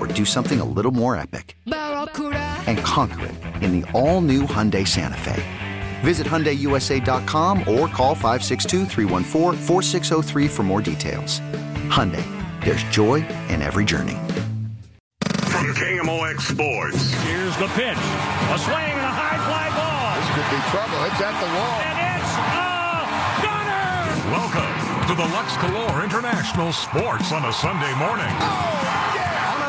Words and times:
or 0.00 0.06
do 0.06 0.24
something 0.24 0.60
a 0.60 0.64
little 0.64 0.92
more 0.92 1.16
epic? 1.16 1.56
And 1.66 2.78
conquer 2.78 3.26
it 3.26 3.34
in 3.62 3.80
the 3.80 3.90
all 3.92 4.20
new 4.20 4.42
Hyundai 4.42 4.86
Santa 4.86 5.16
Fe. 5.16 5.42
Visit 6.02 6.26
HyundaiUSA.com 6.26 7.60
or 7.60 7.88
call 7.88 8.14
562 8.14 8.86
for 10.48 10.62
more 10.62 10.82
details. 10.82 11.40
Hyundai, 11.88 12.24
there's 12.64 12.84
joy 12.84 13.26
in 13.48 13.62
every 13.62 13.84
journey. 13.84 14.16
From 15.48 15.72
KMOX 15.74 16.40
Sports. 16.40 17.10
Here's 17.24 17.56
the 17.56 17.68
pitch. 17.72 17.96
A 17.96 18.58
swing 18.58 18.92
and 18.92 19.06
a 19.06 19.14
high 19.16 19.40
fly 19.48 19.68
ball. 19.72 20.12
This 20.20 20.28
could 20.36 20.48
be 20.52 20.60
trouble. 20.68 21.00
It's 21.08 21.22
at 21.24 21.36
the 21.40 21.48
wall. 21.56 21.80
And 21.80 22.20
it's 22.20 22.34
a 22.36 22.60
gunner. 23.48 23.88
Welcome 24.28 24.74
to 25.08 25.14
the 25.16 25.28
Lux 25.32 25.56
Galore 25.56 26.04
International 26.04 26.72
Sports 26.72 27.32
on 27.32 27.44
a 27.46 27.52
Sunday 27.52 27.94
morning. 27.96 28.28
Oh, 28.28 29.14
yeah. 29.14 29.23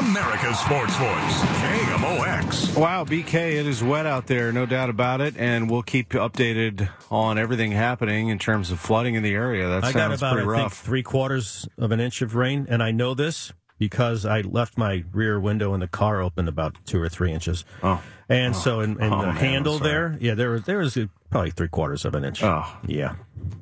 On 0.06 0.12
America's 0.12 0.60
Sports 0.60 0.96
Voice, 0.98 1.42
KMOX. 1.64 2.78
Wow, 2.78 3.06
BK, 3.06 3.34
it 3.54 3.66
is 3.66 3.84
wet 3.84 4.06
out 4.06 4.28
there, 4.28 4.52
no 4.52 4.68
doubt 4.68 4.92
about 4.92 5.20
it, 5.20 5.36
and 5.36 5.68
we'll 5.68 5.82
keep 5.82 6.14
you 6.14 6.20
updated 6.20 6.88
on 7.10 7.40
everything 7.40 7.72
happening 7.72 8.30
in 8.30 8.38
terms 8.38 8.70
of 8.70 8.80
flooding 8.80 9.16
in 9.16 9.24
the 9.24 9.34
area. 9.34 9.68
That 9.68 9.84
I 9.84 9.92
got 9.94 10.10
sounds 10.10 10.22
about 10.22 10.34
pretty 10.34 10.48
I 10.48 10.52
rough. 10.52 10.74
think 10.74 10.86
three 10.86 11.02
quarters 11.02 11.68
of 11.80 11.92
an 11.92 12.00
inch 12.00 12.22
of 12.22 12.36
rain, 12.36 12.68
and 12.70 12.84
I 12.84 12.92
know 12.92 13.16
this 13.16 13.52
because 13.80 14.28
I 14.28 14.42
left 14.42 14.78
my 14.78 15.04
rear 15.12 15.40
window 15.40 15.74
in 15.74 15.80
the 15.80 15.88
car 15.88 16.22
open 16.22 16.48
about 16.48 16.76
two 16.86 17.02
or 17.02 17.10
three 17.10 17.32
inches. 17.34 17.66
Oh. 17.82 18.00
And 18.28 18.56
so, 18.56 18.80
in, 18.80 19.00
in 19.02 19.14
Oh, 19.14 19.22
the 19.22 19.28
man, 19.28 19.36
handle 19.36 19.78
there, 19.78 20.18
yeah, 20.20 20.34
there 20.34 20.50
was 20.52 20.64
there 20.64 20.80
was 20.80 20.98
probably 21.30 21.52
three 21.52 21.68
quarters 21.68 22.06
of 22.06 22.16
an 22.16 22.26
inch. 22.26 22.42
Oh. 22.44 22.66
yeah, 22.88 23.16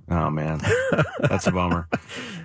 Oh 0.10 0.30
man, 0.30 0.62
that's 1.20 1.48
a 1.48 1.52
bummer. 1.52 1.88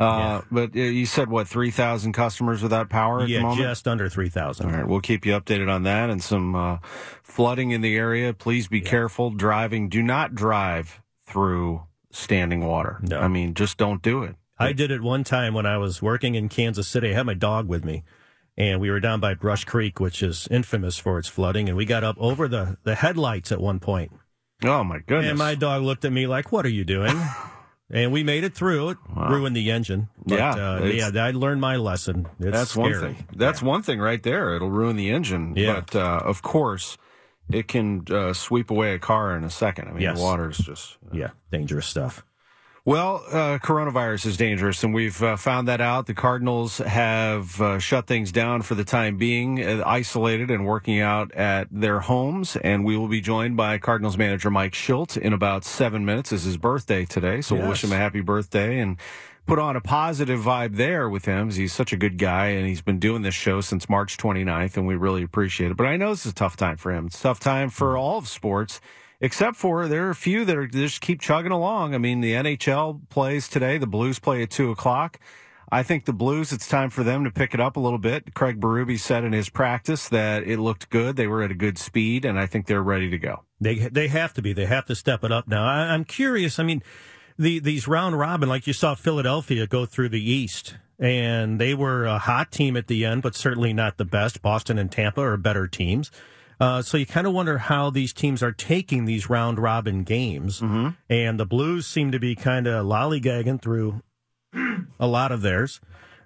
Uh, 0.01 0.41
But 0.51 0.75
uh, 0.75 0.81
you 0.81 1.07
said 1.07 1.29
what? 1.31 1.47
Three 1.47 1.71
thousand 1.71 2.13
customers 2.15 2.63
without 2.63 2.89
power 2.91 3.21
at 3.23 3.29
yeah, 3.29 3.39
the 3.39 3.43
moment. 3.45 3.61
just 3.61 3.87
under 3.87 4.09
three 4.09 4.29
thousand. 4.31 4.67
All 4.71 4.77
right, 4.77 4.87
we'll 4.87 5.01
keep 5.01 5.25
you 5.27 5.33
updated 5.39 5.73
on 5.73 5.85
that 5.85 6.11
and 6.11 6.23
some 6.23 6.55
uh, 6.57 6.79
flooding 7.23 7.71
in 7.71 7.83
the 7.83 7.97
area. 7.97 8.33
Please 8.35 8.67
be 8.69 8.81
careful 8.81 9.31
driving. 9.31 9.89
Do 9.89 10.03
not 10.03 10.35
drive 10.35 11.01
through 11.25 11.83
standing 12.11 12.65
water. 12.67 12.99
No. 13.03 13.21
I 13.21 13.29
mean, 13.29 13.55
just 13.55 13.77
don't 13.77 14.03
do 14.03 14.23
it. 14.25 14.35
I 14.59 14.73
did 14.73 14.91
it 14.91 15.03
one 15.03 15.23
time 15.23 15.55
when 15.55 15.67
I 15.67 15.77
was 15.79 16.03
working 16.03 16.35
in 16.35 16.49
Kansas 16.49 16.89
City. 16.89 17.11
I 17.11 17.15
had 17.15 17.27
my 17.27 17.35
dog 17.35 17.69
with 17.69 17.85
me, 17.85 18.03
and 18.59 18.79
we 18.81 18.91
were 18.91 19.01
down 19.01 19.21
by 19.21 19.33
Brush 19.33 19.65
Creek, 19.65 20.01
which 20.01 20.23
is 20.23 20.47
infamous 20.51 20.99
for 20.99 21.19
its 21.19 21.29
flooding. 21.29 21.69
And 21.69 21.77
we 21.79 21.87
got 21.87 22.05
up 22.05 22.17
over 22.19 22.47
the, 22.49 22.77
the 22.83 22.95
headlights 22.97 23.51
at 23.53 23.61
one 23.61 23.79
point, 23.81 24.13
Oh 24.65 24.85
my 24.85 24.99
goodness! 24.99 25.31
and 25.31 25.39
my 25.39 25.55
dog 25.55 25.83
looked 25.83 26.05
at 26.05 26.13
me 26.13 26.27
like, 26.27 26.53
"What 26.53 26.67
are 26.67 26.71
you 26.71 26.85
doing?" 26.85 27.17
and 27.91 28.13
we 28.13 28.23
made 28.25 28.45
it 28.45 28.55
through. 28.55 28.91
It 28.91 28.99
ruined 29.17 29.57
the 29.57 29.71
engine. 29.71 30.09
But, 30.27 30.39
Yeah, 30.39 30.51
uh, 30.75 30.85
yeah. 30.85 31.11
I 31.25 31.31
learned 31.31 31.61
my 31.63 31.77
lesson. 31.77 32.27
It's 32.41 32.51
That's 32.53 32.71
scary. 32.73 32.91
one 32.91 33.15
thing. 33.15 33.27
That's 33.37 33.63
one 33.63 33.83
thing 33.83 34.01
right 34.01 34.23
there. 34.23 34.57
It'll 34.57 34.69
ruin 34.71 34.97
the 34.97 35.11
engine. 35.11 35.55
Yeah. 35.57 35.81
But 35.81 35.97
uh, 35.97 36.21
of 36.25 36.43
course, 36.43 36.99
it 37.51 37.69
can 37.69 38.05
uh, 38.11 38.33
sweep 38.35 38.71
away 38.71 38.93
a 38.95 38.99
car 38.99 39.35
in 39.37 39.45
a 39.45 39.49
second. 39.51 39.89
I 39.89 39.93
mean, 39.93 40.03
Yes. 40.03 40.19
the 40.19 40.23
water's 40.25 40.59
just. 40.59 40.99
Yeah, 41.13 41.31
dangerous 41.53 41.87
stuff. 41.87 42.25
Well, 42.89 43.23
uh, 43.29 43.59
coronavirus 43.59 44.25
is 44.25 44.39
dangerous, 44.39 44.83
and 44.83 44.95
we've 44.95 45.23
uh, 45.23 45.37
found 45.37 45.69
that 45.69 45.83
out. 45.83 46.07
The 46.07 46.15
Cardinals 46.15 46.79
have 46.79 47.61
uh, 47.61 47.79
shut 47.79 48.07
things 48.07 48.33
down 48.33 48.63
for 48.63 48.75
the 48.75 48.83
time 48.83 49.19
being, 49.19 49.63
uh, 49.63 49.83
isolated 49.85 50.51
and 50.51 50.65
working 50.65 50.99
out 50.99 51.31
at 51.33 51.69
their 51.71 52.01
homes. 52.01 52.57
And 52.57 52.87
we 52.87 52.97
will 52.97 53.09
be 53.09 53.21
joined 53.21 53.59
by 53.59 53.77
Cardinals 53.77 54.17
manager 54.17 54.49
Mike 54.49 54.73
Shildt 54.73 55.19
in 55.19 55.35
about 55.35 55.67
seven 55.67 56.07
minutes. 56.07 56.33
It's 56.33 56.45
his 56.45 56.57
birthday 56.57 57.05
today, 57.05 57.43
so 57.43 57.57
we'll 57.57 57.69
wish 57.69 57.85
him 57.85 57.93
a 57.93 57.97
happy 57.97 58.23
birthday 58.23 58.79
and 58.79 58.97
put 59.45 59.59
on 59.59 59.77
a 59.77 59.83
positive 59.83 60.41
vibe 60.41 60.77
there 60.77 61.11
with 61.11 61.27
him. 61.27 61.51
He's 61.51 61.75
such 61.75 61.93
a 61.93 61.97
good 61.99 62.17
guy, 62.17 62.47
and 62.47 62.67
he's 62.67 62.81
been 62.81 62.99
doing 62.99 63.21
this 63.21 63.35
show 63.35 63.61
since 63.61 63.91
March 63.91 64.17
29th, 64.17 64.79
and 64.79 64.87
we 64.87 64.95
really 64.97 65.23
appreciate 65.23 65.71
it. 65.73 65.77
But 65.77 65.89
I 65.89 65.99
know 65.99 66.09
this 66.09 66.25
is 66.25 66.33
a 66.33 66.35
tough 66.35 66.57
time 66.57 66.79
for 66.79 66.91
him. 66.91 67.09
It's 67.09 67.21
a 67.21 67.25
tough 67.25 67.41
time 67.41 67.69
for 67.69 67.99
all 67.99 68.17
of 68.17 68.27
sports 68.27 68.81
except 69.21 69.57
for 69.57 69.89
there 69.89 70.07
are 70.07 70.11
a 70.11 70.15
few 70.15 70.45
that 70.45 70.57
are 70.57 70.67
just 70.67 71.01
keep 71.01 71.21
chugging 71.21 71.53
along. 71.53 71.95
I 71.95 71.99
mean, 71.99 72.21
the 72.21 72.33
NHL 72.33 73.09
plays 73.09 73.49
today. 73.49 73.79
The 73.79 73.87
Blues 73.87 74.19
play 74.19 74.43
at 74.43 74.51
two 74.51 74.71
o'clock. 74.71 75.19
I 75.71 75.83
think 75.83 76.07
the 76.07 76.15
Blues, 76.15 76.51
it's 76.53 76.67
time 76.67 76.89
for 76.89 77.05
them 77.05 77.25
to 77.25 77.31
pick 77.31 77.53
it 77.53 77.61
up 77.61 77.77
a 77.77 77.81
little 77.81 77.99
bit. 77.99 78.35
Craig 78.35 78.59
Berube 78.59 78.99
said 78.99 79.25
in 79.25 79.33
his 79.33 79.51
practice 79.51 80.09
that 80.09 80.45
it 80.45 80.59
looked 80.59 80.89
good. 80.89 81.17
They 81.17 81.27
were 81.27 81.43
at 81.43 81.51
a 81.51 81.55
good 81.55 81.77
speed, 81.77 82.25
and 82.25 82.39
I 82.39 82.47
think 82.47 82.67
they're 82.67 82.83
ready 82.83 83.11
to 83.11 83.19
go. 83.19 83.45
They 83.61 83.75
they 83.75 84.09
have 84.09 84.33
to 84.35 84.43
be. 84.43 84.53
They 84.53 84.67
have 84.67 84.87
to 84.87 84.95
step 84.95 85.25
it 85.25 85.33
up 85.33 85.47
now. 85.47 85.65
I, 85.67 85.93
I'm 85.93 86.05
curious. 86.05 86.59
I 86.59 86.63
mean, 86.63 86.83
the 87.39 87.59
these 87.59 87.87
round 87.87 88.19
robin, 88.19 88.49
like 88.49 88.67
you 88.67 88.73
saw 88.73 88.95
Philadelphia 88.95 89.67
go 89.67 89.85
through 89.85 90.09
the 90.09 90.31
East, 90.31 90.77
and 90.99 91.61
they 91.61 91.75
were 91.75 92.07
a 92.07 92.19
hot 92.19 92.51
team 92.51 92.77
at 92.77 92.87
the 92.87 93.05
end, 93.05 93.23
but 93.23 93.35
certainly 93.35 93.75
not 93.75 93.99
the 93.99 94.07
best. 94.07 94.41
Boston 94.41 94.79
and 94.79 94.91
Tampa 94.91 95.21
are 95.21 95.37
better 95.37 95.67
teams. 95.67 96.11
Uh, 96.61 96.83
so 96.83 96.97
you 96.97 97.07
kind 97.07 97.27
of 97.27 97.33
wonder 97.33 97.59
how 97.59 97.89
these 97.91 98.13
teams 98.13 98.43
are 98.43 98.51
taking 98.53 99.05
these 99.05 99.31
round 99.31 99.59
robin 99.59 100.03
games, 100.03 100.61
Mm-hmm. 100.61 100.89
and 101.09 101.39
the 101.39 101.47
Blues 101.47 101.87
seem 101.87 102.11
to 102.13 102.19
be 102.19 102.35
kind 102.35 102.67
of 102.67 102.85
lollygagging 102.87 103.63
through 103.63 104.03
a 104.99 105.07
lot 105.07 105.31
of 105.33 105.43
theirs. 105.43 105.81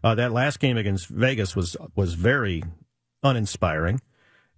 Uh, 0.05 0.15
that 0.17 0.33
last 0.33 0.59
game 0.59 0.77
against 0.77 1.07
Vegas 1.09 1.55
was 1.55 1.77
was 1.95 2.15
very 2.15 2.63
uninspiring. 3.23 4.01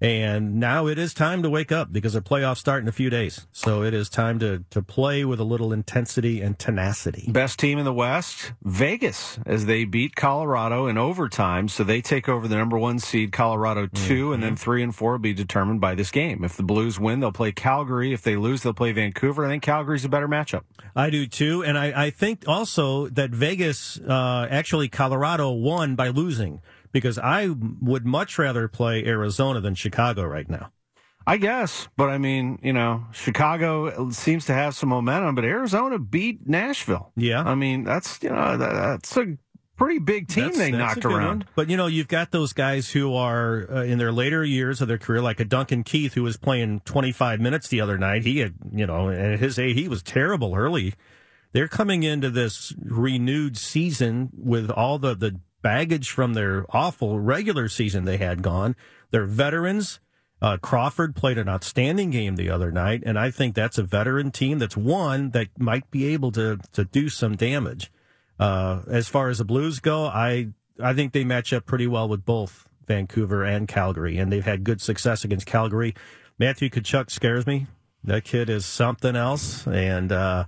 And 0.04 0.56
now 0.60 0.87
it 0.87 0.98
is 0.98 1.15
time 1.15 1.42
to 1.44 1.48
wake 1.48 1.72
up 1.72 1.91
because 1.91 2.12
the 2.12 2.20
playoffs 2.20 2.59
start 2.59 2.82
in 2.82 2.88
a 2.88 2.92
few 2.92 3.09
days. 3.09 3.47
So 3.53 3.82
it 3.82 3.94
is 3.94 4.10
time 4.10 4.38
to, 4.41 4.62
to 4.69 4.82
play 4.82 5.25
with 5.25 5.41
a 5.41 5.44
little 5.44 5.72
intensity 5.72 6.42
and 6.42 6.59
tenacity. 6.59 7.25
Best 7.32 7.59
team 7.59 7.78
in 7.78 7.87
the 7.87 7.92
West, 7.92 8.53
Vegas, 8.62 9.38
as 9.47 9.64
they 9.64 9.84
beat 9.84 10.14
Colorado 10.14 10.88
in 10.88 10.98
overtime. 10.98 11.69
So 11.69 11.84
they 11.84 12.03
take 12.03 12.28
over 12.28 12.47
the 12.47 12.56
number 12.56 12.76
one 12.76 12.98
seed, 12.98 13.32
Colorado 13.32 13.87
2, 13.87 14.34
and 14.34 14.43
then 14.43 14.56
three 14.56 14.82
and 14.82 14.94
four 14.94 15.12
will 15.12 15.20
be 15.20 15.32
determined 15.32 15.81
by 15.81 15.94
this 15.94 16.11
game. 16.11 16.44
If 16.44 16.58
the 16.58 16.62
Blues 16.62 17.00
win, 17.00 17.20
they'll 17.20 17.32
play 17.32 17.52
Calgary. 17.52 18.12
If 18.12 18.20
they 18.20 18.37
lose, 18.37 18.62
they'll 18.62 18.75
play 18.75 18.93
Vancouver. 18.93 19.46
I 19.46 19.49
think 19.49 19.62
Calgary's 19.62 20.05
a 20.05 20.11
better 20.11 20.28
matchup. 20.28 20.64
I 20.94 21.08
do 21.08 21.26
too. 21.26 21.64
And 21.64 21.78
I, 21.78 22.06
I 22.06 22.11
think 22.11 22.46
also 22.46 23.08
that 23.08 23.31
Vegas, 23.31 23.99
uh, 24.00 24.49
actually, 24.50 24.88
Colorado 24.88 25.50
won 25.50 25.94
by 25.94 26.08
losing 26.08 26.61
because 26.94 27.19
I 27.19 27.49
would 27.82 28.06
much 28.06 28.38
rather 28.38 28.69
play 28.69 29.05
Arizona 29.05 29.61
than 29.61 29.75
Chicago 29.75 30.25
right 30.25 30.49
now. 30.49 30.70
I 31.26 31.38
guess, 31.38 31.88
but 31.96 32.08
I 32.11 32.19
mean, 32.19 32.58
you 32.62 32.73
know, 32.73 33.06
Chicago 33.12 34.11
seems 34.11 34.46
to 34.46 34.55
have 34.55 34.75
some 34.75 34.91
momentum, 34.91 35.35
but 35.35 35.44
Arizona 35.44 35.99
beat 35.99 36.46
Nashville. 36.46 37.12
Yeah. 37.17 37.43
I 37.43 37.55
mean, 37.55 37.85
that's 37.85 38.23
you 38.23 38.29
know, 38.31 38.56
that, 38.56 38.73
that's 38.75 39.17
a 39.17 39.37
pretty 39.76 39.99
big 39.99 40.29
team 40.29 40.44
That's- 40.44 40.58
they 40.58 40.70
that's 40.70 40.96
knocked 40.96 41.05
around. 41.06 41.26
one. 41.26 41.44
But 41.56 41.70
you 41.70 41.76
know, 41.76 41.87
you've 41.87 42.08
got 42.08 42.31
those 42.31 42.52
guys 42.52 42.91
who 42.91 43.14
are 43.14 43.67
uh, 43.70 43.82
in 43.85 43.99
their 43.99 44.12
later 44.12 44.44
years 44.44 44.81
of 44.82 44.88
their 44.88 44.99
career, 44.99 45.20
like 45.23 45.40
a 45.40 45.44
Duncan 45.47 45.82
Keith, 45.82 46.12
who 46.14 46.23
was 46.23 46.37
playing 46.37 46.81
25 46.85 47.40
minutes 47.40 47.69
the 47.69 47.81
other 47.81 47.97
night. 47.99 48.23
He 48.25 48.38
had, 48.40 48.55
you 48.73 48.87
know, 48.87 49.08
at 49.11 49.40
his 49.40 49.58
age, 49.58 49.76
he 49.76 49.88
was 49.88 50.02
terrible 50.02 50.55
early. 50.55 50.94
They're 51.52 51.69
coming 51.69 52.02
into 52.02 52.31
this 52.31 52.75
renewed 52.85 53.56
season 53.56 54.29
with 54.37 54.70
all 54.70 54.99
the 54.99 55.14
the 55.14 55.40
baggage 55.64 56.11
from 56.11 56.34
their 56.34 56.66
awful 56.69 57.19
regular 57.19 57.69
season 57.69 58.05
they 58.05 58.19
had 58.19 58.43
gone. 58.43 58.76
They're 59.11 59.25
veterans. 59.25 59.99
Uh, 60.43 60.58
Crawford 60.58 61.16
played 61.16 61.38
an 61.38 61.49
outstanding 61.49 62.11
game 62.11 62.37
the 62.37 62.50
other 62.50 62.70
night, 62.70 63.02
and 63.06 63.19
I 63.19 63.31
think 63.31 63.55
that's 63.55 63.78
a 63.78 63.82
veteran 63.82 64.31
team 64.31 64.58
that's 64.58 64.76
one 64.76 65.31
that 65.31 65.49
might 65.58 65.90
be 65.90 66.05
able 66.12 66.31
to 66.32 66.58
to 66.75 66.84
do 66.84 67.08
some 67.08 67.34
damage. 67.34 67.90
Uh, 68.38 68.82
as 68.88 69.08
far 69.08 69.31
as 69.31 69.38
the 69.38 69.44
Blues 69.44 69.81
go, 69.81 70.05
I 70.05 70.49
I 70.78 70.93
think 70.93 71.12
they 71.12 71.25
match 71.25 71.52
up 71.55 71.64
pretty 71.64 71.87
well 71.87 72.08
with 72.08 72.26
both 72.26 72.69
Vancouver 72.87 73.43
and 73.43 73.66
Calgary, 73.66 74.19
and 74.19 74.31
they've 74.31 74.44
had 74.44 74.64
good 74.64 74.82
success 74.82 75.25
against 75.25 75.46
Calgary. 75.46 75.94
Matthew 76.38 76.69
Tkachuk 76.69 77.11
scares 77.11 77.46
me. 77.46 77.66
That 78.02 78.25
kid 78.25 78.50
is 78.50 78.66
something 78.66 79.16
else, 79.16 79.66
and 79.66 80.12
uh, 80.12 80.44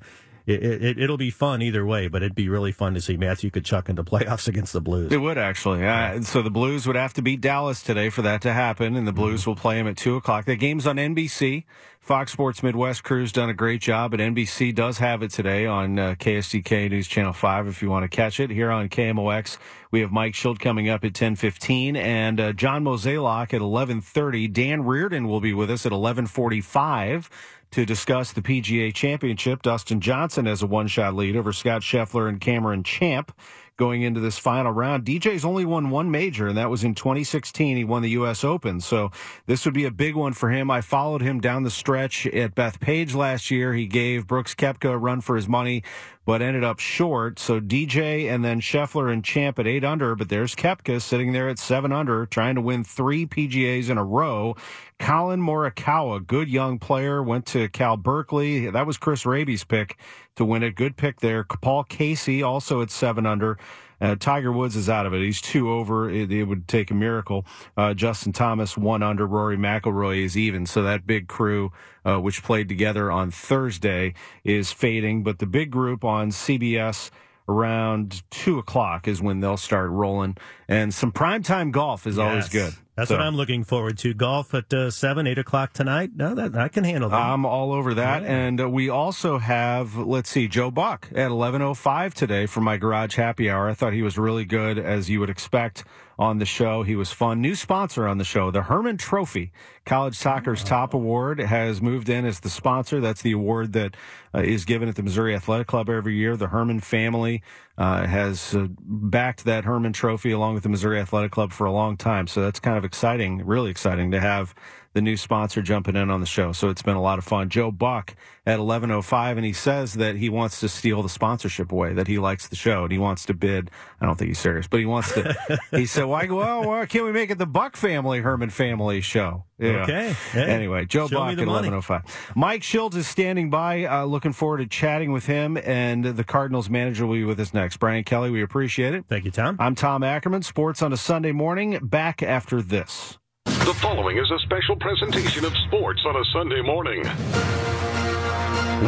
it, 0.47 0.99
it, 0.99 1.11
will 1.11 1.17
be 1.17 1.31
fun 1.31 1.61
either 1.61 1.85
way, 1.85 2.07
but 2.07 2.23
it'd 2.23 2.35
be 2.35 2.49
really 2.49 2.71
fun 2.71 2.95
to 2.95 3.01
see 3.01 3.17
Matthew 3.17 3.51
Tkachuk 3.51 3.89
in 3.89 3.97
the 3.97 4.05
playoffs 4.05 4.47
against 4.49 4.73
the 4.73 4.81
Blues. 4.81 5.13
It 5.13 5.19
would 5.19 5.39
actually. 5.39 5.85
Uh, 5.85 6.23
so 6.23 6.43
the 6.43 6.51
Blues 6.51 6.87
would 6.87 6.97
have 6.97 7.15
to 7.15 7.23
beat 7.23 7.41
Dallas 7.41 7.83
today 7.83 8.11
for 8.11 8.23
that 8.23 8.43
to 8.43 8.53
happen, 8.53 8.97
and 8.97 9.07
the 9.07 9.13
Blues 9.13 9.41
mm-hmm. 9.41 9.51
will 9.51 9.57
play 9.57 9.77
them 9.77 9.89
at 9.89 9.97
two 9.97 10.17
o'clock. 10.17 10.45
The 10.45 10.57
game's 10.57 10.87
on 10.87 10.97
NBC. 10.97 11.65
Fox 12.07 12.31
Sports 12.31 12.63
Midwest 12.63 13.03
crew's 13.03 13.33
done 13.33 13.51
a 13.51 13.53
great 13.53 13.81
job, 13.81 14.13
but 14.13 14.21
NBC 14.21 14.73
does 14.73 14.99
have 14.99 15.25
it 15.25 15.33
today 15.33 15.67
on 15.67 15.99
uh, 15.99 16.15
KSDK 16.17 16.89
News 16.89 17.09
Channel 17.09 17.33
5 17.33 17.67
if 17.67 17.83
you 17.83 17.91
want 17.91 18.05
to 18.05 18.09
catch 18.09 18.39
it. 18.39 18.49
Here 18.49 18.71
on 18.71 18.89
KMOX, 18.89 19.59
we 19.91 20.03
have 20.03 20.13
Mike 20.13 20.35
Shildt 20.35 20.61
coming 20.61 20.89
up 20.89 21.05
at 21.05 21.15
10.15 21.15 21.97
and 21.97 22.39
uh, 22.39 22.53
John 22.53 22.85
Mozeliak 22.85 23.53
at 23.53 23.61
11.30. 23.61 24.53
Dan 24.53 24.85
Reardon 24.85 25.27
will 25.27 25.41
be 25.41 25.53
with 25.53 25.69
us 25.69 25.85
at 25.85 25.91
11.45 25.91 27.29
to 27.73 27.85
discuss 27.85 28.33
the 28.33 28.41
PGA 28.41 28.95
Championship. 28.95 29.63
Dustin 29.63 30.01
Johnson 30.01 30.47
has 30.47 30.63
a 30.63 30.67
one 30.69 30.87
shot 30.87 31.17
lead 31.17 31.35
over 31.35 31.53
Scott 31.53 31.83
Scheffler 31.83 32.29
and 32.29 32.41
Cameron 32.41 32.85
Champ 32.85 33.33
going 33.77 34.03
into 34.03 34.21
this 34.21 34.39
final 34.39 34.73
round. 34.73 35.05
DJ's 35.05 35.45
only 35.45 35.65
won 35.65 35.91
one 35.91 36.11
major, 36.11 36.49
and 36.49 36.57
that 36.57 36.71
was 36.71 36.85
in 36.85 36.95
2016. 36.95 37.77
He 37.77 37.85
won 37.85 38.03
the 38.03 38.11
U.S. 38.11 38.45
Open. 38.45 38.81
So 38.81 39.11
this 39.47 39.65
would 39.65 39.75
be 39.75 39.85
a 39.85 39.91
big 39.91 40.15
one 40.15 40.33
for 40.33 40.51
him. 40.51 40.71
I 40.71 40.81
followed 40.81 41.23
him 41.23 41.41
down 41.41 41.63
the 41.63 41.71
stretch 41.71 42.27
at 42.27 42.55
Bethpage 42.55 43.15
last 43.15 43.51
year. 43.51 43.75
He 43.75 43.87
gave 43.87 44.27
Brooks 44.27 44.55
Koepka 44.55 44.93
a 44.93 44.99
run 44.99 45.21
for 45.21 45.37
his 45.37 45.49
money, 45.49 45.83
but 46.27 46.43
ended 46.43 46.65
up 46.65 46.81
short. 46.81 47.39
So 47.39 47.61
DJ 47.61 48.29
and 48.29 48.45
then 48.45 48.61
Scheffler 48.61 49.11
and 49.11 49.25
Champ 49.25 49.59
at 49.59 49.67
eight 49.67 49.85
under, 49.85 50.15
but 50.15 50.29
there's 50.29 50.55
Koepka 50.55 51.01
sitting 51.01 51.33
there 51.33 51.49
at 51.49 51.59
seven 51.59 51.93
under, 51.93 52.27
trying 52.27 52.57
to 52.57 52.61
win 52.61 52.85
three 52.85 53.25
PGAs 53.25 53.89
in 53.89 53.97
a 53.97 54.05
row. 54.05 54.57
Collin 54.99 55.41
Morikawa, 55.41 56.27
good 56.27 56.49
young 56.49 56.79
player, 56.79 57.23
went 57.23 57.47
to 57.47 57.69
Cal 57.69 57.97
Berkeley. 57.97 58.69
That 58.69 58.87
was 58.87 58.97
Chris 58.99 59.25
Raby's 59.25 59.65
pick 59.65 59.99
to 60.35 60.45
win 60.45 60.65
it. 60.65 60.75
Good 60.75 60.97
pick 60.97 61.21
there. 61.21 61.45
Paul 61.45 61.85
Casey 61.85 62.43
also 62.43 62.83
at 62.83 62.91
seven 62.91 63.25
under. 63.25 63.57
Uh, 64.01 64.15
Tiger 64.15 64.53
Woods 64.53 64.77
is 64.77 64.89
out 64.89 65.07
of 65.07 65.15
it. 65.15 65.21
He's 65.21 65.41
two 65.41 65.71
over. 65.71 66.11
It, 66.11 66.31
it 66.31 66.45
would 66.45 66.69
take 66.69 66.91
a 66.91 66.95
miracle. 66.95 67.47
Uh, 67.77 67.95
Justin 67.95 68.33
Thomas 68.33 68.77
one 68.77 69.03
under. 69.03 69.27
Rory 69.27 69.57
McIlroy 69.57 70.25
is 70.25 70.37
even. 70.37 70.67
So 70.67 70.83
that 70.83 71.07
big 71.07 71.29
crew, 71.29 71.73
uh, 72.05 72.19
which 72.19 72.43
played 72.43 72.69
together 72.69 73.11
on 73.11 73.31
Thursday, 73.31 74.15
is 74.45 74.73
fading. 74.73 75.23
But 75.23 75.39
the 75.39 75.47
big 75.47 75.71
group 75.71 76.05
on 76.05 76.31
CBS 76.31 77.11
around 77.49 78.23
two 78.31 78.59
o'clock 78.59 79.09
is 79.09 79.23
when 79.23 79.41
they'll 79.41 79.57
start 79.57 79.91
rolling. 79.91 80.37
And 80.69 80.93
some 80.93 81.13
primetime 81.13 81.71
golf 81.71 82.07
is 82.07 82.17
yes. 82.17 82.29
always 82.29 82.49
good. 82.49 82.75
That's 82.97 83.11
so. 83.11 83.17
what 83.17 83.23
I'm 83.23 83.37
looking 83.37 83.63
forward 83.63 83.99
to. 83.99 84.15
Golf 84.15 84.55
at 84.55 84.73
uh, 84.73 84.91
seven, 84.91 85.27
eight 85.27 85.37
o'clock 85.37 85.75
tonight. 85.75 86.13
No, 86.17 86.35
that 86.35 86.57
I 86.57 86.69
can 86.69 86.83
handle 86.83 87.11
that. 87.11 87.17
I'm 87.21 87.45
all 87.45 87.73
over 87.73 87.93
that. 87.93 88.23
Yeah. 88.23 88.29
And 88.29 88.61
uh, 88.61 88.71
we 88.71 88.89
also 88.89 89.39
have, 89.39 89.97
let's 89.97 90.31
see, 90.31 90.49
Joe 90.49 90.71
Buck 90.71 91.09
at 91.13 91.31
11:05 91.31 92.15
today 92.15 92.47
for 92.47 92.63
my 92.63 92.79
garage 92.79 93.17
happy 93.17 93.51
hour. 93.51 93.69
I 93.69 93.75
thought 93.75 93.93
he 93.93 94.03
was 94.03 94.17
really 94.17 94.47
good, 94.47 94.79
as 94.79 95.11
you 95.11 95.21
would 95.21 95.29
expect 95.29 95.85
on 96.19 96.39
the 96.39 96.47
show. 96.47 96.83
He 96.83 96.97
was 96.97 97.13
fun. 97.13 97.43
New 97.43 97.55
sponsor 97.55 98.07
on 98.07 98.17
the 98.17 98.25
show, 98.25 98.51
the 98.51 98.63
Hermann 98.63 98.97
Trophy, 98.97 99.53
college 99.85 100.17
soccer's 100.17 100.65
top 100.65 100.95
award, 100.95 101.39
has 101.39 101.83
moved 101.83 102.09
in 102.09 102.25
as 102.25 102.41
the 102.41 102.49
sponsor. 102.49 103.01
That's 103.01 103.21
the 103.21 103.33
award 103.33 103.75
that 103.75 103.95
uh, 104.35 104.41
is 104.41 104.65
given 104.65 104.89
at 104.89 104.97
the 104.97 105.03
Missouri 105.03 105.35
Athletic 105.35 105.67
Club 105.67 105.91
every 105.91 106.17
year. 106.17 106.37
The 106.37 106.49
Hermann 106.49 106.81
family 106.81 107.43
uh, 107.79 108.07
has 108.07 108.55
uh, 108.55 108.69
backed 108.81 109.45
that 109.45 109.65
Hermann 109.65 109.93
Trophy 109.93 110.31
along 110.31 110.55
with 110.55 110.63
the 110.63 110.69
Missouri 110.69 110.99
Athletic 110.99 111.31
Club 111.31 111.53
for 111.53 111.67
a 111.67 111.73
long 111.73 111.97
time. 111.97 112.27
So 112.27 112.43
that's 112.43 112.61
kind 112.61 112.79
of 112.79 112.85
exciting, 112.85 113.45
really 113.45 113.71
exciting 113.71 114.11
to 114.13 114.21
have 114.21 114.55
the 114.97 115.03
new 115.03 115.17
sponsor 115.19 115.61
jumping 115.61 115.95
in 115.95 116.11
on 116.11 116.21
the 116.21 116.27
show. 116.27 116.53
So 116.53 116.71
it's 116.71 116.81
been 116.81 116.97
a 116.97 117.03
lot 117.03 117.19
of 117.19 117.25
fun. 117.25 117.51
Joe 117.51 117.71
Buck 117.71 118.17
at 118.47 118.59
11:05, 118.59 119.37
and 119.37 119.45
he 119.45 119.53
says 119.53 119.93
that 119.95 120.17
he 120.17 120.31
wants 120.31 120.59
to 120.61 120.71
steal 120.71 121.03
the 121.03 121.11
sponsorship 121.11 121.71
away. 121.71 121.93
That 121.93 122.09
he 122.09 122.19
likes 122.19 122.49
the 122.49 122.57
show 122.57 122.85
and 122.85 122.91
he 122.91 122.97
wants 122.97 123.27
to 123.27 123.35
bid. 123.35 123.71
I 124.01 124.07
don't 124.07 124.17
think 124.17 124.29
he's 124.29 124.39
serious, 124.39 124.67
but 124.67 124.81
he 124.81 124.87
wants 124.87 125.13
to. 125.13 125.37
he 125.71 125.85
said, 125.95 126.05
"Why? 126.05 126.25
Well, 126.25 126.67
why 126.67 126.87
can't 126.87 127.05
we 127.05 127.13
make 127.13 127.31
it 127.31 127.37
the 127.37 127.45
Buck 127.45 127.77
family 127.77 128.21
Hermann 128.21 128.49
family 128.49 129.03
show?" 129.03 129.45
Yeah. 129.59 129.83
Okay. 129.83 130.15
Hey, 130.33 130.45
anyway, 130.45 130.87
Joe 130.87 131.09
Buck 131.09 131.33
at 131.33 131.39
11:05. 131.39 132.35
Mike 132.35 132.63
Shildt 132.63 132.95
is 132.95 133.07
standing 133.07 133.51
by. 133.51 133.85
Uh, 133.85 134.07
looking 134.07 134.33
forward 134.33 134.59
to 134.59 134.67
chatting 134.67 135.13
with 135.13 135.27
him, 135.27 135.59
and 135.59 136.07
the 136.07 136.25
Cardinals 136.25 136.71
manager 136.71 137.07
will 137.07 137.17
be 137.17 137.25
with 137.25 137.39
us 137.39 137.53
next. 137.53 137.77
Brian 137.77 138.03
Kelly, 138.03 138.31
we 138.31 138.41
appreciate 138.41 138.95
it. 138.95 139.05
Thank 139.11 139.27
you, 139.27 139.31
Tom. 139.31 139.57
I'm 139.61 139.75
Tom 139.75 140.03
Ackerman. 140.03 140.41
Sports 140.41 140.81
on 140.81 140.95
a 140.95 140.97
Sunday 140.97 141.33
morning. 141.33 141.81
Back 141.83 142.23
after 142.23 142.63
this. 142.63 143.19
The 143.67 143.75
following 143.75 144.17
is 144.17 144.31
a 144.31 144.39
special 144.45 144.77
presentation 144.77 145.45
of 145.45 145.53
sports 145.67 146.01
on 146.07 146.15
a 146.15 146.25
Sunday 146.27 146.63
morning. 146.63 147.03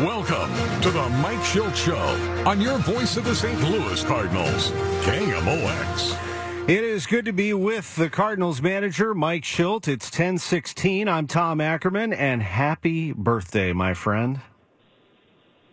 Welcome 0.04 0.54
to 0.82 0.90
the 0.92 1.08
Mike 1.20 1.40
Shildt 1.40 1.74
Show 1.74 1.96
on 2.48 2.60
your 2.60 2.78
voice 2.78 3.16
of 3.16 3.24
the 3.24 3.34
St. 3.34 3.60
Louis 3.60 4.04
Cardinals, 4.04 4.70
KMOX. 5.02 6.16
It 6.68 6.84
is 6.84 7.08
good 7.08 7.24
to 7.24 7.32
be 7.32 7.52
with 7.52 7.96
the 7.96 8.08
Cardinals 8.08 8.62
manager, 8.62 9.14
Mike 9.14 9.42
Shildt. 9.42 9.88
It's 9.88 10.06
1016. 10.06 11.08
I'm 11.08 11.26
Tom 11.26 11.60
Ackerman, 11.60 12.12
and 12.12 12.40
happy 12.40 13.12
birthday, 13.12 13.72
my 13.72 13.94
friend. 13.94 14.40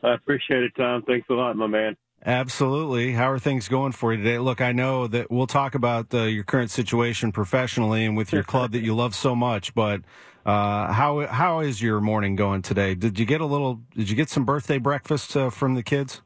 I 0.01 0.15
appreciate 0.15 0.63
it, 0.63 0.71
Tom. 0.75 1.03
Thanks 1.03 1.29
a 1.29 1.33
lot, 1.33 1.55
my 1.55 1.67
man. 1.67 1.95
Absolutely. 2.25 3.11
How 3.11 3.29
are 3.29 3.37
things 3.37 3.67
going 3.67 3.91
for 3.91 4.11
you 4.11 4.17
today? 4.17 4.39
Look, 4.39 4.59
I 4.59 4.71
know 4.71 5.05
that 5.05 5.29
we'll 5.29 5.45
talk 5.45 5.75
about 5.75 6.11
uh, 6.11 6.23
your 6.23 6.43
current 6.43 6.71
situation 6.71 7.31
professionally 7.31 8.03
and 8.03 8.17
with 8.17 8.33
your 8.33 8.41
club 8.41 8.71
that 8.71 8.81
you 8.81 8.95
love 9.03 9.13
so 9.13 9.35
much, 9.35 9.75
but 9.75 10.01
uh, 10.43 10.91
how 10.91 11.27
how 11.27 11.59
is 11.59 11.83
your 11.83 12.01
morning 12.01 12.35
going 12.35 12.63
today? 12.63 12.95
Did 12.95 13.19
you 13.19 13.25
get 13.27 13.41
a 13.41 13.45
little? 13.45 13.81
Did 13.95 14.09
you 14.09 14.15
get 14.15 14.29
some 14.29 14.43
birthday 14.43 14.79
breakfast 14.79 15.37
uh, 15.37 15.51
from 15.51 15.75
the 15.75 15.83
kids? 15.83 16.21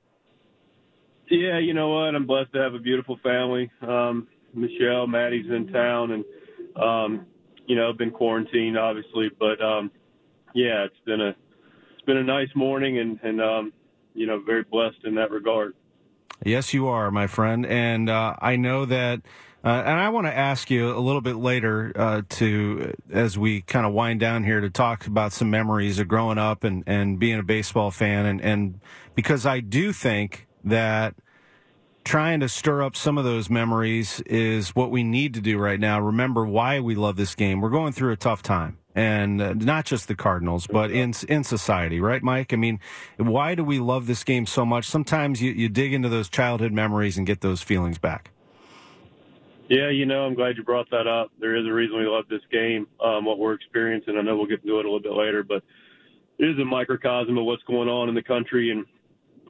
Yeah, 1.30 1.60
you 1.60 1.74
know 1.74 1.90
what? 1.90 2.16
I'm 2.16 2.26
blessed 2.26 2.54
to 2.54 2.60
have 2.60 2.74
a 2.74 2.80
beautiful 2.80 3.20
family. 3.22 3.70
Um, 3.82 4.28
Michelle, 4.54 5.06
Maddie's 5.06 5.52
in 5.52 5.68
town, 5.68 6.12
and 6.12 6.26
um, 6.82 7.26
you 7.66 7.76
know, 7.76 7.92
been 7.92 8.12
quarantined 8.12 8.78
obviously, 8.78 9.30
but 9.38 9.62
um, 9.62 9.92
yeah, 10.54 10.86
it's 10.86 11.00
been 11.06 11.20
a 11.20 11.36
it's 11.94 12.06
been 12.06 12.18
a 12.18 12.24
nice 12.24 12.50
morning, 12.56 13.00
and 13.00 13.20
and 13.22 13.42
um, 13.42 13.74
you 14.14 14.28
know, 14.28 14.42
very 14.46 14.64
blessed 14.64 15.04
in 15.04 15.16
that 15.16 15.32
regard. 15.32 15.74
Yes, 16.44 16.74
you 16.74 16.88
are, 16.88 17.12
my 17.12 17.28
friend. 17.28 17.66
And 17.66 18.10
uh, 18.10 18.36
I 18.40 18.56
know 18.56 18.86
that. 18.86 19.22
Uh, 19.62 19.84
and 19.86 20.00
I 20.00 20.08
want 20.08 20.26
to 20.26 20.36
ask 20.36 20.72
you 20.72 20.96
a 20.96 21.00
little 21.00 21.20
bit 21.20 21.36
later 21.36 21.92
uh, 21.94 22.22
to, 22.30 22.94
as 23.12 23.38
we 23.38 23.62
kind 23.62 23.86
of 23.86 23.92
wind 23.92 24.22
down 24.22 24.46
here, 24.46 24.62
to 24.62 24.70
talk 24.70 25.06
about 25.06 25.34
some 25.34 25.50
memories 25.50 26.00
of 26.00 26.08
growing 26.08 26.38
up 26.38 26.64
and, 26.64 26.84
and 26.88 27.20
being 27.20 27.40
a 27.40 27.44
baseball 27.44 27.92
fan, 27.92 28.26
and, 28.26 28.40
and 28.40 28.80
because 29.16 29.46
I 29.46 29.60
do 29.60 29.92
think 29.92 30.48
that 30.64 31.14
trying 32.06 32.40
to 32.40 32.48
stir 32.48 32.82
up 32.82 32.96
some 32.96 33.18
of 33.18 33.26
those 33.26 33.50
memories 33.50 34.22
is 34.22 34.70
what 34.70 34.92
we 34.92 35.04
need 35.04 35.34
to 35.34 35.42
do 35.42 35.58
right 35.58 35.80
now. 35.80 36.00
Remember 36.00 36.46
why 36.46 36.80
we 36.80 36.96
love 36.96 37.18
this 37.18 37.36
game. 37.36 37.60
We're 37.60 37.70
going 37.70 37.92
through 37.92 38.14
a 38.14 38.18
tough 38.18 38.42
time 38.42 38.79
and 38.96 39.42
uh, 39.42 39.54
not 39.54 39.86
just 39.86 40.08
the 40.08 40.16
Cardinals, 40.16 40.68
but 40.68 40.92
in 40.92 41.14
in 41.28 41.44
society, 41.44 42.00
right, 42.00 42.24
Mike? 42.24 42.54
I 42.54 42.56
mean, 42.56 42.80
why 43.18 43.56
do 43.56 43.64
we 43.64 43.80
love 43.80 44.08
this 44.08 44.24
game 44.24 44.46
so 44.46 44.66
much? 44.66 44.86
Sometimes 44.86 45.42
you, 45.42 45.52
you 45.52 45.70
dig 45.70 45.94
into 45.94 46.10
those 46.10 46.30
childhood 46.30 46.72
memories 46.72 47.18
and 47.18 47.26
get 47.28 47.42
those 47.42 47.62
feelings 47.62 47.98
back. 47.98 48.32
Yeah, 49.68 49.90
you 49.90 50.08
know, 50.08 50.26
I'm 50.26 50.34
glad 50.34 50.58
you 50.58 50.64
brought 50.64 50.90
that 50.90 51.06
up. 51.06 51.32
There 51.40 51.56
is 51.56 51.68
a 51.68 51.72
reason 51.72 52.00
we 52.00 52.06
love 52.06 52.26
this 52.28 52.42
game, 52.52 52.88
um, 53.04 53.26
what 53.26 53.38
we're 53.38 53.54
experiencing. 53.54 54.18
I 54.18 54.22
know 54.24 54.36
we'll 54.36 54.48
get 54.48 54.64
to 54.64 54.80
it 54.80 54.86
a 54.86 54.90
little 54.90 55.00
bit 55.00 55.14
later, 55.14 55.44
but 55.44 55.62
it 56.40 56.46
is 56.46 56.58
a 56.60 56.66
microcosm 56.66 57.38
of 57.38 57.46
what's 57.46 57.64
going 57.64 57.88
on 57.88 58.10
in 58.10 58.16
the 58.16 58.24
country 58.24 58.72
and 58.72 58.86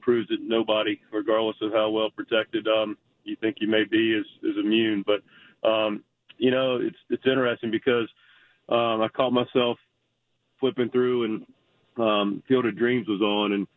proves 0.02 0.28
that 0.28 0.40
nobody, 0.42 1.00
regardless 1.14 1.56
of 1.62 1.72
how 1.72 1.90
well 1.90 2.10
protected 2.10 2.68
um, 2.68 2.98
you 3.24 3.38
think 3.40 3.58
you 3.62 3.70
may 3.70 3.86
be, 3.90 4.14
is, 4.14 4.26
is 4.44 4.58
immune. 4.62 5.06
But, 5.08 5.68
um, 5.68 6.04
you 6.38 6.52
know, 6.52 6.80
it's, 6.82 6.98
it's 7.10 7.26
interesting 7.26 7.72
because– 7.72 8.10
um, 8.70 9.02
I 9.02 9.08
caught 9.16 9.32
myself 9.32 9.78
flipping 10.60 10.90
through 10.90 11.24
and 11.26 11.46
um, 11.98 12.44
Field 12.48 12.66
of 12.66 12.78
Dreams 12.78 13.08
was 13.08 13.22
on, 13.22 13.54
and 13.54 13.68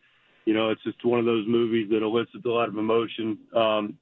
you 0.45 0.53
know, 0.53 0.69
it's 0.69 0.83
just 0.83 1.03
one 1.05 1.19
of 1.19 1.25
those 1.25 1.45
movies 1.47 1.89
that 1.91 2.03
elicits 2.03 2.45
a 2.45 2.49
lot 2.49 2.69
of 2.69 2.77
emotion. 2.77 3.37
Um, 3.55 3.97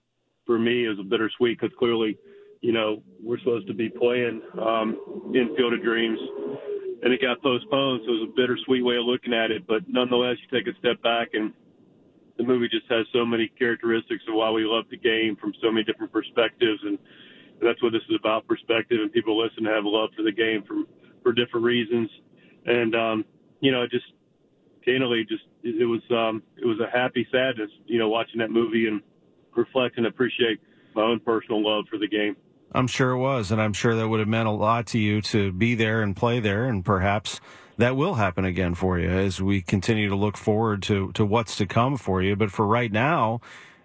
for 0.45 0.57
me, 0.57 0.86
it 0.86 0.89
was 0.89 1.00
a 1.00 1.03
bittersweet 1.03 1.60
because 1.60 1.75
clearly, 1.77 2.17
you 2.62 2.71
know, 2.71 3.03
we're 3.24 3.39
supposed 3.39 3.67
to 3.67 3.74
be 3.74 3.89
playing 3.89 4.41
um, 4.60 5.31
in 5.33 5.55
Field 5.55 5.74
of 5.74 5.83
Dreams, 5.83 6.19
and 7.03 7.13
it 7.13 7.21
got 7.21 7.41
postponed, 7.41 8.01
so 8.05 8.13
it 8.13 8.19
was 8.21 8.29
a 8.29 8.36
bittersweet 8.36 8.83
way 8.83 8.98
of 8.98 9.05
looking 9.05 9.33
at 9.33 9.51
it. 9.51 9.65
But 9.67 9.83
nonetheless, 9.88 10.38
you 10.41 10.57
take 10.57 10.67
a 10.67 10.77
step 10.79 11.01
back 11.01 11.29
and 11.33 11.53
the 12.38 12.43
movie 12.43 12.69
just 12.69 12.86
has 12.89 13.05
so 13.13 13.25
many 13.25 13.51
characteristics 13.60 14.24
of 14.27 14.36
why 14.36 14.50
we 14.50 14.63
love 14.65 14.86
the 14.89 14.98
game 14.98 15.38
from 15.39 15.53
so 15.62 15.71
many 15.71 15.83
different 15.83 16.12
perspectives, 16.12 16.81
and 16.83 16.98
that's 17.62 17.82
what 17.84 17.91
this 17.91 18.01
is 18.10 18.15
about 18.20 18.48
perspective. 18.48 19.00
And 19.01 19.12
people 19.12 19.38
listen 19.41 19.63
to 19.63 19.70
have 19.70 19.84
love 19.86 20.10
for 20.15 20.24
the 20.24 20.32
game 20.32 20.63
from 20.68 20.88
for 21.24 21.34
different 21.34 21.65
reasons, 21.65 22.10
and 22.65 22.96
um, 22.96 23.25
you 23.60 23.72
know, 23.72 23.86
just 23.88 24.06
candidly, 24.84 25.25
just 25.27 25.44
it 25.63 25.86
was 25.86 26.01
um, 26.12 26.44
it 26.58 26.65
was 26.65 26.80
a 26.80 26.89
happy 26.91 27.27
sadness, 27.32 27.70
you 27.86 28.00
know, 28.00 28.10
watching 28.10 28.39
that 28.39 28.51
movie 28.51 28.88
and 28.88 29.01
reflect 29.56 29.98
and 29.98 30.08
appreciate 30.08 30.60
my 30.96 31.03
own 31.03 31.20
personal 31.20 31.63
love 31.63 31.86
for 31.89 31.98
the 31.98 32.08
game. 32.08 32.36
I'm 32.74 32.88
sure 32.88 33.12
it 33.12 33.18
was, 33.18 33.51
and 33.51 33.62
I'm 33.62 33.74
sure 33.74 33.96
that 33.96 34.08
would 34.08 34.20
have 34.20 34.30
meant 34.30 34.48
a 34.48 34.51
lot 34.51 34.88
to 34.88 35.00
you 35.00 35.22
to 35.24 35.51
be 35.51 35.75
there 35.75 36.01
and 36.01 36.15
play 36.15 36.39
there, 36.39 36.65
and 36.65 36.84
perhaps 36.86 37.41
that 37.77 37.96
will 37.96 38.15
happen 38.15 38.46
again 38.46 38.75
for 38.75 38.98
you 38.98 39.10
as 39.10 39.41
we 39.41 39.62
continue 39.62 40.08
to 40.10 40.15
look 40.15 40.38
forward 40.38 40.82
to 40.84 41.12
to 41.13 41.25
what's 41.25 41.56
to 41.58 41.65
come 41.65 41.98
for 41.98 42.22
you. 42.22 42.36
But 42.36 42.51
for 42.51 42.65
right 42.65 42.91
now, 42.91 43.41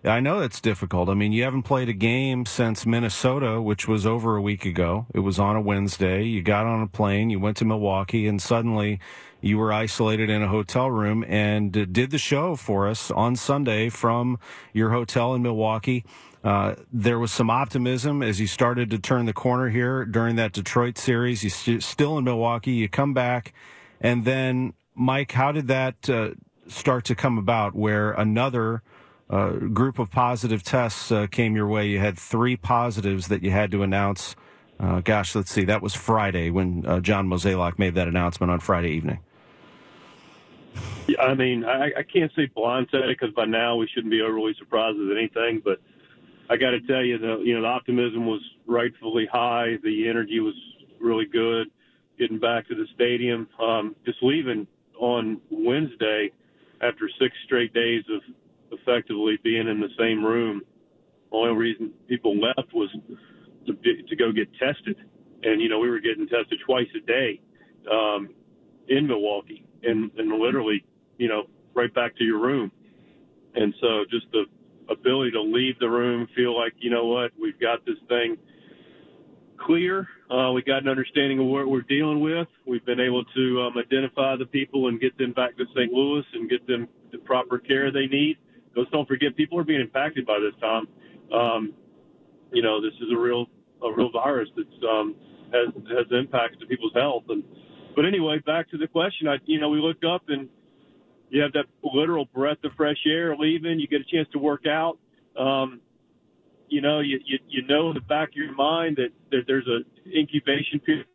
I 0.06 0.20
know 0.20 0.38
it's 0.38 0.60
difficult. 0.60 1.08
I 1.08 1.14
mean, 1.14 1.32
you 1.32 1.42
haven't 1.42 1.64
played 1.64 1.88
a 1.88 1.92
game 1.92 2.46
since 2.46 2.86
Minnesota, 2.86 3.60
which 3.60 3.88
was 3.88 4.06
over 4.06 4.36
a 4.36 4.40
week 4.40 4.64
ago. 4.64 5.06
It 5.12 5.20
was 5.20 5.40
on 5.40 5.56
a 5.56 5.60
Wednesday. 5.60 6.22
You 6.22 6.42
got 6.42 6.64
on 6.64 6.80
a 6.80 6.86
plane, 6.86 7.28
you 7.28 7.40
went 7.40 7.56
to 7.56 7.64
Milwaukee, 7.64 8.28
and 8.28 8.40
suddenly 8.40 9.00
you 9.40 9.58
were 9.58 9.72
isolated 9.72 10.30
in 10.30 10.42
a 10.42 10.48
hotel 10.48 10.88
room 10.90 11.24
and 11.26 11.72
did 11.72 12.10
the 12.10 12.18
show 12.18 12.54
for 12.54 12.86
us 12.86 13.10
on 13.10 13.34
Sunday 13.34 13.88
from 13.88 14.38
your 14.72 14.90
hotel 14.90 15.34
in 15.34 15.42
Milwaukee. 15.42 16.04
Uh, 16.44 16.76
there 16.92 17.18
was 17.18 17.32
some 17.32 17.50
optimism 17.50 18.22
as 18.22 18.40
you 18.40 18.46
started 18.46 18.90
to 18.90 18.98
turn 19.00 19.26
the 19.26 19.32
corner 19.32 19.70
here 19.70 20.04
during 20.04 20.36
that 20.36 20.52
Detroit 20.52 20.98
series. 20.98 21.42
You 21.42 21.50
st- 21.50 21.82
still 21.82 22.16
in 22.16 22.22
Milwaukee. 22.22 22.72
You 22.72 22.88
come 22.88 23.12
back, 23.12 23.52
and 24.00 24.24
then 24.24 24.74
Mike, 24.94 25.32
how 25.32 25.50
did 25.50 25.66
that 25.66 26.08
uh, 26.08 26.30
start 26.68 27.04
to 27.06 27.16
come 27.16 27.38
about? 27.38 27.74
Where 27.74 28.12
another 28.12 28.82
uh, 29.28 29.52
group 29.52 29.98
of 29.98 30.10
positive 30.10 30.62
tests 30.62 31.10
uh, 31.10 31.26
came 31.26 31.56
your 31.56 31.66
way. 31.66 31.86
You 31.86 31.98
had 31.98 32.18
three 32.18 32.56
positives 32.56 33.28
that 33.28 33.42
you 33.42 33.50
had 33.50 33.70
to 33.72 33.82
announce. 33.82 34.36
Uh, 34.78 35.00
gosh, 35.00 35.34
let's 35.34 35.50
see. 35.50 35.64
That 35.64 35.82
was 35.82 35.94
Friday 35.94 36.50
when 36.50 36.82
John 37.02 37.28
Mozeliak 37.28 37.78
made 37.78 37.94
that 37.94 38.08
announcement 38.08 38.52
on 38.52 38.60
Friday 38.60 38.90
evening. 38.90 39.20
Yeah, 41.06 41.22
I 41.22 41.34
mean, 41.34 41.64
I, 41.64 41.86
I 41.98 42.02
can't 42.02 42.32
say 42.34 42.50
blindsided 42.56 43.08
because 43.08 43.34
by 43.34 43.44
now 43.44 43.76
we 43.76 43.88
shouldn't 43.94 44.10
be 44.10 44.20
overly 44.20 44.54
surprised 44.58 44.98
with 44.98 45.16
anything. 45.16 45.62
But 45.64 45.80
I 46.50 46.56
got 46.56 46.70
to 46.70 46.80
tell 46.80 47.02
you, 47.02 47.18
the 47.18 47.40
you 47.44 47.54
know 47.54 47.62
the 47.62 47.68
optimism 47.68 48.26
was 48.26 48.40
rightfully 48.66 49.26
high. 49.30 49.76
The 49.82 50.08
energy 50.08 50.40
was 50.40 50.54
really 51.00 51.26
good. 51.26 51.68
Getting 52.18 52.38
back 52.38 52.66
to 52.68 52.74
the 52.74 52.86
stadium, 52.94 53.48
um, 53.60 53.94
just 54.04 54.18
leaving 54.22 54.66
on 54.98 55.40
Wednesday 55.50 56.32
after 56.80 57.08
six 57.20 57.34
straight 57.44 57.72
days 57.72 58.04
of 58.12 58.22
effectively 58.72 59.38
being 59.42 59.68
in 59.68 59.80
the 59.80 59.88
same 59.98 60.24
room. 60.24 60.62
Only 61.32 61.54
reason 61.56 61.92
people 62.08 62.38
left 62.40 62.72
was 62.72 62.88
to 63.66 63.72
be, 63.72 64.02
to 64.08 64.16
go 64.16 64.32
get 64.32 64.48
tested, 64.54 64.96
and 65.42 65.60
you 65.60 65.68
know 65.68 65.78
we 65.78 65.90
were 65.90 66.00
getting 66.00 66.26
tested 66.28 66.58
twice 66.64 66.86
a 66.96 67.06
day 67.06 67.40
um, 67.90 68.30
in 68.88 69.06
Milwaukee, 69.06 69.64
and 69.82 70.10
and 70.16 70.40
literally, 70.40 70.84
you 71.18 71.28
know, 71.28 71.44
right 71.74 71.92
back 71.92 72.16
to 72.16 72.24
your 72.24 72.40
room. 72.40 72.70
And 73.54 73.74
so 73.80 74.04
just 74.10 74.26
the 74.32 74.44
ability 74.90 75.32
to 75.32 75.42
leave 75.42 75.78
the 75.80 75.88
room, 75.88 76.28
feel 76.36 76.56
like 76.56 76.74
you 76.78 76.90
know 76.90 77.06
what 77.06 77.32
we've 77.40 77.58
got 77.58 77.84
this 77.84 77.98
thing 78.08 78.36
clear. 79.58 80.06
Uh, 80.30 80.52
we 80.52 80.62
got 80.62 80.82
an 80.82 80.88
understanding 80.88 81.38
of 81.38 81.46
what 81.46 81.68
we're 81.68 81.82
dealing 81.82 82.20
with. 82.20 82.48
We've 82.66 82.84
been 82.84 83.00
able 83.00 83.24
to 83.24 83.62
um, 83.62 83.78
identify 83.78 84.36
the 84.36 84.46
people 84.46 84.88
and 84.88 85.00
get 85.00 85.16
them 85.18 85.32
back 85.32 85.56
to 85.56 85.64
St. 85.74 85.92
Louis 85.92 86.24
and 86.34 86.48
get 86.48 86.66
them 86.66 86.88
the 87.12 87.18
proper 87.18 87.58
care 87.58 87.90
they 87.90 88.06
need 88.06 88.36
let's 88.76 88.90
don't 88.90 89.08
forget 89.08 89.34
people 89.36 89.58
are 89.58 89.64
being 89.64 89.80
impacted 89.80 90.26
by 90.26 90.38
this, 90.38 90.54
Tom. 90.60 90.88
Um, 91.32 91.74
you 92.52 92.62
know, 92.62 92.80
this 92.80 92.92
is 93.00 93.08
a 93.12 93.18
real 93.18 93.46
a 93.82 93.92
real 93.92 94.10
virus 94.10 94.48
that's 94.56 94.68
um, 94.88 95.14
has 95.52 95.74
has 95.88 96.06
impacts 96.10 96.58
to 96.60 96.66
people's 96.66 96.92
health. 96.94 97.24
And 97.28 97.42
but 97.94 98.04
anyway, 98.04 98.38
back 98.44 98.70
to 98.70 98.78
the 98.78 98.86
question. 98.86 99.26
I 99.26 99.36
you 99.46 99.58
know 99.58 99.70
we 99.70 99.80
look 99.80 100.04
up 100.04 100.22
and 100.28 100.48
you 101.30 101.42
have 101.42 101.52
that 101.54 101.64
literal 101.82 102.26
breath 102.26 102.58
of 102.64 102.72
fresh 102.76 102.98
air 103.06 103.34
leaving. 103.36 103.80
You 103.80 103.88
get 103.88 104.00
a 104.00 104.04
chance 104.04 104.28
to 104.32 104.38
work 104.38 104.66
out. 104.66 104.98
Um, 105.38 105.80
you 106.68 106.80
know, 106.80 107.00
you, 107.00 107.20
you 107.24 107.38
you 107.48 107.66
know 107.66 107.88
in 107.88 107.94
the 107.94 108.00
back 108.00 108.30
of 108.30 108.36
your 108.36 108.54
mind 108.54 108.96
that, 108.96 109.10
that 109.30 109.42
there's 109.46 109.66
a 109.66 109.80
incubation 110.16 110.80
period. 110.80 111.06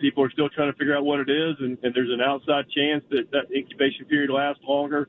People 0.00 0.24
are 0.24 0.30
still 0.32 0.48
trying 0.48 0.70
to 0.70 0.76
figure 0.76 0.96
out 0.96 1.04
what 1.04 1.20
it 1.20 1.30
is, 1.30 1.54
and, 1.60 1.78
and 1.84 1.94
there's 1.94 2.10
an 2.10 2.20
outside 2.20 2.64
chance 2.74 3.04
that 3.10 3.30
that 3.30 3.54
incubation 3.54 4.04
period 4.06 4.30
lasts 4.30 4.62
longer 4.66 5.08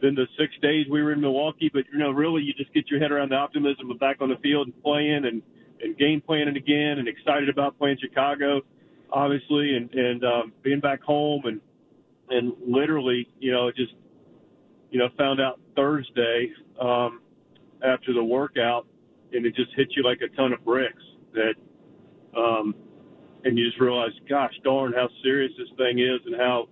than 0.00 0.14
the 0.14 0.26
six 0.38 0.52
days 0.62 0.86
we 0.90 1.02
were 1.02 1.12
in 1.12 1.20
Milwaukee. 1.20 1.70
But 1.72 1.84
you 1.92 1.98
know, 1.98 2.10
really, 2.10 2.42
you 2.42 2.52
just 2.54 2.72
get 2.72 2.88
your 2.88 3.00
head 3.00 3.10
around 3.10 3.30
the 3.30 3.36
optimism 3.36 3.90
of 3.90 3.98
back 3.98 4.18
on 4.20 4.28
the 4.28 4.36
field 4.36 4.66
and 4.68 4.82
playing 4.82 5.24
and 5.24 5.42
and 5.80 5.96
game 5.96 6.20
planning 6.20 6.56
again, 6.56 6.98
and 6.98 7.08
excited 7.08 7.48
about 7.48 7.78
playing 7.78 7.98
Chicago, 8.00 8.60
obviously, 9.12 9.76
and 9.76 9.92
and 9.92 10.24
um, 10.24 10.52
being 10.62 10.80
back 10.80 11.02
home 11.02 11.42
and 11.44 11.60
and 12.30 12.52
literally, 12.66 13.28
you 13.38 13.52
know, 13.52 13.70
just 13.70 13.92
you 14.90 14.98
know, 14.98 15.08
found 15.18 15.40
out 15.40 15.60
Thursday 15.76 16.50
um, 16.80 17.20
after 17.84 18.12
the 18.12 18.24
workout, 18.24 18.86
and 19.32 19.44
it 19.44 19.54
just 19.54 19.70
hit 19.76 19.88
you 19.96 20.02
like 20.02 20.20
a 20.22 20.34
ton 20.36 20.52
of 20.52 20.64
bricks 20.64 21.02
that. 21.34 21.54
Um, 22.36 22.74
and 23.44 23.56
you 23.56 23.66
just 23.66 23.80
realize, 23.80 24.10
gosh 24.28 24.52
darn, 24.64 24.92
how 24.92 25.08
serious 25.22 25.52
this 25.56 25.68
thing 25.76 26.00
is, 26.00 26.20
and 26.26 26.36
how 26.36 26.68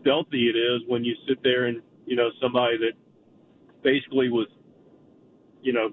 stealthy 0.00 0.48
it 0.48 0.56
is 0.56 0.82
when 0.86 1.04
you 1.04 1.14
sit 1.28 1.42
there 1.42 1.66
and 1.66 1.82
you 2.08 2.16
know, 2.16 2.30
somebody 2.40 2.78
that 2.78 2.92
basically 3.82 4.30
was, 4.30 4.48
you 5.62 5.72
know, 5.72 5.90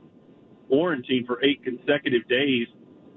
quarantined 0.70 1.28
for 1.28 1.44
eight 1.44 1.62
consecutive 1.64 2.28
days 2.30 2.68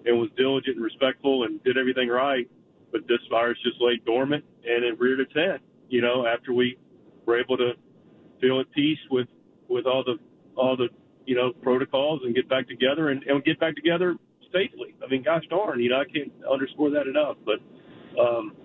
and 0.05 0.19
was 0.19 0.29
diligent 0.37 0.77
and 0.77 0.85
respectful 0.85 1.45
and 1.45 1.63
did 1.63 1.79
everything 1.79 2.09
right. 2.09 2.51
But 2.91 3.03
this 3.07 3.21
virus 3.31 3.59
just 3.63 3.77
lay 3.81 4.01
dormant 4.05 4.45
and 4.65 4.85
it 4.85 4.99
reared 4.99 5.21
its 5.21 5.33
head, 5.33 5.61
you 5.89 6.01
know, 6.01 6.27
after 6.27 6.53
we 6.53 6.77
were 7.25 7.39
able 7.39 7.57
to 7.59 7.73
feel 8.41 8.61
at 8.61 8.71
peace 8.73 8.99
with, 9.11 9.29
with 9.69 9.87
all 9.87 10.03
the, 10.03 10.17
all 10.57 10.77
the, 10.77 10.89
you 11.25 11.37
know, 11.37 11.53
protocols 11.63 12.23
and 12.25 12.35
get 12.35 12.49
back 12.49 12.67
together 12.67 13.11
and, 13.11 13.23
and 13.25 13.45
get 13.45 13.61
back 13.61 13.77
together 13.77 14.17
safely. 14.53 14.95
I 15.05 15.09
mean, 15.09 15.23
gosh 15.23 15.45
darn, 15.51 15.81
you 15.81 15.91
know, 15.91 16.01
I 16.01 16.05
can't 16.05 16.33
underscore 16.51 16.91
that 16.91 17.07
enough, 17.07 17.37
but, 17.45 17.61
um, 18.21 18.57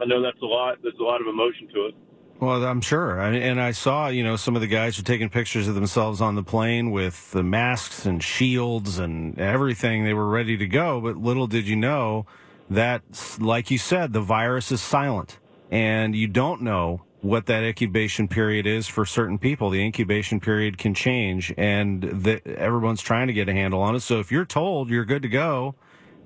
I 0.00 0.06
know 0.06 0.22
that's 0.22 0.40
a 0.42 0.46
lot, 0.46 0.78
there's 0.82 0.94
a 1.00 1.02
lot 1.02 1.20
of 1.20 1.26
emotion 1.26 1.68
to 1.74 1.86
it. 1.86 1.94
Well, 2.40 2.64
I'm 2.64 2.80
sure. 2.80 3.20
And 3.20 3.60
I 3.60 3.70
saw, 3.70 4.08
you 4.08 4.24
know, 4.24 4.36
some 4.36 4.54
of 4.54 4.60
the 4.60 4.66
guys 4.66 4.98
were 4.98 5.04
taking 5.04 5.30
pictures 5.30 5.68
of 5.68 5.74
themselves 5.74 6.20
on 6.20 6.34
the 6.34 6.42
plane 6.42 6.90
with 6.90 7.30
the 7.30 7.42
masks 7.42 8.06
and 8.06 8.22
shields 8.22 8.98
and 8.98 9.38
everything. 9.38 10.04
They 10.04 10.14
were 10.14 10.28
ready 10.28 10.56
to 10.56 10.66
go. 10.66 11.00
But 11.00 11.16
little 11.16 11.46
did 11.46 11.66
you 11.66 11.76
know 11.76 12.26
that, 12.70 13.02
like 13.38 13.70
you 13.70 13.78
said, 13.78 14.12
the 14.12 14.20
virus 14.20 14.72
is 14.72 14.82
silent. 14.82 15.38
And 15.70 16.14
you 16.14 16.26
don't 16.26 16.62
know 16.62 17.02
what 17.24 17.46
that 17.46 17.64
incubation 17.64 18.28
period 18.28 18.66
is 18.66 18.86
for 18.86 19.06
certain 19.06 19.38
people. 19.38 19.70
The 19.70 19.82
incubation 19.82 20.40
period 20.40 20.76
can 20.76 20.92
change, 20.92 21.54
and 21.56 22.02
the, 22.02 22.46
everyone's 22.46 23.00
trying 23.00 23.28
to 23.28 23.32
get 23.32 23.48
a 23.48 23.52
handle 23.52 23.80
on 23.80 23.96
it. 23.96 24.00
So 24.00 24.20
if 24.20 24.30
you're 24.30 24.44
told 24.44 24.90
you're 24.90 25.06
good 25.06 25.22
to 25.22 25.28
go 25.28 25.74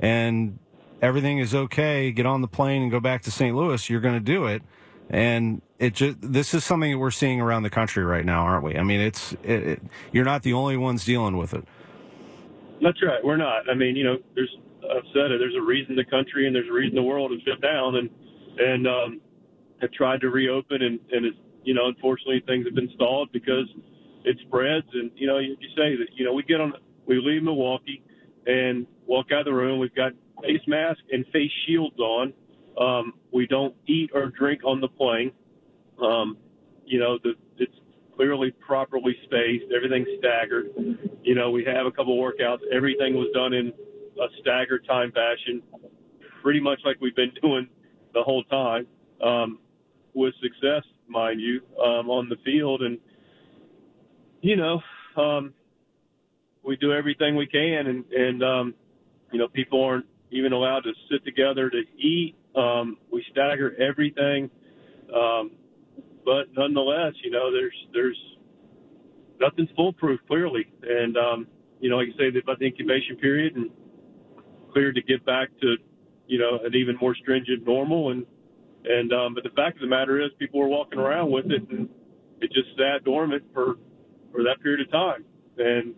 and 0.01 0.59
everything 1.01 1.39
is 1.39 1.55
okay, 1.55 2.11
get 2.11 2.27
on 2.27 2.41
the 2.41 2.49
plane 2.49 2.83
and 2.83 2.91
go 2.91 2.99
back 2.99 3.23
to 3.23 3.31
St. 3.31 3.55
Louis, 3.55 3.89
you're 3.89 4.01
going 4.01 4.15
to 4.15 4.21
do 4.21 4.47
it. 4.47 4.63
And 5.09 5.63
it 5.79 5.95
just 5.95 6.17
this 6.21 6.55
is 6.55 6.65
something 6.65 6.93
that 6.93 6.99
we're 6.99 7.11
seeing 7.11 7.41
around 7.41 7.63
the 7.63 7.71
country 7.71 8.05
right 8.05 8.25
now, 8.25 8.43
aren't 8.43 8.65
we? 8.65 8.77
I 8.77 8.83
mean, 8.83 9.01
it's 9.01 9.33
it, 9.45 9.67
it, 9.67 9.83
you're 10.13 10.25
not 10.25 10.43
the 10.43 10.53
only 10.53 10.77
ones 10.77 11.05
dealing 11.05 11.37
with 11.37 11.55
it. 11.55 11.65
That's 12.83 13.03
right. 13.03 13.23
We're 13.25 13.37
not. 13.37 13.69
I 13.71 13.75
mean, 13.75 13.97
you 13.97 14.05
know, 14.05 14.17
there's 14.35 14.55
I've 14.85 15.05
said 15.13 15.31
it. 15.31 15.39
There's 15.39 15.57
a 15.57 15.65
reason 15.65 15.97
the 15.97 16.05
country 16.05 16.47
and 16.47 16.55
there's 16.55 16.69
a 16.69 16.73
reason 16.73 16.95
the 16.95 17.03
world 17.03 17.33
is 17.33 17.39
shut 17.47 17.61
down 17.61 17.97
and 17.97 18.11
and 18.59 18.87
um, 18.87 19.21
have 19.81 19.93
tried 19.93 20.21
to 20.23 20.31
reopen 20.31 20.83
and 20.83 20.99
and 21.13 21.27
it's 21.27 21.37
you 21.65 21.75
know 21.75 21.87
unfortunately 21.87 22.43
things 22.47 22.67
have 22.67 22.75
been 22.75 22.91
stalled 22.95 23.31
because 23.33 23.69
it 24.25 24.37
spreads 24.47 24.87
and 24.95 25.11
you 25.15 25.27
know 25.27 25.39
you, 25.39 25.57
you 25.61 25.69
say 25.77 25.97
that 25.97 26.09
you 26.15 26.25
know 26.25 26.33
we 26.33 26.43
get 26.43 26.61
on 26.61 26.73
we 27.07 27.21
leave 27.21 27.43
Milwaukee 27.43 28.03
and 28.47 28.87
walk 29.07 29.27
out 29.33 29.41
of 29.41 29.45
the 29.47 29.53
room. 29.53 29.79
We've 29.79 29.95
got 29.95 30.13
face 30.43 30.61
mask 30.67 31.01
and 31.13 31.25
face 31.33 31.51
shields 31.67 31.99
on. 31.99 32.33
Um, 32.81 33.15
we 33.33 33.47
don't 33.47 33.75
eat 33.87 34.11
or 34.15 34.27
drink 34.27 34.63
on 34.65 34.81
the 34.81 34.89
plane. 34.89 35.33
Um, 36.03 36.37
you 36.85 36.99
know, 36.99 37.19
the, 37.23 37.33
it's 37.59 37.75
clearly 38.17 38.51
properly 38.51 39.17
spaced. 39.25 39.67
Everything's 39.75 40.09
staggered. 40.19 40.67
You 41.23 41.35
know, 41.35 41.51
we 41.51 41.65
have 41.65 41.87
a 41.87 41.91
couple 41.91 42.17
workouts. 42.19 42.59
Everything 42.73 43.15
was 43.15 43.29
done 43.35 43.53
in 43.53 43.73
a 44.21 44.27
staggered 44.41 44.87
time 44.87 45.13
fashion, 45.13 45.63
pretty 46.43 46.61
much 46.61 46.81
like 46.85 46.97
we've 47.01 47.17
been 47.17 47.33
doing 47.43 47.69
the 48.15 48.23
whole 48.23 48.43
time, 48.45 48.87
um, 49.25 49.59
with 50.15 50.35
success, 50.43 50.83
mind 51.09 51.41
you, 51.41 51.61
um, 51.83 52.11
on 52.11 52.29
the 52.29 52.37
field. 52.45 52.83
And, 52.83 52.99
you 54.41 54.57
know, 54.57 54.81
um, 55.17 55.53
we 56.65 56.77
do 56.77 56.93
everything 56.93 57.37
we 57.37 57.47
can 57.47 57.87
and, 57.87 58.05
and, 58.13 58.43
um, 58.43 58.75
you 59.33 59.39
know, 59.39 59.49
people 59.49 59.83
aren't 59.83 60.07
even 60.31 60.53
allowed 60.53 60.81
to 60.81 60.93
sit 61.11 61.25
together 61.25 61.71
to 61.71 61.83
eat. 61.99 62.35
Um, 62.57 62.97
we 63.13 63.25
stagger 63.31 63.77
everything. 63.81 64.51
Um, 65.15 65.53
but 66.29 66.53
nonetheless, 66.55 67.15
you 67.25 67.31
know, 67.31 67.51
there's 67.51 67.75
there's 67.95 68.19
nothing's 69.41 69.71
foolproof 69.75 70.21
clearly, 70.27 70.67
and 70.83 71.17
um, 71.17 71.47
you 71.81 71.89
know, 71.89 71.97
like 71.97 72.09
you 72.09 72.15
say 72.19 72.39
about 72.39 72.59
the 72.59 72.67
incubation 72.67 73.17
period 73.17 73.57
and 73.57 73.71
clear 74.71 74.93
to 74.93 75.01
get 75.01 75.25
back 75.25 75.49
to 75.63 75.77
you 76.27 76.39
know 76.39 76.59
an 76.63 76.75
even 76.75 76.99
more 77.01 77.15
stringent 77.15 77.67
normal. 77.67 78.11
And 78.11 78.27
and 78.85 79.11
um, 79.11 79.35
but 79.35 79.43
the 79.43 79.57
fact 79.57 79.77
of 79.77 79.81
the 79.81 79.87
matter 79.87 80.21
is 80.21 80.31
people 80.39 80.61
were 80.61 80.69
walking 80.69 80.99
around 80.99 81.31
with 81.31 81.47
it 81.47 81.67
and 81.71 81.89
it 82.43 82.53
just 82.53 82.69
sat 82.77 83.05
dormant 83.05 83.45
for 83.55 83.77
for 84.31 84.43
that 84.43 84.61
period 84.63 84.87
of 84.87 84.93
time. 84.93 85.25
And 85.57 85.95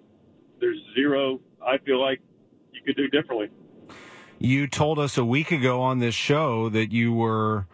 there's 0.60 0.78
zero 0.94 1.40
I 1.60 1.78
feel 1.78 2.00
like 2.00 2.20
you 2.72 2.82
could 2.86 2.96
do 2.96 3.08
differently. 3.08 3.48
You 4.38 4.68
told 4.68 5.00
us 5.00 5.18
a 5.18 5.24
week 5.24 5.50
ago 5.50 5.82
on 5.82 5.98
this 5.98 6.14
show 6.14 6.68
that 6.68 6.92
you 6.92 7.12
were 7.12 7.66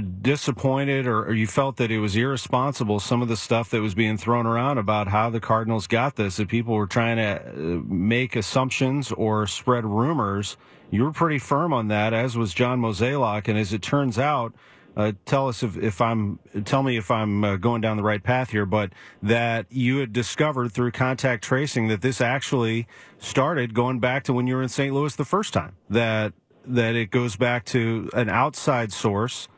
disappointed 0.00 1.06
or, 1.06 1.24
or, 1.24 1.34
you 1.34 1.46
felt 1.46 1.76
that 1.76 1.90
it 1.90 1.98
was 1.98 2.16
irresponsible 2.16 3.00
some 3.00 3.22
of 3.22 3.28
the 3.28 3.36
stuff 3.36 3.70
that 3.70 3.80
was 3.80 3.94
being 3.94 4.16
thrown 4.16 4.46
around 4.46 4.78
about 4.78 5.08
how 5.08 5.30
the 5.30 5.40
Cardinals 5.40 5.86
got 5.86 6.16
this 6.16 6.36
that 6.36 6.48
people 6.48 6.74
were 6.74 6.86
trying 6.86 7.16
to 7.16 7.40
uh, 7.40 7.54
make 7.86 8.36
assumptions 8.36 9.12
or 9.12 9.46
spread 9.46 9.84
rumors 9.84 10.56
you 10.90 11.02
were 11.02 11.12
pretty 11.12 11.38
firm 11.38 11.72
on 11.72 11.88
that 11.88 12.12
as 12.12 12.36
was 12.36 12.54
John 12.54 12.80
Mozeliak 12.80 13.48
and 13.48 13.58
as 13.58 13.72
it 13.72 13.82
turns 13.82 14.18
out 14.18 14.54
uh, 14.96 15.12
tell 15.26 15.46
us 15.48 15.62
if, 15.62 15.76
if 15.76 16.00
I'm 16.00 16.38
tell 16.64 16.82
me 16.82 16.96
if 16.96 17.10
I'm 17.10 17.44
uh, 17.44 17.56
going 17.56 17.82
down 17.82 17.98
the 17.98 18.02
right 18.02 18.22
path 18.22 18.50
here, 18.50 18.64
but 18.64 18.92
that 19.22 19.66
you 19.70 19.98
had 19.98 20.12
discovered 20.12 20.72
through 20.72 20.92
contact 20.92 21.44
tracing 21.44 21.88
that 21.88 22.00
this 22.00 22.22
actually 22.22 22.86
started 23.18 23.74
going 23.74 24.00
back 24.00 24.24
to 24.24 24.32
when 24.32 24.46
you 24.46 24.56
were 24.56 24.62
in 24.62 24.70
St. 24.70 24.94
Louis 24.94 25.14
the 25.14 25.24
first 25.26 25.52
time. 25.52 25.76
That 25.90 26.32
that 26.64 26.94
it 26.94 27.10
goes 27.10 27.36
back 27.36 27.66
to 27.66 28.10
an 28.14 28.30
outside 28.30 28.92
source 28.92 29.48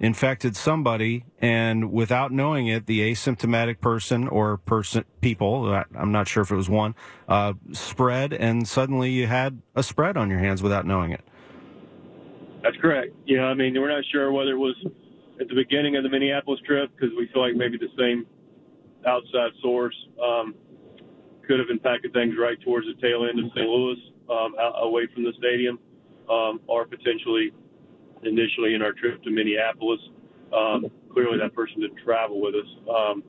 infected 0.00 0.56
somebody, 0.56 1.24
and 1.38 1.92
without 1.92 2.32
knowing 2.32 2.66
it, 2.66 2.86
the 2.86 3.00
asymptomatic 3.00 3.80
person 3.80 4.28
or 4.28 4.58
person 4.58 5.04
people 5.20 5.82
I'm 5.96 6.12
not 6.12 6.28
sure 6.28 6.42
if 6.42 6.50
it 6.50 6.56
was 6.56 6.68
one 6.68 6.94
uh, 7.28 7.54
spread, 7.72 8.32
and 8.32 8.66
suddenly 8.66 9.10
you 9.10 9.26
had 9.26 9.62
a 9.74 9.82
spread 9.82 10.16
on 10.16 10.30
your 10.30 10.40
hands 10.40 10.62
without 10.62 10.86
knowing 10.86 11.12
it. 11.12 11.22
That's 12.62 12.76
correct. 12.76 13.14
yeah 13.26 13.44
I 13.44 13.54
mean, 13.54 13.74
we're 13.78 13.94
not 13.94 14.04
sure 14.10 14.32
whether 14.32 14.52
it 14.52 14.58
was 14.58 14.76
at 15.40 15.48
the 15.48 15.54
beginning 15.54 15.96
of 15.96 16.02
the 16.02 16.08
Minneapolis 16.08 16.60
trip 16.66 16.90
because 16.94 17.10
we 17.16 17.28
feel 17.32 17.42
like 17.42 17.54
maybe 17.54 17.76
the 17.76 17.92
same 17.98 18.26
outside 19.06 19.50
source 19.60 19.94
um, 20.22 20.54
could 21.46 21.58
have 21.58 21.68
impacted 21.70 22.12
things 22.12 22.34
right 22.40 22.58
towards 22.62 22.86
the 22.86 22.94
tail 23.00 23.26
end 23.28 23.38
of 23.38 23.50
St. 23.54 23.68
Louis, 23.68 23.98
um, 24.30 24.54
out, 24.58 24.74
away 24.80 25.06
from 25.12 25.24
the 25.24 25.32
stadium, 25.38 25.78
um, 26.30 26.60
or 26.66 26.86
potentially 26.86 27.52
initially 28.26 28.74
in 28.74 28.82
our 28.82 28.92
trip 28.92 29.22
to 29.22 29.30
Minneapolis. 29.30 30.00
Um, 30.52 30.86
clearly, 31.12 31.38
that 31.38 31.54
person 31.54 31.80
didn't 31.80 31.98
travel 32.04 32.40
with 32.40 32.54
us. 32.54 32.70
Um, 32.88 33.22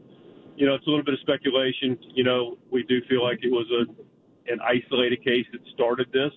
you 0.56 0.66
know, 0.66 0.75
it's 0.75 0.86
a 0.88 0.90
little 0.90 1.04
bit 1.04 1.14
of 1.14 1.20
speculation. 1.22 1.98
You 2.14 2.24
know, 2.24 2.58
we 2.72 2.84
do 2.84 3.02
feel 3.10 3.24
like 3.24 3.40
it 3.44 3.52
was 3.52 3.68
a 3.72 4.52
an 4.52 4.60
isolated 4.62 5.24
case 5.24 5.46
that 5.52 5.62
started 5.74 6.08
this. 6.14 6.32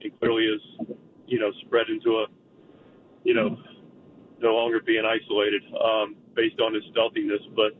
It 0.00 0.18
clearly 0.18 0.44
is, 0.44 0.60
you 1.26 1.38
know, 1.38 1.52
spread 1.64 1.88
into 1.88 2.18
a 2.18 2.26
you 3.24 3.34
know, 3.34 3.56
no 4.40 4.54
longer 4.54 4.80
being 4.80 5.04
isolated 5.04 5.62
um, 5.82 6.16
based 6.34 6.60
on 6.60 6.74
his 6.74 6.82
stealthiness. 6.90 7.40
But 7.54 7.72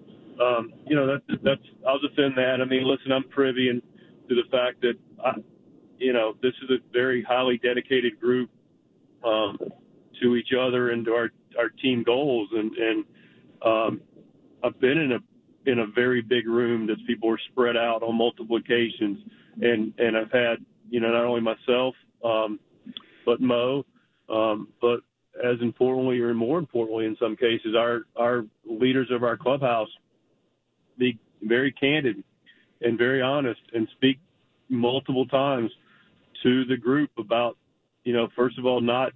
um, 0.43 0.73
you 0.87 0.97
know, 0.97 1.07
that, 1.07 1.23
that's 1.43 1.63
I'll 1.87 1.99
defend 1.99 2.35
that. 2.37 2.61
I 2.61 2.65
mean, 2.65 2.85
listen, 2.85 3.13
I'm 3.13 3.25
privy 3.29 3.69
and 3.69 3.83
to 4.29 4.35
the 4.35 4.49
fact 4.51 4.81
that 4.83 4.95
I, 5.25 5.33
you 5.99 6.13
know 6.13 6.37
this 6.43 6.55
is 6.63 6.71
a 6.71 6.79
very 6.93 7.23
highly 7.23 7.59
dedicated 7.59 8.19
group 8.21 8.51
um, 9.25 9.59
to 10.23 10.37
each 10.37 10.51
other 10.59 10.91
and 10.91 11.05
to 11.05 11.13
our 11.13 11.31
our 11.59 11.69
team 11.69 12.03
goals. 12.03 12.49
And 12.53 12.73
and 12.77 13.05
um, 13.65 14.01
I've 14.65 14.79
been 14.81 14.99
in 14.99 15.13
a 15.13 15.19
in 15.71 15.81
a 15.81 15.87
very 15.87 16.23
big 16.23 16.47
room 16.47 16.87
that 16.87 16.97
people 17.07 17.31
are 17.31 17.41
spread 17.51 17.77
out 17.77 18.03
on 18.03 18.17
multiple 18.17 18.57
occasions, 18.57 19.19
and 19.61 19.93
and 19.99 20.17
I've 20.17 20.33
had 20.33 20.57
you 20.91 21.01
know 21.01 21.13
not 21.13 21.25
only 21.25 21.41
myself 21.41 21.95
um, 22.25 22.59
but 23.25 23.41
Mo, 23.41 23.85
um, 24.29 24.69
but 24.81 25.01
as 25.43 25.57
importantly 25.61 26.21
or 26.21 26.35
more 26.35 26.59
importantly 26.59 27.07
in 27.07 27.17
some 27.21 27.37
cases, 27.37 27.75
our 27.77 28.03
our 28.17 28.45
leaders 28.65 29.09
of 29.11 29.23
our 29.23 29.37
clubhouse 29.37 29.89
be 30.99 31.19
very 31.43 31.73
candid 31.73 32.23
and 32.81 32.99
very 32.99 33.23
honest 33.23 33.61
and 33.73 33.89
speak 33.97 34.19
multiple 34.69 35.27
times 35.27 35.71
to 36.43 36.65
the 36.65 36.77
group 36.77 37.11
about, 37.19 37.57
you 38.05 38.13
know, 38.13 38.29
first 38.37 38.59
of 38.59 38.67
all, 38.67 38.81
not, 38.81 39.13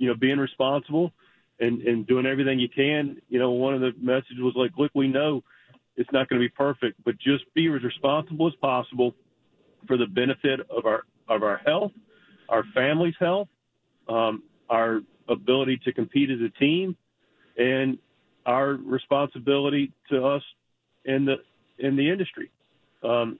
you 0.00 0.08
know, 0.08 0.14
being 0.14 0.38
responsible 0.38 1.12
and, 1.60 1.82
and 1.82 2.06
doing 2.06 2.24
everything 2.24 2.58
you 2.58 2.70
can. 2.70 3.20
You 3.28 3.38
know, 3.38 3.50
one 3.50 3.74
of 3.74 3.82
the 3.82 3.92
messages 4.00 4.38
was 4.40 4.54
like, 4.56 4.72
look, 4.78 4.90
we 4.94 5.06
know 5.06 5.44
it's 5.96 6.10
not 6.10 6.28
going 6.28 6.40
to 6.40 6.44
be 6.44 6.48
perfect, 6.48 6.98
but 7.04 7.18
just 7.18 7.44
be 7.54 7.68
as 7.68 7.84
responsible 7.84 8.48
as 8.48 8.54
possible 8.62 9.14
for 9.86 9.98
the 9.98 10.06
benefit 10.06 10.60
of 10.70 10.86
our 10.86 11.02
of 11.28 11.42
our 11.42 11.58
health, 11.58 11.92
our 12.48 12.64
family's 12.74 13.14
health, 13.20 13.48
um, 14.08 14.42
our 14.70 15.00
ability 15.28 15.78
to 15.84 15.92
compete 15.92 16.30
as 16.30 16.40
a 16.40 16.48
team, 16.58 16.96
and 17.58 17.98
our 18.46 18.72
responsibility 18.72 19.92
to 20.08 20.24
us 20.24 20.42
in 21.04 21.26
the 21.26 21.36
in 21.78 21.94
the 21.94 22.10
industry. 22.10 22.50
Um, 23.02 23.38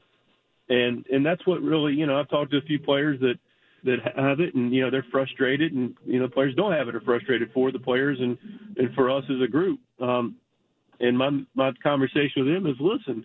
and 0.69 1.07
and 1.11 1.25
that's 1.25 1.45
what 1.47 1.63
really 1.63 1.95
you 1.95 2.05
know 2.05 2.21
I've 2.21 2.29
talked 2.29 2.51
to 2.51 2.59
a 2.59 2.63
few 2.63 2.79
players 2.79 3.19
that 3.21 3.39
that 3.85 3.99
have 4.17 4.41
it 4.41 4.55
and 4.55 4.73
you 4.73 4.83
know 4.83 4.91
they're 4.91 5.07
frustrated 5.11 5.73
and 5.73 5.95
you 6.05 6.19
know 6.19 6.27
the 6.27 6.33
players 6.33 6.55
don't 6.55 6.73
have 6.73 6.89
it 6.89 6.95
are 6.95 7.01
frustrated 7.01 7.51
for 7.53 7.73
the 7.73 7.79
players 7.79 8.19
and 8.21 8.37
and 8.77 8.95
for 8.95 9.11
us 9.11 9.25
as 9.31 9.41
a 9.43 9.51
group. 9.51 9.81
Um, 10.01 10.37
and 10.99 11.17
my 11.17 11.31
my 11.55 11.73
conversation 11.83 12.45
with 12.45 12.55
them 12.55 12.67
is 12.67 12.77
listen, 12.81 13.25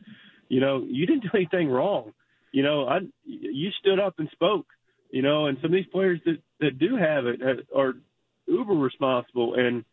you 0.50 0.62
know 0.62 0.86
you 0.88 1.06
didn't 1.06 1.24
do 1.24 1.30
anything 1.34 1.70
wrong. 1.70 2.14
You 2.52 2.64
know 2.64 2.88
I 2.88 3.00
you 3.26 3.70
stood 3.80 4.00
up 4.00 4.16
and 4.20 4.30
spoke 4.32 4.66
you 5.16 5.22
know, 5.22 5.46
and 5.46 5.58
some 5.62 5.72
of 5.72 5.72
these 5.72 5.86
players 5.94 6.20
that 6.26 6.40
that 6.60 6.78
do 6.78 6.98
have 6.98 7.26
it 7.26 7.40
are 7.74 7.94
uber 8.48 8.74
responsible, 8.74 9.56
and 9.56 9.86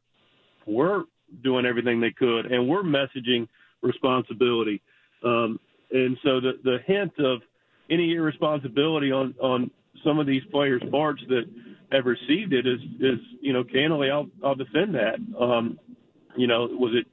we're 0.67 1.05
doing 1.45 1.65
everything 1.65 2.01
they 2.01 2.11
could, 2.11 2.47
and 2.47 2.69
we're 2.69 2.83
messaging 2.83 3.47
responsibility. 3.83 4.83
Um, 5.25 5.61
and 5.93 6.17
so 6.25 6.41
the 6.41 6.53
the 6.65 6.79
hint 6.87 7.13
of 7.21 7.41
any 7.89 8.15
irresponsibility 8.15 9.13
on 9.13 9.35
on 9.41 9.71
some 10.05 10.19
of 10.19 10.27
these 10.27 10.43
players' 10.51 10.83
parts 10.91 11.23
that 11.29 11.45
have 11.93 12.07
received 12.07 12.53
it 12.53 12.67
is 12.67 12.81
is 13.01 13.19
you 13.41 13.53
know 13.53 13.65
candidly 13.65 14.11
I'll 14.11 14.29
I'll 14.43 14.55
defend 14.55 14.95
that. 14.95 15.17
Um, 15.39 15.79
you 16.37 16.47
know, 16.47 16.67
was 16.67 16.95
it 16.95 17.07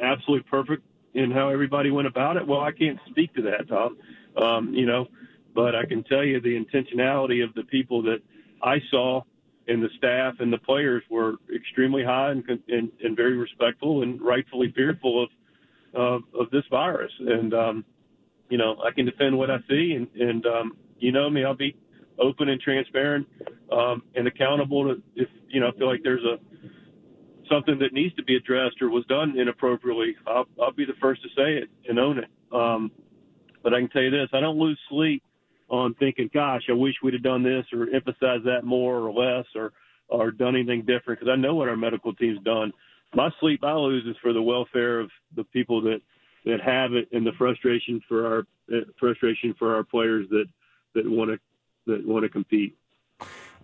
absolutely 0.00 0.48
perfect 0.48 0.82
in 1.14 1.30
how 1.30 1.48
everybody 1.48 1.90
went 1.90 2.06
about 2.06 2.36
it? 2.36 2.46
Well, 2.46 2.60
I 2.60 2.72
can't 2.72 2.98
speak 3.10 3.34
to 3.34 3.42
that, 3.42 3.68
Tom. 3.68 3.96
Um, 4.36 4.74
you 4.74 4.86
know, 4.86 5.06
but 5.54 5.74
I 5.74 5.84
can 5.84 6.04
tell 6.04 6.24
you 6.24 6.40
the 6.40 6.56
intentionality 6.56 7.44
of 7.44 7.54
the 7.54 7.64
people 7.64 8.02
that 8.02 8.20
I 8.62 8.76
saw 8.90 9.22
and 9.68 9.82
the 9.82 9.88
staff 9.96 10.34
and 10.40 10.52
the 10.52 10.58
players 10.58 11.02
were 11.10 11.34
extremely 11.54 12.04
high 12.04 12.30
and, 12.30 12.44
and, 12.68 12.90
and 13.02 13.16
very 13.16 13.36
respectful 13.36 14.02
and 14.02 14.20
rightfully 14.20 14.72
fearful 14.74 15.24
of 15.24 15.28
of, 15.94 16.22
of 16.38 16.50
this 16.50 16.64
virus. 16.70 17.12
And 17.20 17.52
um, 17.52 17.84
you 18.48 18.58
know, 18.58 18.76
I 18.84 18.92
can 18.92 19.06
defend 19.06 19.36
what 19.36 19.50
I 19.50 19.58
see, 19.68 19.94
and 19.96 20.08
and 20.20 20.46
um, 20.46 20.76
you 20.98 21.12
know 21.12 21.28
me, 21.28 21.44
I'll 21.44 21.54
be 21.54 21.76
open 22.20 22.48
and 22.48 22.60
transparent 22.60 23.26
um, 23.70 24.02
and 24.14 24.26
accountable 24.26 24.84
to 24.84 25.02
if 25.16 25.28
you 25.48 25.60
know 25.60 25.68
I 25.68 25.78
feel 25.78 25.88
like 25.88 26.00
there's 26.02 26.24
a 26.24 26.38
something 27.50 27.78
that 27.78 27.92
needs 27.92 28.14
to 28.16 28.22
be 28.22 28.36
addressed 28.36 28.80
or 28.80 28.88
was 28.88 29.04
done 29.06 29.38
inappropriately. 29.38 30.16
I'll, 30.26 30.46
I'll 30.60 30.72
be 30.72 30.84
the 30.84 30.94
first 31.00 31.22
to 31.22 31.28
say 31.28 31.54
it 31.54 31.68
and 31.88 31.98
own 31.98 32.18
it. 32.18 32.28
Um, 32.52 32.90
but 33.62 33.74
I 33.74 33.80
can 33.80 33.88
tell 33.88 34.02
you 34.02 34.10
this: 34.10 34.28
I 34.32 34.40
don't 34.40 34.58
lose 34.58 34.78
sleep 34.88 35.22
on 35.68 35.94
thinking, 35.94 36.28
gosh, 36.32 36.62
I 36.68 36.72
wish 36.72 36.94
we'd 37.02 37.14
have 37.14 37.22
done 37.22 37.42
this 37.42 37.64
or 37.72 37.88
emphasized 37.94 38.44
that 38.44 38.64
more 38.64 38.98
or 38.98 39.12
less 39.12 39.46
or 39.54 39.72
or 40.08 40.30
done 40.30 40.54
anything 40.54 40.80
different 40.80 41.20
because 41.20 41.32
I 41.32 41.36
know 41.36 41.54
what 41.54 41.68
our 41.68 41.76
medical 41.76 42.14
team's 42.14 42.42
done. 42.44 42.72
My 43.14 43.30
sleep 43.40 43.64
I 43.64 43.74
lose 43.74 44.04
is 44.06 44.16
for 44.22 44.32
the 44.32 44.42
welfare 44.42 45.00
of 45.00 45.10
the 45.34 45.44
people 45.44 45.80
that 45.82 46.00
that 46.44 46.60
have 46.60 46.92
it 46.92 47.08
and 47.12 47.26
the 47.26 47.32
frustration 47.38 48.00
for 48.08 48.26
our 48.26 48.38
uh, 48.72 48.80
frustration 48.98 49.54
for 49.58 49.74
our 49.74 49.84
players 49.84 50.26
that 50.30 50.44
that 50.94 51.08
want 51.08 51.30
to 51.30 51.38
that 51.86 52.06
want 52.06 52.24
to 52.24 52.28
compete. 52.28 52.76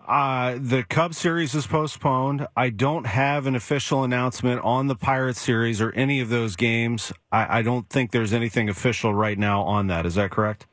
Uh, 0.08 0.56
the 0.58 0.82
Cub 0.84 1.12
series 1.12 1.54
is 1.54 1.66
postponed. 1.66 2.46
I 2.56 2.70
don't 2.70 3.06
have 3.06 3.46
an 3.46 3.54
official 3.54 4.04
announcement 4.04 4.62
on 4.62 4.86
the 4.86 4.94
Pirates 4.94 5.38
series 5.38 5.82
or 5.82 5.92
any 5.92 6.20
of 6.20 6.30
those 6.30 6.56
games. 6.56 7.12
I, 7.30 7.58
I 7.58 7.62
don't 7.62 7.86
think 7.90 8.10
there's 8.10 8.32
anything 8.32 8.70
official 8.70 9.12
right 9.12 9.36
now 9.36 9.62
on 9.64 9.88
that. 9.88 10.06
Is 10.06 10.14
that 10.14 10.30
correct? 10.30 10.66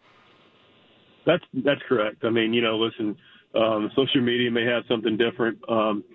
That's 1.26 1.44
that's 1.54 1.82
correct. 1.90 2.24
I 2.24 2.30
mean, 2.30 2.54
you 2.54 2.62
know, 2.62 2.78
listen, 2.78 3.18
um, 3.56 3.92
social 3.94 4.22
media 4.22 4.50
may 4.50 4.64
have 4.64 4.84
something 4.88 5.18
different 5.18 5.58
um, 5.68 6.06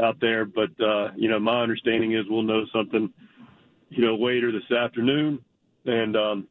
out 0.00 0.20
there, 0.20 0.44
but 0.44 0.70
uh, 0.80 1.08
you 1.16 1.28
know, 1.28 1.40
my 1.40 1.62
understanding 1.62 2.12
is 2.12 2.26
we'll 2.28 2.42
know 2.42 2.64
something, 2.72 3.12
you 3.88 4.04
know, 4.04 4.14
later 4.14 4.52
this 4.52 4.70
afternoon, 4.70 5.40
and 5.84 6.16
um, 6.16 6.48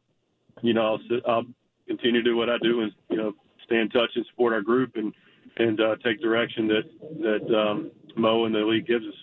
you 0.61 0.73
know, 0.73 0.81
I'll 0.81 1.21
I'll 1.25 1.45
continue 1.87 2.21
to 2.21 2.29
do 2.29 2.35
what 2.35 2.49
I 2.49 2.57
do 2.61 2.81
and 2.81 2.91
you 3.09 3.17
know, 3.17 3.33
stay 3.65 3.77
in 3.77 3.89
touch 3.89 4.09
and 4.15 4.25
support 4.31 4.53
our 4.53 4.61
group 4.61 4.93
and 4.95 5.13
and 5.57 5.79
uh, 5.79 5.95
take 6.03 6.21
direction 6.21 6.67
that 6.67 6.83
that 7.21 7.55
um, 7.55 7.91
Mo 8.15 8.45
and 8.45 8.53
the 8.55 8.59
league 8.59 8.87
gives 8.87 9.05
us. 9.05 9.13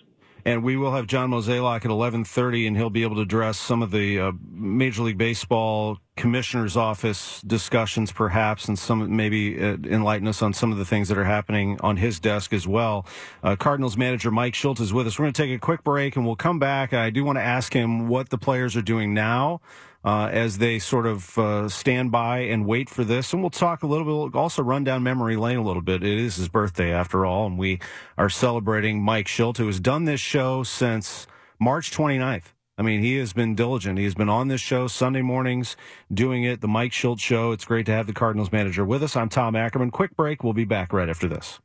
and 0.45 0.63
we 0.63 0.75
will 0.77 0.93
have 0.93 1.07
John 1.07 1.29
Mozeliak 1.29 1.77
at 1.85 1.91
11:30, 1.91 2.67
and 2.67 2.77
he'll 2.77 2.89
be 2.89 3.03
able 3.03 3.15
to 3.15 3.21
address 3.21 3.57
some 3.57 3.81
of 3.81 3.91
the 3.91 4.19
uh, 4.19 4.31
Major 4.51 5.03
League 5.03 5.17
Baseball 5.17 5.99
commissioner's 6.15 6.77
office 6.77 7.41
discussions, 7.41 8.11
perhaps, 8.11 8.67
and 8.67 8.77
some 8.77 9.15
maybe 9.15 9.59
uh, 9.59 9.77
enlighten 9.85 10.27
us 10.27 10.41
on 10.41 10.53
some 10.53 10.71
of 10.71 10.77
the 10.77 10.85
things 10.85 11.07
that 11.09 11.17
are 11.17 11.23
happening 11.23 11.79
on 11.81 11.97
his 11.97 12.19
desk 12.19 12.53
as 12.53 12.67
well. 12.67 13.05
Uh, 13.43 13.55
Cardinals 13.55 13.97
manager 13.97 14.29
Mike 14.31 14.53
Shildt 14.53 14.79
is 14.79 14.93
with 14.93 15.07
us. 15.07 15.17
We're 15.17 15.25
going 15.25 15.33
to 15.33 15.41
take 15.41 15.55
a 15.55 15.59
quick 15.59 15.83
break, 15.83 16.15
and 16.15 16.25
we'll 16.25 16.35
come 16.35 16.59
back. 16.59 16.93
I 16.93 17.09
do 17.09 17.23
want 17.23 17.37
to 17.37 17.43
ask 17.43 17.73
him 17.73 18.07
what 18.07 18.29
the 18.29 18.37
players 18.37 18.75
are 18.75 18.81
doing 18.81 19.13
now 19.13 19.61
uh, 20.03 20.29
as 20.31 20.57
they 20.57 20.79
sort 20.79 21.05
of 21.05 21.37
uh, 21.37 21.69
stand 21.69 22.11
by 22.11 22.39
and 22.39 22.65
wait 22.65 22.89
for 22.89 23.03
this. 23.03 23.33
And 23.33 23.41
we'll 23.41 23.49
talk 23.49 23.83
a 23.83 23.87
little 23.87 24.29
bit, 24.29 24.37
also 24.37 24.61
run 24.61 24.83
down 24.83 25.03
memory 25.03 25.35
lane 25.35 25.57
a 25.57 25.63
little 25.63 25.81
bit. 25.81 26.03
It 26.03 26.17
is 26.17 26.35
his 26.35 26.49
birthday 26.49 26.91
after 26.91 27.25
all, 27.25 27.47
and 27.47 27.57
we 27.57 27.79
are 28.17 28.29
celebrating 28.29 29.01
Mike 29.01 29.27
Shildt, 29.27 29.57
who 29.57 29.67
has 29.67 29.79
done 29.79 30.05
this 30.05 30.19
show 30.19 30.63
since 30.63 31.27
March 31.59 31.91
29th. 31.91 32.53
I 32.77 32.81
mean, 32.81 33.01
he 33.01 33.17
has 33.17 33.33
been 33.33 33.53
diligent. 33.53 33.99
He 33.99 34.03
has 34.05 34.15
been 34.15 34.29
on 34.29 34.47
this 34.47 34.61
show 34.61 34.87
Sunday 34.87 35.21
mornings 35.21 35.77
doing 36.11 36.43
it, 36.43 36.61
the 36.61 36.67
Mike 36.67 36.91
Shildt 36.91 37.19
Show. 37.19 37.51
It's 37.51 37.65
great 37.65 37.85
to 37.85 37.91
have 37.91 38.07
the 38.07 38.13
Cardinals 38.13 38.51
manager 38.51 38.83
with 38.83 39.03
us. 39.03 39.15
I'm 39.15 39.29
Tom 39.29 39.55
Ackerman. 39.55 39.91
Quick 39.91 40.15
break. 40.15 40.43
We'll 40.43 40.53
be 40.53 40.65
back 40.65 40.91
right 40.91 41.07
after 41.07 41.27
this. 41.27 41.59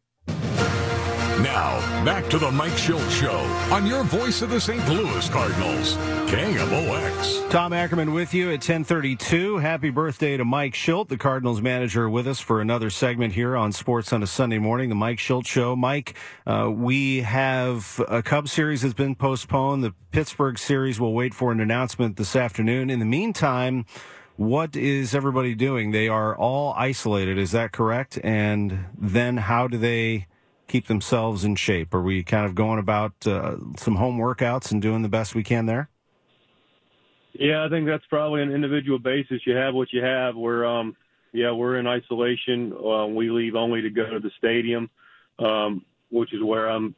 Now, 1.42 1.78
back 2.04 2.28
to 2.30 2.38
the 2.38 2.50
Mike 2.50 2.72
Shildt 2.72 3.08
Show 3.12 3.38
on 3.72 3.86
your 3.86 4.02
voice 4.02 4.42
of 4.42 4.50
the 4.50 4.60
St. 4.60 4.84
Louis 4.88 5.28
Cardinals, 5.28 5.96
KMOX. 6.26 7.48
Tom 7.48 7.72
Ackerman 7.72 8.12
with 8.12 8.34
you 8.34 8.48
at 8.48 8.54
1032. 8.54 9.58
Happy 9.58 9.90
birthday 9.90 10.36
to 10.36 10.44
Mike 10.44 10.74
Shildt, 10.74 11.06
the 11.06 11.16
Cardinals 11.16 11.62
manager, 11.62 12.10
with 12.10 12.26
us 12.26 12.40
for 12.40 12.60
another 12.60 12.90
segment 12.90 13.34
here 13.34 13.56
on 13.56 13.70
Sports 13.70 14.12
on 14.12 14.20
a 14.24 14.26
Sunday 14.26 14.58
morning, 14.58 14.88
the 14.88 14.96
Mike 14.96 15.18
Shildt 15.18 15.46
Show. 15.46 15.76
Mike, 15.76 16.16
uh, 16.44 16.72
we 16.74 17.20
have 17.20 18.02
a 18.08 18.20
Cubs 18.20 18.50
series 18.50 18.82
that's 18.82 18.94
been 18.94 19.14
postponed. 19.14 19.84
The 19.84 19.94
Pittsburgh 20.10 20.58
series 20.58 20.98
will 20.98 21.14
wait 21.14 21.34
for 21.34 21.52
an 21.52 21.60
announcement 21.60 22.16
this 22.16 22.34
afternoon. 22.34 22.90
In 22.90 22.98
the 22.98 23.04
meantime, 23.04 23.86
what 24.34 24.74
is 24.74 25.14
everybody 25.14 25.54
doing? 25.54 25.92
They 25.92 26.08
are 26.08 26.36
all 26.36 26.74
isolated, 26.76 27.38
is 27.38 27.52
that 27.52 27.70
correct? 27.70 28.18
And 28.24 28.86
then 28.98 29.36
how 29.36 29.68
do 29.68 29.78
they 29.78 30.26
keep 30.68 30.86
themselves 30.86 31.44
in 31.44 31.56
shape? 31.56 31.94
Are 31.94 32.02
we 32.02 32.22
kind 32.22 32.46
of 32.46 32.54
going 32.54 32.78
about 32.78 33.14
uh, 33.26 33.56
some 33.76 33.96
home 33.96 34.18
workouts 34.18 34.70
and 34.70 34.80
doing 34.80 35.02
the 35.02 35.08
best 35.08 35.34
we 35.34 35.42
can 35.42 35.66
there? 35.66 35.88
Yeah, 37.32 37.64
I 37.64 37.68
think 37.68 37.86
that's 37.86 38.04
probably 38.06 38.42
an 38.42 38.52
individual 38.52 38.98
basis. 38.98 39.40
You 39.46 39.54
have 39.54 39.74
what 39.74 39.92
you 39.92 40.02
have. 40.02 40.36
We're, 40.36 40.64
um, 40.64 40.96
yeah, 41.32 41.52
we're 41.52 41.78
in 41.78 41.86
isolation. 41.86 42.72
Uh, 42.72 43.06
we 43.06 43.30
leave 43.30 43.54
only 43.54 43.80
to 43.80 43.90
go 43.90 44.08
to 44.10 44.18
the 44.18 44.30
stadium, 44.38 44.90
um, 45.38 45.84
which 46.10 46.32
is 46.34 46.42
where 46.42 46.68
I'm 46.68 46.94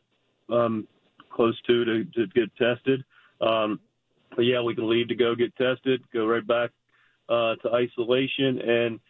um, 0.50 0.88
close 1.30 1.60
to 1.66 1.84
to, 1.84 2.04
to 2.04 2.26
get 2.28 2.54
tested. 2.56 3.04
Um, 3.40 3.80
but 4.34 4.42
yeah, 4.42 4.62
we 4.62 4.74
can 4.74 4.88
leave 4.88 5.08
to 5.08 5.14
go 5.14 5.34
get 5.34 5.54
tested, 5.56 6.02
go 6.12 6.26
right 6.26 6.46
back 6.46 6.70
uh, 7.28 7.56
to 7.56 7.72
isolation, 7.74 8.60
and 8.60 9.00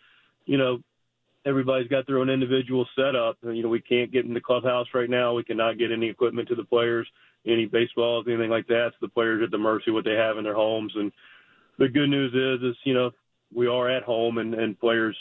you 0.47 0.59
know, 0.59 0.81
everybody's 1.47 1.89
got 1.89 2.07
their 2.07 2.19
own 2.19 2.31
individual 2.31 2.87
setup. 2.97 3.37
You 3.43 3.63
know, 3.63 3.69
we 3.69 3.81
can't 3.81 4.13
get 4.13 4.25
in 4.25 4.35
the 4.35 4.41
clubhouse 4.41 4.87
right 4.95 5.11
now. 5.11 5.35
We 5.35 5.45
cannot 5.45 5.79
get 5.79 5.93
any 5.93 6.09
equipment 6.09 6.49
to 6.49 6.55
the 6.55 6.65
players, 6.65 7.09
any 7.47 7.67
baseballs, 7.67 8.27
anything 8.29 8.51
like 8.51 8.67
that. 8.69 8.91
So 8.93 9.07
the 9.07 9.13
players 9.13 9.41
are 9.41 9.45
at 9.45 9.51
the 9.51 9.59
mercy 9.59 9.91
of 9.91 9.95
what 9.95 10.05
they 10.05 10.15
have 10.15 10.39
in 10.39 10.45
their 10.45 10.55
homes. 10.55 10.93
And 10.97 11.13
the 11.79 11.89
good 11.89 12.09
news 12.09 12.33
is, 12.35 12.71
is 12.71 12.77
you 12.85 12.95
know, 12.95 13.11
we 13.55 13.67
are 13.67 13.89
at 13.89 14.03
home 14.03 14.39
and, 14.39 14.55
and 14.55 14.79
players, 14.79 15.17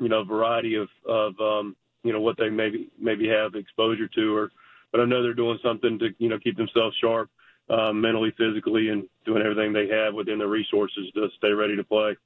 you 0.00 0.08
know, 0.08 0.20
a 0.20 0.24
variety 0.24 0.74
of 0.74 0.88
of 1.08 1.38
um, 1.40 1.76
you 2.02 2.12
know 2.12 2.20
what 2.20 2.36
they 2.38 2.50
maybe 2.50 2.88
maybe 3.00 3.28
have 3.28 3.54
exposure 3.54 4.08
to, 4.08 4.36
or 4.36 4.50
but 4.92 5.00
I 5.00 5.04
know 5.04 5.22
they're 5.22 5.34
doing 5.34 5.58
something 5.62 5.98
to 6.00 6.10
you 6.18 6.28
know 6.28 6.38
keep 6.38 6.56
themselves 6.56 6.96
sharp, 7.00 7.30
um, 7.70 8.00
mentally, 8.00 8.32
physically, 8.36 8.88
and 8.90 9.08
doing 9.24 9.42
everything 9.42 9.72
they 9.72 9.88
have 9.88 10.14
within 10.14 10.38
their 10.38 10.48
resources 10.48 11.10
to 11.14 11.28
stay 11.38 11.50
ready 11.50 11.76
to 11.76 11.84
play. 11.84 12.16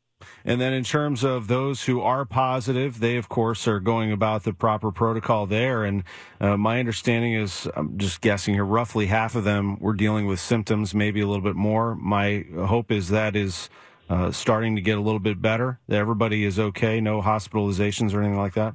And 0.44 0.60
then 0.60 0.72
in 0.72 0.84
terms 0.84 1.24
of 1.24 1.48
those 1.48 1.84
who 1.84 2.00
are 2.00 2.24
positive, 2.24 3.00
they 3.00 3.16
of 3.16 3.28
course 3.28 3.66
are 3.66 3.80
going 3.80 4.12
about 4.12 4.44
the 4.44 4.52
proper 4.52 4.90
protocol 4.90 5.46
there. 5.46 5.84
And 5.84 6.04
uh, 6.40 6.56
my 6.56 6.78
understanding 6.78 7.34
is, 7.34 7.68
I'm 7.76 7.98
just 7.98 8.20
guessing 8.20 8.54
here, 8.54 8.64
roughly 8.64 9.06
half 9.06 9.34
of 9.34 9.44
them 9.44 9.78
were 9.80 9.94
dealing 9.94 10.26
with 10.26 10.40
symptoms, 10.40 10.94
maybe 10.94 11.20
a 11.20 11.26
little 11.26 11.42
bit 11.42 11.56
more. 11.56 11.94
My 11.94 12.44
hope 12.56 12.90
is 12.90 13.08
that 13.08 13.36
is 13.36 13.68
uh, 14.08 14.30
starting 14.32 14.74
to 14.76 14.82
get 14.82 14.98
a 14.98 15.00
little 15.00 15.20
bit 15.20 15.40
better. 15.40 15.78
That 15.88 15.98
everybody 15.98 16.44
is 16.44 16.58
okay, 16.58 17.00
no 17.00 17.22
hospitalizations 17.22 18.12
or 18.12 18.20
anything 18.20 18.38
like 18.38 18.54
that. 18.54 18.74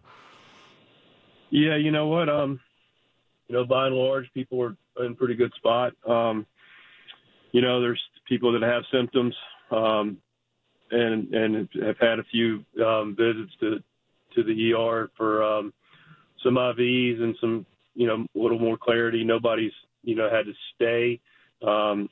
Yeah, 1.50 1.76
you 1.76 1.92
know 1.92 2.08
what? 2.08 2.30
Um, 2.30 2.60
you 3.48 3.56
know, 3.56 3.66
by 3.66 3.88
and 3.88 3.96
large, 3.96 4.26
people 4.34 4.62
are 4.62 4.76
in 5.06 5.16
pretty 5.16 5.36
good 5.36 5.52
spot. 5.56 5.94
Um, 6.08 6.46
you 7.52 7.62
know, 7.62 7.80
there's 7.80 8.02
people 8.28 8.52
that 8.54 8.62
have 8.62 8.84
symptoms. 8.92 9.36
Um, 9.72 10.18
and 10.96 11.34
and 11.34 11.70
have 11.84 11.98
had 12.00 12.20
a 12.20 12.24
few 12.32 12.64
um, 12.84 13.16
visits 13.18 13.52
to 13.60 13.78
to 14.36 14.44
the 14.44 14.74
ER 14.74 15.10
for 15.18 15.44
um, 15.44 15.74
some 16.44 16.56
IVs 16.56 17.22
and 17.22 17.36
some 17.40 17.66
you 17.96 18.08
know 18.08 18.26
a 18.36 18.40
little 18.40 18.60
more 18.60 18.78
clarity. 18.78 19.24
Nobody's 19.24 19.74
you 20.04 20.16
know 20.16 20.30
had 20.30 20.46
to 20.46 20.54
stay, 20.76 21.20
um, 21.68 22.10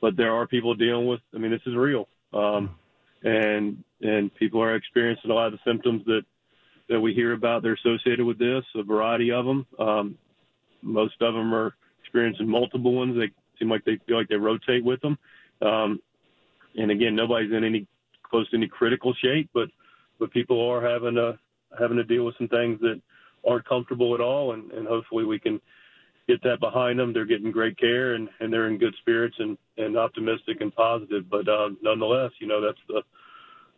but 0.00 0.16
there 0.16 0.34
are 0.34 0.46
people 0.46 0.74
dealing 0.74 1.06
with. 1.06 1.20
I 1.34 1.38
mean, 1.38 1.50
this 1.50 1.60
is 1.66 1.74
real, 1.74 2.08
um, 2.32 2.76
and 3.22 3.82
and 4.00 4.34
people 4.36 4.62
are 4.62 4.76
experiencing 4.76 5.30
a 5.30 5.34
lot 5.34 5.46
of 5.46 5.52
the 5.52 5.70
symptoms 5.70 6.02
that 6.06 6.22
that 6.88 7.00
we 7.00 7.12
hear 7.12 7.32
about. 7.32 7.62
They're 7.62 7.78
associated 7.84 8.24
with 8.24 8.38
this. 8.38 8.64
A 8.74 8.82
variety 8.82 9.30
of 9.32 9.44
them. 9.44 9.66
Um, 9.78 10.18
most 10.82 11.20
of 11.20 11.34
them 11.34 11.52
are 11.54 11.74
experiencing 12.02 12.48
multiple 12.48 12.94
ones. 12.94 13.16
They 13.16 13.30
seem 13.58 13.68
like 13.68 13.84
they 13.84 13.98
feel 14.06 14.16
like 14.16 14.28
they 14.28 14.36
rotate 14.36 14.84
with 14.84 15.00
them. 15.00 15.18
Um, 15.60 16.00
and 16.76 16.90
again, 16.90 17.16
nobody's 17.16 17.52
in 17.52 17.64
any 17.64 17.86
close 18.30 18.48
to 18.50 18.56
any 18.56 18.68
critical 18.68 19.14
shape, 19.22 19.50
but 19.52 19.68
but 20.18 20.32
people 20.32 20.60
are 20.68 20.82
having 20.82 21.14
to 21.14 21.38
having 21.78 21.96
to 21.96 22.04
deal 22.04 22.24
with 22.24 22.36
some 22.38 22.48
things 22.48 22.80
that 22.80 23.00
aren't 23.46 23.68
comfortable 23.68 24.14
at 24.14 24.20
all, 24.20 24.52
and, 24.52 24.70
and 24.72 24.86
hopefully 24.86 25.24
we 25.24 25.38
can 25.38 25.60
get 26.28 26.42
that 26.42 26.60
behind 26.60 26.98
them. 26.98 27.12
They're 27.12 27.24
getting 27.24 27.50
great 27.50 27.78
care 27.78 28.14
and, 28.14 28.28
and 28.40 28.52
they're 28.52 28.68
in 28.68 28.78
good 28.78 28.94
spirits 29.00 29.36
and, 29.38 29.56
and 29.78 29.96
optimistic 29.96 30.60
and 30.60 30.74
positive. 30.74 31.28
But 31.30 31.48
uh, 31.48 31.70
nonetheless, 31.82 32.32
you 32.38 32.46
know, 32.46 32.60
that's 32.60 32.78
the 32.86 33.02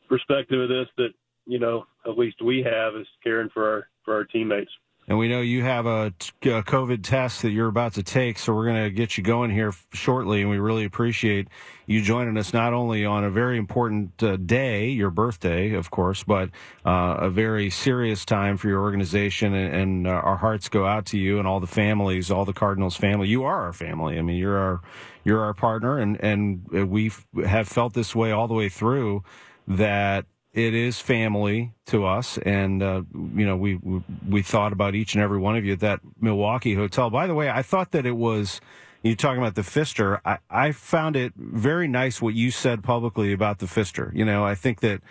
perspective 0.09 0.61
of 0.61 0.69
this 0.69 0.89
that, 0.97 1.11
you 1.47 1.61
know, 1.61 1.87
at 2.05 2.19
least 2.19 2.43
we 2.43 2.63
have 2.63 2.97
is 2.97 3.07
caring 3.23 3.51
for 3.51 3.69
our, 3.71 3.89
for 4.05 4.15
our 4.15 4.25
teammates. 4.25 4.71
And 5.11 5.19
we 5.19 5.27
know 5.27 5.41
you 5.41 5.65
have 5.65 5.87
a, 5.87 6.07
a 6.43 6.63
COVID 6.63 7.03
test 7.03 7.43
that 7.43 7.51
you're 7.51 7.67
about 7.67 7.95
to 7.95 8.03
take, 8.05 8.39
so 8.39 8.55
we're 8.55 8.67
going 8.67 8.85
to 8.85 8.91
get 8.93 9.19
you 9.19 9.25
going 9.25 9.51
here 9.51 9.75
shortly. 9.93 10.41
And 10.41 10.49
we 10.49 10.61
really 10.61 10.85
appreciate 10.85 11.49
you 11.89 12.01
joining 12.01 12.39
us 12.39 12.53
not 12.53 12.73
only 12.73 13.05
on 13.05 13.25
a 13.25 13.31
very 13.31 13.59
important 13.59 14.23
uh, 14.23 14.37
day, 14.37 14.89
your 14.89 15.11
birthday, 15.11 15.73
of 15.73 15.91
course, 15.91 16.23
but 16.23 16.51
uh, 16.87 17.17
a 17.19 17.29
very 17.29 17.71
serious 17.71 18.25
time 18.25 18.57
for 18.57 18.69
your 18.69 18.83
organization. 18.83 19.53
And, 19.53 19.75
and 19.75 20.07
uh, 20.07 20.11
our 20.11 20.37
hearts 20.37 20.69
go 20.69 20.87
out 20.87 21.07
to 21.07 21.19
you 21.19 21.41
and 21.41 21.49
all 21.49 21.59
the 21.59 21.67
families, 21.67 22.31
all 22.31 22.45
the 22.45 22.53
Cardinals 22.53 22.95
family. 22.95 23.27
You 23.27 23.43
are 23.43 23.63
our 23.65 23.73
family. 23.73 24.17
I 24.17 24.23
mean, 24.23 24.37
you're 24.37 24.59
our 24.59 24.81
you're 25.25 25.41
our 25.41 25.55
partner, 25.55 25.99
and 25.99 26.23
and 26.23 26.89
we 26.89 27.11
have 27.45 27.67
felt 27.67 27.95
this 27.95 28.15
way 28.15 28.31
all 28.31 28.47
the 28.47 28.55
way 28.55 28.69
through. 28.69 29.25
That 29.67 30.27
it 30.53 30.75
is 30.75 31.01
family 31.01 31.73
to 31.87 32.05
us, 32.05 32.39
and 32.39 32.83
uh, 32.83 33.03
you 33.15 33.47
know 33.47 33.57
we, 33.57 33.77
we, 33.77 34.03
we 34.29 34.43
thought 34.43 34.73
about 34.73 34.95
each 34.95 35.15
and 35.15 35.23
every 35.23 35.39
one 35.39 35.57
of 35.57 35.65
you 35.65 35.73
at 35.75 35.81
that 35.81 36.01
Milwaukee 36.21 36.75
hotel. 36.75 37.09
By 37.11 37.27
the 37.27 37.35
way, 37.35 37.49
I 37.49 37.63
thought 37.63 37.93
that 37.93 38.05
it 38.05 38.17
was 38.17 38.61
you 39.03 39.15
talking 39.15 39.41
about 39.41 39.55
the 39.55 39.63
Pfister. 39.63 40.21
I, 40.25 40.39
I 40.51 40.73
found 40.73 41.17
it 41.17 41.33
very 41.37 41.89
nice 41.89 42.21
what 42.21 42.35
you 42.35 42.51
said 42.51 42.83
publicly 42.83 43.33
about 43.33 43.59
the 43.59 43.67
Pfister. 43.67 44.13
You 44.15 44.25
know, 44.25 44.45
I 44.45 44.55
think 44.55 44.81
that 44.81 45.03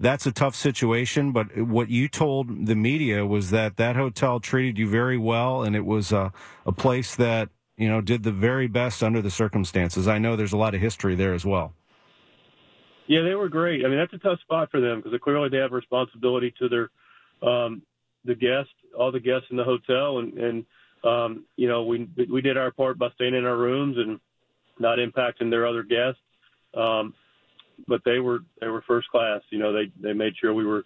that's 0.00 0.26
a 0.26 0.32
tough 0.32 0.54
situation, 0.54 1.32
but 1.32 1.56
what 1.56 1.88
you 1.88 2.08
told 2.08 2.66
the 2.66 2.74
media 2.74 3.24
was 3.24 3.50
that 3.50 3.76
that 3.76 3.96
hotel 3.96 4.40
treated 4.40 4.78
you 4.78 4.88
very 4.88 5.18
well, 5.18 5.62
and 5.62 5.76
it 5.76 5.84
was 5.84 6.12
a, 6.12 6.32
a 6.64 6.72
place 6.72 7.14
that 7.16 7.50
you 7.76 7.88
know 7.88 8.00
did 8.00 8.22
the 8.22 8.32
very 8.32 8.66
best 8.66 9.02
under 9.02 9.20
the 9.20 9.30
circumstances. 9.30 10.08
I 10.08 10.18
know 10.18 10.36
there's 10.36 10.52
a 10.52 10.58
lot 10.58 10.74
of 10.74 10.80
history 10.80 11.14
there 11.14 11.34
as 11.34 11.44
well. 11.44 11.74
Yeah, 13.08 13.22
they 13.22 13.34
were 13.34 13.48
great. 13.48 13.84
I 13.84 13.88
mean, 13.88 13.98
that's 13.98 14.12
a 14.12 14.18
tough 14.18 14.40
spot 14.40 14.70
for 14.70 14.80
them 14.80 15.00
because 15.00 15.18
clearly 15.22 15.48
they 15.48 15.58
have 15.58 15.72
responsibility 15.72 16.52
to 16.58 16.68
their 16.68 16.90
um, 17.48 17.82
the 18.24 18.34
guests, 18.34 18.72
all 18.98 19.12
the 19.12 19.20
guests 19.20 19.46
in 19.50 19.56
the 19.56 19.64
hotel, 19.64 20.18
and 20.18 20.34
and 20.34 20.66
um, 21.04 21.44
you 21.56 21.68
know 21.68 21.84
we 21.84 22.08
we 22.30 22.40
did 22.40 22.56
our 22.56 22.70
part 22.70 22.98
by 22.98 23.08
staying 23.14 23.34
in 23.34 23.44
our 23.44 23.56
rooms 23.56 23.96
and 23.98 24.18
not 24.78 24.98
impacting 24.98 25.50
their 25.50 25.66
other 25.66 25.82
guests. 25.82 26.20
Um, 26.74 27.14
but 27.86 28.02
they 28.04 28.18
were 28.18 28.40
they 28.60 28.68
were 28.68 28.82
first 28.82 29.08
class. 29.08 29.40
You 29.50 29.58
know, 29.58 29.72
they 29.72 29.90
they 30.00 30.12
made 30.12 30.34
sure 30.40 30.52
we 30.52 30.64
were 30.64 30.84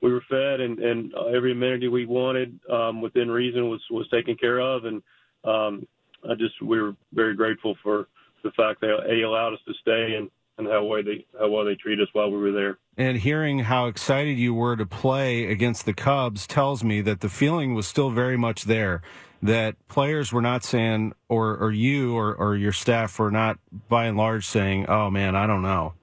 we 0.00 0.12
were 0.12 0.22
fed 0.30 0.60
and 0.60 0.78
and 0.78 1.12
every 1.34 1.52
amenity 1.52 1.88
we 1.88 2.06
wanted 2.06 2.58
um, 2.70 3.02
within 3.02 3.30
reason 3.30 3.68
was 3.68 3.82
was 3.90 4.08
taken 4.08 4.36
care 4.36 4.60
of, 4.60 4.84
and 4.84 5.02
um, 5.44 5.86
I 6.28 6.34
just 6.34 6.60
we 6.62 6.80
were 6.80 6.94
very 7.12 7.34
grateful 7.34 7.76
for 7.82 8.08
the 8.42 8.50
fact 8.52 8.80
that 8.80 8.98
they 9.06 9.22
allowed 9.22 9.54
us 9.54 9.60
to 9.66 9.74
stay 9.82 10.14
and 10.16 10.30
and 10.58 10.66
how 10.66 10.84
well 10.84 11.02
they 11.02 11.24
how 11.38 11.48
well 11.48 11.64
they 11.64 11.76
treat 11.76 12.00
us 12.00 12.08
while 12.12 12.30
we 12.30 12.38
were 12.38 12.52
there. 12.52 12.78
And 12.96 13.16
hearing 13.16 13.60
how 13.60 13.86
excited 13.86 14.38
you 14.38 14.52
were 14.54 14.76
to 14.76 14.84
play 14.86 15.44
against 15.50 15.86
the 15.86 15.94
Cubs 15.94 16.46
tells 16.46 16.82
me 16.84 17.00
that 17.02 17.20
the 17.20 17.28
feeling 17.28 17.74
was 17.74 17.86
still 17.86 18.10
very 18.10 18.36
much 18.36 18.64
there. 18.64 19.02
that 19.40 19.76
players 19.88 20.32
were 20.32 20.42
not 20.42 20.64
saying, 20.64 21.12
or 21.28 21.56
or 21.56 21.70
you 21.70 22.16
or 22.16 22.34
or 22.34 22.56
your 22.56 22.72
staff 22.72 23.18
were 23.18 23.30
not 23.30 23.58
by 23.88 24.06
and 24.06 24.16
large 24.16 24.44
saying, 24.44 24.86
"Oh 24.88 25.10
man, 25.10 25.36
I 25.36 25.46
don't 25.46 25.62
know." 25.62 25.94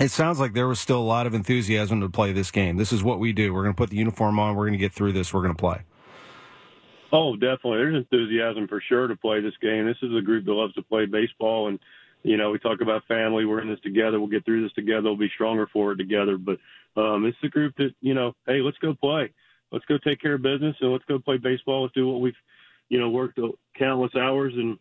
It 0.00 0.10
sounds 0.10 0.40
like 0.40 0.54
there 0.54 0.66
was 0.66 0.80
still 0.80 0.98
a 0.98 1.06
lot 1.06 1.28
of 1.28 1.34
enthusiasm 1.34 2.00
to 2.00 2.08
play 2.08 2.32
this 2.32 2.50
game. 2.50 2.76
This 2.76 2.92
is 2.92 3.04
what 3.04 3.20
we 3.20 3.32
do. 3.32 3.54
We're 3.54 3.62
going 3.62 3.74
to 3.74 3.78
put 3.78 3.90
the 3.90 3.96
uniform 3.96 4.40
on. 4.40 4.56
We're 4.56 4.64
going 4.64 4.72
to 4.72 4.78
get 4.78 4.92
through 4.92 5.12
this. 5.12 5.32
We're 5.32 5.42
going 5.42 5.54
to 5.54 5.60
play. 5.60 5.82
Oh, 7.12 7.36
definitely. 7.36 7.76
There's 7.78 7.94
enthusiasm 7.94 8.66
for 8.66 8.82
sure 8.88 9.06
to 9.06 9.14
play 9.14 9.40
this 9.40 9.54
game. 9.62 9.86
This 9.86 9.98
is 10.02 10.10
a 10.16 10.20
group 10.20 10.46
that 10.46 10.52
loves 10.52 10.74
to 10.74 10.82
play 10.82 11.06
baseball, 11.06 11.68
and 11.68 11.78
you 12.24 12.36
know 12.36 12.50
we 12.50 12.58
talk 12.58 12.80
about 12.80 13.04
family. 13.06 13.44
We're 13.44 13.60
in 13.60 13.68
this 13.68 13.80
together. 13.80 14.18
We'll 14.18 14.28
get 14.28 14.44
through 14.44 14.62
this 14.62 14.72
together. 14.72 15.02
We'll 15.02 15.16
be 15.16 15.30
stronger 15.34 15.68
for 15.72 15.92
it 15.92 15.96
together. 15.96 16.36
But 16.38 16.58
um, 16.96 17.26
it's 17.26 17.38
a 17.44 17.48
group 17.48 17.76
that 17.76 17.94
you 18.00 18.14
know, 18.14 18.34
hey, 18.46 18.60
let's 18.60 18.78
go 18.78 18.94
play. 18.94 19.32
Let's 19.70 19.84
go 19.84 19.98
take 19.98 20.20
care 20.20 20.34
of 20.34 20.42
business, 20.42 20.76
and 20.80 20.92
let's 20.92 21.04
go 21.04 21.18
play 21.18 21.36
baseball. 21.36 21.82
Let's 21.82 21.94
do 21.94 22.08
what 22.08 22.20
we've 22.20 22.34
you 22.88 22.98
know 22.98 23.10
worked 23.10 23.38
countless 23.78 24.14
hours 24.16 24.54
and 24.56 24.78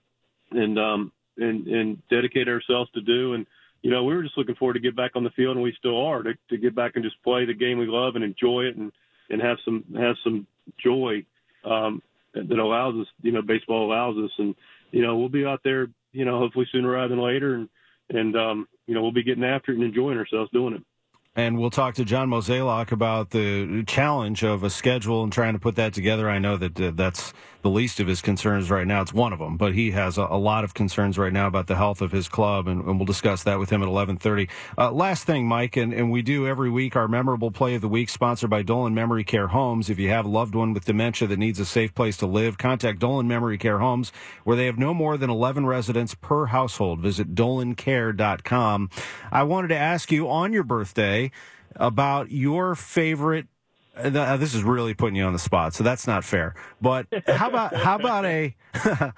and 0.52 0.80
um 0.80 1.12
and 1.38 1.68
and 1.68 2.08
dedicate 2.10 2.48
ourselves 2.48 2.90
to 2.92 3.02
do. 3.02 3.34
And 3.34 3.46
you 3.82 3.92
know 3.92 4.04
we 4.06 4.16
were 4.16 4.24
just 4.24 4.38
looking 4.38 4.56
forward 4.56 4.76
to 4.76 4.80
get 4.80 4.96
back 4.96 5.12
on 5.16 5.24
the 5.24 5.30
field, 5.32 5.56
and 5.56 5.64
we 5.64 5.76
still 5.78 6.06
are 6.06 6.24
to, 6.24 6.34
to 6.50 6.58
get 6.58 6.76
back 6.76 6.94
and 6.96 7.04
just 7.04 7.22
play 7.24 7.46
the 7.46 7.54
game 7.54 7.78
we 7.78 7.88
love 7.88 8.16
and 8.16 8.24
enjoy 8.24 8.64
it 8.64 8.78
and 8.78 8.92
and 9.30 9.42
have 9.42 9.58
some 9.66 9.84
have 9.98 10.16
some 10.24 10.48
joy. 10.82 11.26
Um, 11.66 12.02
that 12.34 12.58
allows 12.58 12.96
us, 12.96 13.08
you 13.22 13.32
know, 13.32 13.42
baseball 13.42 13.86
allows 13.86 14.18
us, 14.18 14.32
and 14.40 14.56
you 14.92 15.02
know, 15.02 15.18
we'll 15.18 15.30
be 15.30 15.46
out 15.46 15.62
there, 15.64 15.88
you 16.14 16.26
know, 16.26 16.40
hopefully 16.40 16.68
sooner 16.72 16.92
rather 16.92 17.10
than 17.10 17.24
later, 17.24 17.56
and 17.56 17.70
and 18.10 18.36
um, 18.38 18.68
you 18.88 18.94
know, 18.94 19.02
we'll 19.02 19.12
be 19.12 19.24
getting 19.24 19.44
after 19.44 19.72
it 19.72 19.76
and 19.76 19.84
enjoying 19.84 20.18
ourselves 20.18 20.50
doing 20.54 20.76
it. 20.76 20.84
And 21.36 21.58
we'll 21.58 21.72
talk 21.72 21.96
to 21.96 22.06
John 22.06 22.30
Mozeliak 22.30 22.92
about 22.92 23.32
the 23.32 23.84
challenge 23.88 24.44
of 24.44 24.64
a 24.64 24.70
schedule 24.70 25.24
and 25.24 25.34
trying 25.34 25.54
to 25.54 25.60
put 25.60 25.76
that 25.78 25.92
together. 25.92 26.30
I 26.30 26.38
know 26.38 26.58
that 26.58 26.80
uh, 26.80 26.92
that's 26.94 27.34
the 27.64 27.70
least 27.70 28.00
of 28.00 28.08
his 28.08 28.22
concerns 28.22 28.70
right 28.70 28.86
now. 28.86 29.02
It's 29.02 29.14
one 29.14 29.34
of 29.34 29.40
them, 29.40 29.58
but 29.58 29.74
he 29.74 29.92
has 29.92 30.18
a, 30.20 30.28
a 30.30 30.38
lot 30.38 30.64
of 30.64 30.76
concerns 30.76 31.18
right 31.18 31.34
now 31.34 31.48
about 31.48 31.66
the 31.66 31.76
health 31.76 32.02
of 32.02 32.12
his 32.12 32.28
club, 32.28 32.68
and, 32.68 32.84
and 32.84 33.00
we'll 33.00 33.06
discuss 33.06 33.44
that 33.44 33.58
with 33.58 33.72
him 33.72 33.82
at 33.82 33.88
11:30. 33.88 34.48
Uh, 34.78 34.92
last 34.92 35.24
thing, 35.24 35.48
Mike, 35.48 35.76
and, 35.76 35.92
and 35.92 36.12
we 36.12 36.22
do 36.22 36.46
every 36.46 36.70
week 36.70 36.96
our 36.96 37.08
memorable 37.08 37.50
play 37.50 37.74
of 37.74 37.82
the 37.82 37.88
week, 37.88 38.10
sponsored 38.10 38.50
by 38.52 38.62
Dolan 38.62 38.94
Memory 38.94 39.24
Care 39.24 39.48
Homes. 39.48 39.90
If 39.90 39.98
you 39.98 40.10
have 40.10 40.26
a 40.26 40.30
loved 40.30 40.54
one 40.54 40.74
with 40.74 40.86
dementia 40.86 41.28
that 41.30 41.40
needs 41.40 41.60
a 41.60 41.66
safe 41.66 41.96
place 41.96 42.18
to 42.18 42.28
live, 42.28 42.60
contact 42.60 43.00
Dolan 43.00 43.28
Memory 43.28 43.58
Care 43.58 43.80
Homes, 43.80 44.12
where 44.44 44.58
they 44.58 44.68
have 44.68 44.78
no 44.78 44.94
more 44.94 45.18
than 45.18 45.32
11 45.32 45.66
residents 45.66 46.14
per 46.14 46.48
household. 46.48 47.00
Visit 47.00 47.34
dolancare.com. 47.34 48.90
I 49.32 49.44
wanted 49.44 49.70
to 49.70 49.78
ask 49.78 50.12
you 50.12 50.30
on 50.30 50.54
your 50.54 50.64
birthday 50.64 51.23
about 51.76 52.32
your 52.32 52.76
favorite 52.76 53.48
uh, 53.96 54.38
this 54.38 54.56
is 54.56 54.64
really 54.64 54.94
putting 54.94 55.16
you 55.16 55.24
on 55.24 55.34
the 55.34 55.40
spot, 55.40 55.74
so 55.74 55.84
that's 55.84 56.08
not 56.08 56.24
fair. 56.24 56.56
But 56.82 57.08
how 57.28 57.50
about 57.50 57.76
how 57.76 57.96
about 57.96 58.26
a 58.26 58.56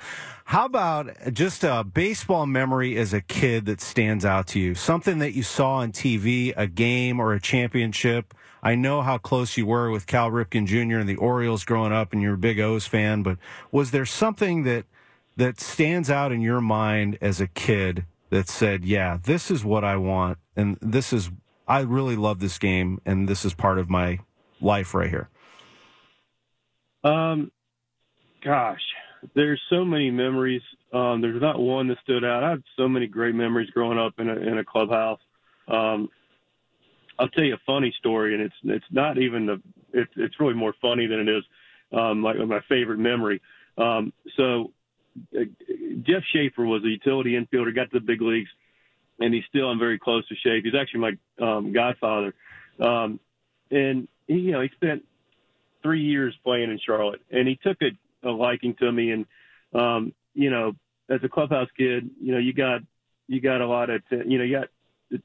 how 0.46 0.66
about 0.66 1.16
just 1.32 1.64
a 1.64 1.84
baseball 1.84 2.46
memory 2.46 2.98
as 2.98 3.14
a 3.14 3.22
kid 3.22 3.66
that 3.66 3.80
stands 3.80 4.26
out 4.26 4.48
to 4.48 4.60
you? 4.60 4.76
Something 4.76 5.20
that 5.20 5.34
you 5.34 5.44
saw 5.44 5.76
on 5.76 5.92
TV, 5.92 6.54
a 6.58 6.68
game 6.68 7.20
or 7.20 7.34
a 7.34 7.40
championship. 7.40 8.34
I 8.62 8.76
know 8.76 9.02
how 9.02 9.18
close 9.20 9.58
you 9.58 9.66
were 9.68 9.92
with 9.92 10.08
Cal 10.08 10.32
Ripken 10.32 10.66
Jr. 10.66 10.98
and 10.98 11.08
the 11.08 11.18
Orioles 11.18 11.64
growing 11.64 11.94
up, 11.94 12.14
and 12.14 12.22
you're 12.22 12.34
a 12.34 12.38
big 12.38 12.60
O's 12.60 12.88
fan. 12.88 13.22
But 13.24 13.38
was 13.72 13.92
there 13.92 14.06
something 14.06 14.64
that 14.64 14.86
that 15.38 15.62
stands 15.62 16.10
out 16.10 16.32
in 16.32 16.42
your 16.42 16.62
mind 16.62 17.18
as 17.22 17.40
a 17.40 17.48
kid 17.48 18.06
that 18.30 18.50
said, 18.50 18.84
"Yeah, 18.84 19.20
this 19.24 19.50
is 19.50 19.64
what 19.64 19.86
I 19.86 19.96
want, 19.96 20.38
and 20.56 20.78
this 20.82 21.14
is 21.14 21.30
I 21.68 21.82
really 21.82 22.16
love 22.16 22.40
this 22.40 22.58
game, 22.58 23.00
and 23.06 23.28
this 23.28 23.46
is 23.46 23.54
part 23.54 23.80
of 23.80 23.90
my 23.90 24.20
life 24.62 24.94
right 24.94 25.10
here? 25.10 25.30
Um, 27.04 27.52
gosh, 28.44 28.82
there's 29.36 29.62
so 29.70 29.86
many 29.86 30.12
memories. 30.12 30.62
Um, 30.94 31.22
there's 31.22 31.42
not 31.42 31.60
one 31.60 31.88
that 31.90 31.98
stood 32.04 32.24
out. 32.24 32.44
I 32.44 32.52
have 32.52 32.64
so 32.78 32.88
many 32.88 33.08
great 33.08 33.36
memories 33.36 33.70
growing 33.72 34.00
up 34.00 34.14
in 34.20 34.30
a 34.30 34.36
in 34.36 34.58
a 34.58 34.64
clubhouse. 34.64 35.20
Um, 35.68 36.10
I'll 37.18 37.30
tell 37.30 37.44
you 37.44 37.54
a 37.54 37.62
funny 37.66 37.94
story, 38.00 38.34
and 38.34 38.44
it's 38.44 38.56
it's 38.64 38.86
not 38.92 39.18
even 39.18 39.46
the 39.46 39.62
it's 39.94 40.12
it's 40.16 40.40
really 40.40 40.54
more 40.54 40.74
funny 40.82 41.08
than 41.08 41.20
it 41.20 41.30
is 41.30 41.44
um, 41.92 42.24
like 42.24 42.38
my 42.38 42.62
favorite 42.68 43.00
memory. 43.00 43.42
Um, 43.78 44.14
so 44.38 44.72
uh, 45.38 45.44
Jeff 46.02 46.24
Schaefer 46.34 46.66
was 46.66 46.84
a 46.84 46.90
utility 46.90 47.34
infielder, 47.34 47.76
got 47.76 47.92
to 47.92 48.00
the 48.00 48.06
big 48.06 48.22
leagues, 48.22 48.50
and 49.20 49.34
he's 49.34 49.44
still 49.50 49.70
I'm 49.70 49.80
very 49.80 50.00
close 50.00 50.28
to 50.28 50.36
Schaefer. 50.36 50.62
He's 50.64 50.80
actually 50.80 51.02
my 51.02 51.12
um, 51.42 51.72
godfather, 51.72 52.34
um, 52.80 53.20
and 53.72 54.08
he, 54.28 54.36
you 54.36 54.52
know, 54.52 54.62
he 54.62 54.70
spent 54.76 55.04
three 55.82 56.02
years 56.02 56.36
playing 56.44 56.72
in 56.72 56.80
Charlotte, 56.84 57.22
and 57.32 57.48
he 57.48 57.56
took 57.56 57.78
a, 57.82 58.28
a 58.28 58.32
liking 58.32 58.76
to 58.76 58.92
me. 58.92 59.12
And 59.12 59.26
um, 59.74 60.14
you 60.34 60.50
know, 60.50 60.76
as 61.10 61.20
a 61.24 61.30
clubhouse 61.30 61.70
kid, 61.78 62.10
you 62.22 62.32
know, 62.32 62.40
you 62.40 62.54
got 62.54 62.82
you 63.28 63.42
got 63.42 63.62
a 63.62 63.68
lot 63.68 63.90
of, 63.90 64.02
you 64.12 64.38
know, 64.38 64.44
you 64.44 64.60
got 64.60 64.68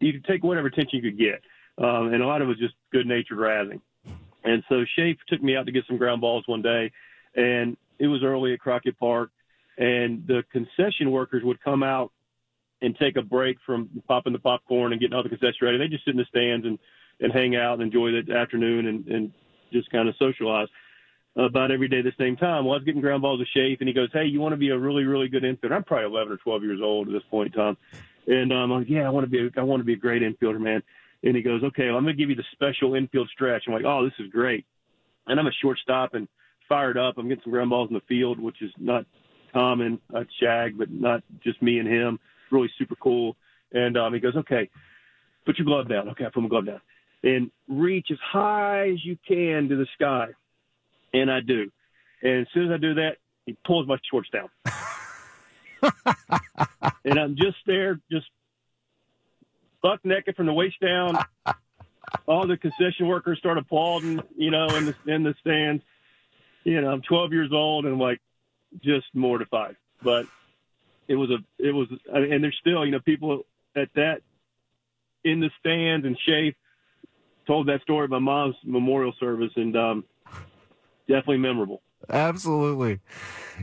you 0.00 0.12
could 0.12 0.24
take 0.24 0.44
whatever 0.44 0.68
attention 0.68 1.00
you 1.02 1.10
could 1.10 1.18
get, 1.18 1.42
um, 1.78 2.12
and 2.12 2.22
a 2.22 2.26
lot 2.26 2.42
of 2.42 2.48
it 2.48 2.50
was 2.50 2.58
just 2.58 2.74
good 2.92 3.06
natured 3.06 3.38
razzing. 3.38 3.80
And 4.42 4.62
so 4.68 4.84
Shafe 4.96 5.18
took 5.28 5.42
me 5.42 5.56
out 5.56 5.66
to 5.66 5.72
get 5.72 5.84
some 5.86 5.98
ground 5.98 6.20
balls 6.20 6.44
one 6.46 6.62
day, 6.62 6.92
and 7.34 7.76
it 7.98 8.06
was 8.06 8.22
early 8.22 8.54
at 8.54 8.60
Crockett 8.60 8.98
Park, 8.98 9.30
and 9.76 10.26
the 10.26 10.44
concession 10.52 11.10
workers 11.10 11.42
would 11.44 11.62
come 11.62 11.82
out 11.82 12.12
and 12.82 12.96
take 12.96 13.16
a 13.16 13.22
break 13.22 13.58
from 13.64 13.88
popping 14.08 14.32
the 14.32 14.38
popcorn 14.38 14.92
and 14.92 15.00
getting 15.00 15.14
all 15.14 15.22
the 15.22 15.28
concessions 15.28 15.60
ready. 15.62 15.78
They 15.78 15.88
just 15.88 16.04
sit 16.04 16.12
in 16.12 16.16
the 16.16 16.24
stands 16.24 16.66
and 16.66 16.78
and 17.20 17.32
hang 17.32 17.54
out 17.54 17.74
and 17.74 17.82
enjoy 17.82 18.10
the 18.12 18.34
afternoon 18.34 18.86
and, 18.86 19.06
and 19.06 19.32
just 19.72 19.90
kind 19.90 20.08
of 20.08 20.14
socialize 20.18 20.68
about 21.36 21.70
every 21.70 21.88
day 21.88 21.98
at 21.98 22.04
the 22.04 22.12
same 22.18 22.36
time. 22.36 22.64
Well, 22.64 22.74
I 22.74 22.78
was 22.78 22.84
getting 22.84 23.00
ground 23.00 23.22
balls 23.22 23.40
to 23.40 23.58
Shafe, 23.58 23.80
and 23.80 23.88
he 23.88 23.94
goes, 23.94 24.08
"Hey, 24.12 24.24
you 24.24 24.40
want 24.40 24.52
to 24.52 24.56
be 24.56 24.70
a 24.70 24.78
really, 24.78 25.04
really 25.04 25.28
good 25.28 25.42
infielder?" 25.42 25.72
I'm 25.72 25.84
probably 25.84 26.06
11 26.06 26.32
or 26.32 26.36
12 26.38 26.62
years 26.64 26.80
old 26.82 27.08
at 27.08 27.12
this 27.12 27.22
point 27.30 27.54
in 27.54 27.60
time, 27.60 27.76
and 28.26 28.52
um, 28.52 28.72
I'm 28.72 28.80
like, 28.80 28.88
"Yeah, 28.88 29.06
I 29.06 29.10
want 29.10 29.24
to 29.24 29.30
be. 29.30 29.46
A, 29.46 29.60
I 29.60 29.62
want 29.62 29.80
to 29.80 29.84
be 29.84 29.92
a 29.92 29.96
great 29.96 30.22
infielder, 30.22 30.60
man." 30.60 30.82
And 31.22 31.36
he 31.36 31.42
goes, 31.42 31.62
"Okay, 31.62 31.86
well, 31.88 31.96
I'm 31.96 32.04
going 32.04 32.16
to 32.16 32.20
give 32.20 32.30
you 32.30 32.36
the 32.36 32.44
special 32.52 32.94
infield 32.94 33.28
stretch." 33.32 33.64
I'm 33.66 33.74
like, 33.74 33.84
"Oh, 33.84 34.04
this 34.04 34.14
is 34.18 34.30
great," 34.30 34.66
and 35.26 35.38
I'm 35.38 35.46
a 35.46 35.52
shortstop 35.62 36.14
and 36.14 36.26
fired 36.68 36.98
up. 36.98 37.18
I'm 37.18 37.28
getting 37.28 37.44
some 37.44 37.52
ground 37.52 37.70
balls 37.70 37.88
in 37.90 37.94
the 37.94 38.02
field, 38.08 38.40
which 38.40 38.60
is 38.62 38.72
not 38.78 39.04
common. 39.52 40.00
Not 40.10 40.26
shag, 40.40 40.76
but 40.76 40.90
not 40.90 41.22
just 41.44 41.62
me 41.62 41.78
and 41.78 41.88
him. 41.88 42.18
Really 42.50 42.70
super 42.78 42.96
cool. 42.96 43.36
And 43.72 43.96
um, 43.96 44.12
he 44.14 44.20
goes, 44.20 44.36
"Okay, 44.36 44.68
put 45.46 45.58
your 45.58 45.66
glove 45.66 45.88
down." 45.88 46.08
Okay, 46.10 46.24
I 46.24 46.30
put 46.30 46.42
my 46.42 46.48
glove 46.48 46.66
down 46.66 46.80
and 47.22 47.50
reach 47.68 48.08
as 48.10 48.18
high 48.20 48.90
as 48.90 49.04
you 49.04 49.16
can 49.26 49.68
to 49.68 49.76
the 49.76 49.86
sky. 49.94 50.28
And 51.12 51.30
I 51.30 51.40
do. 51.40 51.70
And 52.22 52.42
as 52.42 52.46
soon 52.54 52.66
as 52.66 52.72
I 52.72 52.76
do 52.78 52.94
that, 52.94 53.16
he 53.46 53.56
pulls 53.66 53.86
my 53.86 53.96
shorts 54.10 54.28
down. 54.30 54.48
and 57.04 57.18
I'm 57.18 57.36
just 57.36 57.56
there, 57.66 57.98
just 58.10 58.26
buck 59.82 60.00
naked 60.04 60.36
from 60.36 60.46
the 60.46 60.52
waist 60.52 60.76
down. 60.80 61.18
All 62.26 62.46
the 62.46 62.56
concession 62.56 63.06
workers 63.06 63.38
start 63.38 63.58
applauding, 63.58 64.20
you 64.36 64.50
know, 64.50 64.66
in 64.68 64.86
the 64.86 64.94
in 65.06 65.22
the 65.22 65.34
stands. 65.40 65.82
You 66.64 66.80
know, 66.80 66.90
I'm 66.90 67.02
12 67.02 67.32
years 67.32 67.50
old 67.52 67.86
and 67.86 67.98
like 67.98 68.20
just 68.82 69.06
mortified. 69.14 69.76
But 70.02 70.26
it 71.08 71.14
was 71.16 71.30
a, 71.30 71.38
it 71.58 71.72
was, 71.72 71.88
and 72.12 72.42
there's 72.42 72.56
still, 72.60 72.84
you 72.84 72.92
know, 72.92 73.00
people 73.00 73.42
at 73.76 73.88
that 73.94 74.22
in 75.24 75.40
the 75.40 75.50
stands 75.58 76.06
and 76.06 76.16
Shafe 76.26 76.54
told 77.46 77.68
that 77.68 77.82
story 77.82 78.04
at 78.04 78.10
my 78.10 78.18
mom's 78.18 78.56
memorial 78.64 79.12
service, 79.18 79.52
and 79.56 79.76
um, 79.76 80.04
definitely 81.08 81.38
memorable. 81.38 81.82
Absolutely. 82.08 83.00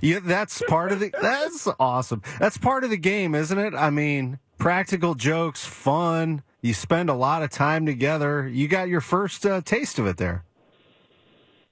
Yeah, 0.01 0.19
that's 0.21 0.61
part 0.67 0.91
of 0.91 0.99
the. 0.99 1.11
That's 1.21 1.67
awesome. 1.79 2.21
That's 2.39 2.57
part 2.57 2.83
of 2.83 2.89
the 2.89 2.97
game, 2.97 3.33
isn't 3.33 3.57
it? 3.57 3.73
I 3.73 3.89
mean, 3.89 4.39
practical 4.57 5.15
jokes, 5.15 5.65
fun. 5.65 6.43
You 6.61 6.73
spend 6.73 7.09
a 7.09 7.13
lot 7.13 7.43
of 7.43 7.49
time 7.49 7.85
together. 7.85 8.47
You 8.47 8.67
got 8.67 8.89
your 8.89 9.01
first 9.01 9.45
uh, 9.45 9.61
taste 9.61 9.99
of 9.99 10.05
it 10.05 10.17
there. 10.17 10.43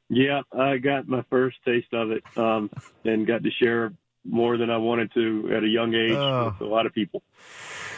Yeah, 0.09 0.41
I 0.51 0.77
got 0.77 1.07
my 1.07 1.23
first 1.29 1.57
taste 1.65 1.93
of 1.93 2.11
it, 2.11 2.23
um, 2.37 2.69
and 3.03 3.25
got 3.25 3.43
to 3.43 3.51
share 3.51 3.91
more 4.25 4.57
than 4.57 4.69
I 4.69 4.77
wanted 4.77 5.13
to 5.13 5.51
at 5.55 5.63
a 5.63 5.67
young 5.67 5.93
age 5.93 6.13
uh, 6.13 6.51
with 6.51 6.67
a 6.67 6.71
lot 6.71 6.85
of 6.85 6.93
people. 6.93 7.21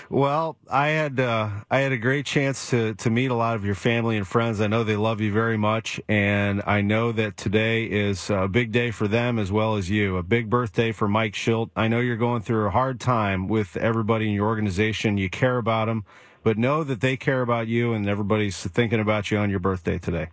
Well, 0.09 0.55
I 0.69 0.89
had 0.89 1.19
uh, 1.19 1.49
I 1.69 1.79
had 1.79 1.91
a 1.91 1.97
great 1.97 2.25
chance 2.25 2.69
to 2.69 2.93
to 2.95 3.09
meet 3.09 3.29
a 3.29 3.33
lot 3.33 3.57
of 3.57 3.65
your 3.65 3.75
family 3.75 4.15
and 4.15 4.25
friends. 4.25 4.61
I 4.61 4.67
know 4.67 4.85
they 4.85 4.95
love 4.95 5.19
you 5.19 5.33
very 5.33 5.57
much, 5.57 5.99
and 6.07 6.63
I 6.65 6.79
know 6.79 7.11
that 7.11 7.35
today 7.35 7.83
is 7.83 8.29
a 8.29 8.47
big 8.47 8.71
day 8.71 8.91
for 8.91 9.09
them 9.09 9.37
as 9.37 9.51
well 9.51 9.75
as 9.75 9.89
you. 9.89 10.15
A 10.15 10.23
big 10.23 10.49
birthday 10.49 10.93
for 10.93 11.09
Mike 11.09 11.33
Shildt. 11.33 11.71
I 11.75 11.89
know 11.89 11.99
you're 11.99 12.15
going 12.15 12.41
through 12.41 12.67
a 12.67 12.71
hard 12.71 13.01
time 13.01 13.49
with 13.49 13.75
everybody 13.75 14.29
in 14.29 14.33
your 14.33 14.47
organization. 14.47 15.17
You 15.17 15.29
care 15.29 15.57
about 15.57 15.87
them, 15.87 16.05
but 16.41 16.57
know 16.57 16.85
that 16.85 17.01
they 17.01 17.17
care 17.17 17.41
about 17.41 17.67
you, 17.67 17.91
and 17.91 18.07
everybody's 18.07 18.65
thinking 18.65 19.01
about 19.01 19.29
you 19.29 19.37
on 19.39 19.49
your 19.49 19.59
birthday 19.59 19.97
today. 19.97 20.29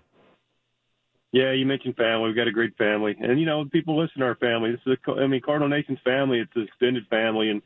Yeah, 1.35 1.51
you 1.51 1.66
mentioned 1.66 1.97
family. 1.97 2.29
We've 2.29 2.37
got 2.37 2.47
a 2.47 2.53
great 2.53 2.77
family, 2.77 3.16
and 3.20 3.40
you 3.40 3.44
know, 3.44 3.64
people 3.64 3.99
listen 3.99 4.20
to 4.20 4.25
our 4.25 4.37
family. 4.37 4.70
This 4.70 4.81
is, 4.87 4.97
a, 5.09 5.12
I 5.20 5.27
mean, 5.27 5.40
Cardinal 5.44 5.68
Nation's 5.68 5.99
family. 6.05 6.38
It's 6.38 6.53
an 6.55 6.62
extended 6.62 7.09
family, 7.09 7.51
and 7.51 7.61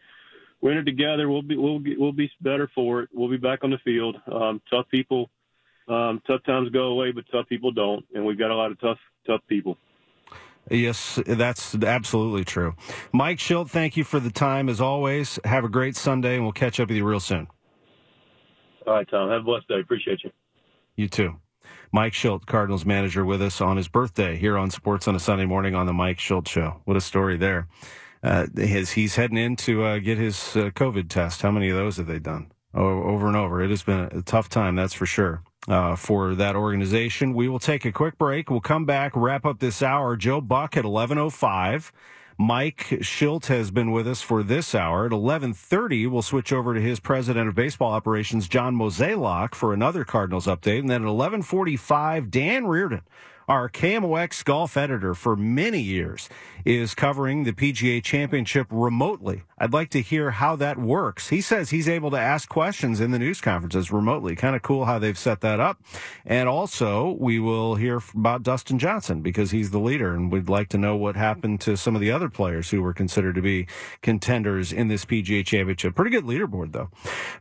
we're 0.63 0.73
in 0.73 0.79
it 0.79 0.85
together. 0.85 1.29
We'll 1.29 1.43
be 1.43 1.55
we'll 1.55 1.79
we'll 1.99 2.13
be 2.13 2.31
better 2.41 2.71
for 2.75 3.03
it. 3.03 3.11
We'll 3.13 3.29
be 3.29 3.37
back 3.37 3.65
on 3.65 3.71
the 3.71 3.77
field. 3.85 4.17
Um, 4.33 4.63
tough 4.71 4.87
people, 4.91 5.29
um, 5.87 6.23
tough 6.27 6.43
times 6.45 6.71
go 6.71 6.85
away, 6.85 7.13
but 7.13 7.25
tough 7.31 7.47
people 7.47 7.71
don't, 7.71 8.07
and 8.15 8.25
we've 8.25 8.39
got 8.39 8.51
a 8.51 8.57
lot 8.57 8.71
of 8.71 8.81
tough 8.81 8.97
tough 9.27 9.43
people. 9.49 9.77
Yes, 10.71 11.21
that's 11.27 11.75
absolutely 11.75 12.47
true. 12.47 12.75
Mike 13.13 13.37
Shildt, 13.37 13.69
thank 13.69 13.99
you 13.99 14.05
for 14.05 14.19
the 14.19 14.31
time 14.31 14.71
as 14.71 14.81
always. 14.81 15.39
Have 15.45 15.65
a 15.65 15.69
great 15.69 15.95
Sunday, 15.95 16.37
and 16.37 16.43
we'll 16.43 16.53
catch 16.53 16.81
up 16.81 16.89
with 16.89 16.97
you 16.97 17.05
real 17.05 17.21
soon. 17.21 17.49
All 18.87 18.95
right, 18.95 19.09
Tom. 19.11 19.29
Have 19.29 19.43
a 19.43 19.45
blessed 19.45 19.69
day. 19.69 19.81
Appreciate 19.81 20.25
you. 20.25 20.31
You 20.97 21.09
too. 21.09 21.37
Mike 21.93 22.13
Shildt, 22.13 22.47
Cardinals 22.47 22.85
manager, 22.85 23.25
with 23.25 23.43
us 23.43 23.61
on 23.61 23.77
his 23.77 23.89
birthday 23.89 24.37
here 24.37 24.59
on 24.59 24.71
Sports 24.71 25.09
on 25.09 25.15
a 25.15 25.21
Sunday 25.21 25.47
morning 25.47 25.75
on 25.75 25.87
the 25.87 25.93
Mike 25.93 26.19
Shildt 26.19 26.49
Show. 26.49 26.81
What 26.85 26.97
a 26.97 27.01
story 27.01 27.37
there. 27.37 27.69
Uh, 28.23 28.47
his, 28.57 28.91
he's 28.91 29.17
heading 29.17 29.39
in 29.39 29.57
to 29.57 29.85
uh, 29.85 29.99
get 29.99 30.19
his 30.19 30.57
uh, 30.57 30.71
COVID 30.71 31.09
test. 31.09 31.43
How 31.43 31.51
many 31.51 31.69
of 31.71 31.77
those 31.77 31.97
have 31.99 32.07
they 32.07 32.19
done? 32.19 32.51
Oh, 32.75 33.03
over 33.05 33.29
and 33.29 33.37
over. 33.37 33.63
It 33.63 33.71
has 33.71 33.83
been 33.83 34.01
a 34.13 34.23
tough 34.23 34.49
time, 34.49 34.75
that's 34.75 34.95
for 34.95 35.07
sure 35.07 35.43
uh, 35.69 35.97
for 35.97 36.35
that 36.35 36.57
organization. 36.57 37.35
We 37.35 37.49
will 37.49 37.59
take 37.59 37.85
a 37.85 37.93
quick 37.93 38.19
break. 38.19 38.51
We'll 38.51 38.61
come 38.61 38.87
back, 38.87 39.13
wrap 39.15 39.45
up 39.45 39.61
this 39.61 39.83
hour. 39.83 40.17
Joe 40.17 40.41
Buck 40.41 40.77
at 40.77 40.85
11.05. 40.85 41.91
Mike 42.41 42.87
Shildt 43.01 43.47
has 43.47 43.73
been 43.73 43.91
with 43.91 44.07
us 44.07 44.23
for 44.23 44.45
this 44.45 44.73
hour. 44.73 45.07
At 45.07 45.11
11.30, 45.11 46.09
we'll 46.09 46.23
switch 46.23 46.53
over 46.53 46.73
to 46.73 46.81
his 46.81 47.01
president 47.01 47.49
of 47.49 47.57
baseball 47.57 47.93
operations, 47.93 48.47
John 48.47 48.77
Mozeliak, 48.77 49.57
for 49.57 49.75
another 49.75 50.05
Cardinals 50.05 50.47
update. 50.47 50.79
And 50.79 50.89
then 50.89 51.03
at 51.03 51.09
11.45, 51.09 52.31
Dan 52.31 52.69
Reardon 52.69 53.03
our 53.49 53.69
KMOX 53.69 54.45
golf 54.45 54.77
editor 54.77 55.15
for 55.15 55.35
many 55.35 55.81
years, 55.81 56.29
is 56.65 56.95
covering 56.95 57.45
the 57.45 57.53
PGA 57.53 58.03
Championship 58.03 58.67
remotely. 58.71 59.43
I'd 59.57 59.73
like 59.73 59.91
to 59.91 60.03
hear 60.03 60.33
how 60.33 60.55
that 60.57 60.77
works. 60.79 61.31
He 61.31 61.41
says 61.41 61.71
he's 61.71 61.89
able 61.89 62.11
to 62.11 62.19
ask 62.19 62.49
questions 62.49 63.01
in 63.01 63.11
the 63.11 63.19
news 63.19 63.41
conferences 63.41 63.91
remotely. 63.91 64.37
Kind 64.37 64.55
of 64.55 64.63
cool 64.63 64.85
how 64.85 64.99
they've 64.99 65.19
set 65.19 65.41
that 65.41 65.61
up. 65.61 65.81
And 66.27 66.49
also, 66.49 67.17
we 67.19 67.39
will 67.39 67.77
hear 67.77 68.03
about 68.15 68.43
Dustin 68.43 68.79
Johnson 68.79 69.23
because 69.23 69.51
he's 69.51 69.71
the 69.71 69.79
leader, 69.79 70.15
and 70.15 70.31
we'd 70.31 70.49
like 70.49 70.69
to 70.71 70.79
know 70.79 70.95
what 70.97 71.17
happened 71.17 71.61
to 71.63 71.77
some 71.77 71.95
of 71.95 72.01
the 72.01 72.11
other 72.11 72.29
players 72.29 72.71
who 72.71 72.83
were 72.83 72.93
considered 72.93 73.37
to 73.37 73.43
be 73.43 73.67
contenders 74.03 74.73
in 74.73 74.89
this 74.89 75.05
PGA 75.05 75.45
Championship. 75.47 75.95
Pretty 75.95 76.11
good 76.11 76.25
leaderboard, 76.25 76.73
though. 76.73 76.91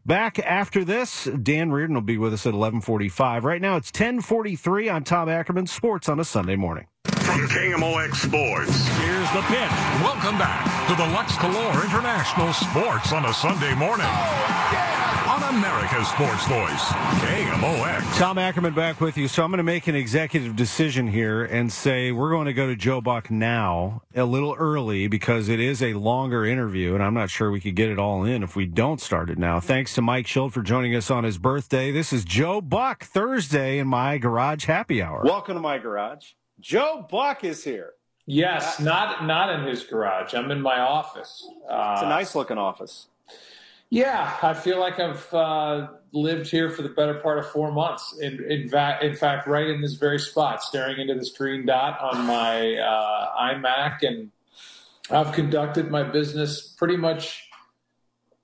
Back 0.06 0.39
after 0.39 0.86
this, 0.86 1.26
Dan 1.26 1.72
Reardon 1.72 1.96
will 1.96 2.02
be 2.02 2.17
with 2.17 2.34
us 2.34 2.46
at 2.46 2.54
11:45. 2.54 3.43
Right 3.43 3.62
now, 3.62 3.76
it's 3.76 3.91
10:43 3.91 4.89
on 4.89 5.04
Tom 5.04 5.28
Ackerman 5.28 5.67
Sports 5.67 5.97
Sports 5.98 6.10
on 6.10 6.20
a 6.20 6.24
Sunday 6.24 6.56
morning. 6.56 6.86
From 7.06 7.48
KMOX 7.48 8.18
Sports. 8.18 8.88
Here's 9.00 9.32
the 9.34 9.42
pitch. 9.50 9.72
Welcome 10.06 10.38
back 10.38 10.62
to 10.88 10.94
the 10.94 11.08
Lux 11.12 11.36
Color 11.38 11.84
International 11.84 12.54
Sports 12.54 13.12
on 13.14 13.26
a 13.26 13.34
Sunday 13.34 13.74
morning. 13.74 14.06
Oh, 14.06 14.70
yeah. 14.74 14.87
On 15.58 15.63
America's 15.63 16.08
Sports 16.10 16.46
Voice, 16.46 16.84
KMOX. 17.20 18.20
Tom 18.20 18.38
Ackerman 18.38 18.76
back 18.76 19.02
with 19.02 19.17
you. 19.17 19.28
So 19.28 19.43
I'm 19.43 19.50
going 19.50 19.58
to 19.58 19.63
make 19.63 19.88
an 19.88 19.96
executive 19.96 20.56
decision 20.56 21.08
here 21.08 21.46
and 21.46 21.74
say 21.74 22.12
we're 22.12 22.30
going 22.30 22.46
to 22.46 22.54
go 22.54 22.67
to 22.67 22.76
Joe 22.76 23.02
Buck 23.02 23.32
now 23.32 24.04
a 24.13 24.24
little 24.24 24.54
early 24.54 25.08
because 25.08 25.50
it 25.50 25.60
is 25.60 25.82
a 25.82 25.96
longer 25.96 26.46
interview, 26.46 26.93
and 26.93 27.02
I'm 27.02 27.15
not 27.15 27.32
sure 27.32 27.50
we 27.50 27.60
could 27.60 27.74
get 27.76 27.89
it 27.89 27.98
all 27.98 28.24
in 28.24 28.43
if 28.43 28.56
we 28.56 28.67
don't 28.67 29.02
start 29.02 29.32
it 29.32 29.39
now. 29.39 29.60
Thanks 29.60 29.96
to 29.96 30.04
Mike 30.04 30.28
Shildt 30.28 30.52
for 30.52 30.62
joining 30.62 30.93
us 30.96 31.10
on 31.10 31.24
his 31.24 31.39
birthday. 31.39 31.91
This 31.91 32.13
is 32.13 32.24
Joe 32.24 32.62
Buck 32.62 33.04
Thursday 33.06 33.80
in 33.80 33.88
my 33.88 34.20
garage 34.20 34.65
happy 34.65 35.02
hour. 35.02 35.24
Welcome 35.24 35.56
to 35.56 35.62
my 35.62 35.80
garage. 35.80 36.34
Joe 36.60 37.08
Buck 37.10 37.43
is 37.43 37.63
here. 37.63 37.93
Yes, 38.28 38.80
not 38.80 39.26
not 39.26 39.50
in 39.60 39.65
his 39.65 39.84
garage. 39.84 40.36
I'm 40.36 40.52
in 40.52 40.62
my 40.62 40.82
office. 40.82 41.50
Uh, 41.67 41.93
it's 41.93 42.04
a 42.04 42.10
nice 42.10 42.36
looking 42.36 42.60
office. 42.60 43.08
Yeah, 43.89 44.38
I 44.41 44.54
feel 44.54 44.80
like 44.80 45.00
I've 45.00 45.34
uh, 45.34 45.88
lived 46.12 46.50
here 46.50 46.69
for 46.69 46.82
the 46.82 46.89
better 46.89 47.15
part 47.15 47.39
of 47.39 47.50
four 47.50 47.71
months. 47.71 48.17
In, 48.19 48.43
in, 48.43 48.67
fact, 48.67 49.04
in 49.04 49.15
fact, 49.15 49.47
right 49.47 49.67
in 49.67 49.82
this 49.82 49.93
very 49.93 50.19
spot, 50.19 50.62
staring 50.62 51.00
into 51.00 51.15
this 51.15 51.32
green 51.32 51.65
dot 51.65 52.00
on 52.02 52.26
my 52.26 52.76
uh, 52.76 53.54
iMac, 53.54 54.00
and 54.02 54.30
I've 55.10 55.34
conducted 55.34 55.89
my 55.89 56.04
business 56.04 56.76
pretty 56.78 56.97
much. 56.97 57.43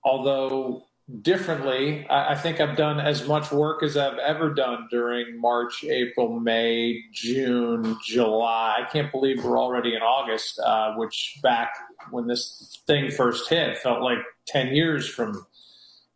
Although 0.06 0.86
differently. 1.22 2.08
I, 2.10 2.36
think 2.36 2.62
I've 2.62 2.78
done 2.78 3.00
as 3.00 3.28
much 3.28 3.52
work 3.52 3.84
as 3.84 3.98
I've 3.98 4.18
ever 4.20 4.54
done 4.54 4.88
during 4.89 5.39
March, 5.39 5.84
April, 5.84 6.39
May, 6.39 7.02
June, 7.12 7.98
July. 8.06 8.78
I 8.80 8.89
can't 8.89 9.12
believe 9.12 9.44
we're 9.44 9.60
already 9.60 9.96
in 9.96 10.02
August, 10.02 10.60
uh, 10.60 10.94
which 10.96 11.39
back 11.44 11.74
when 12.12 12.28
this 12.28 12.82
thing 12.88 13.12
first 13.12 13.50
hit 13.50 13.78
felt 13.78 14.02
like 14.02 14.20
10 14.48 14.74
years 14.74 15.08
from 15.08 15.46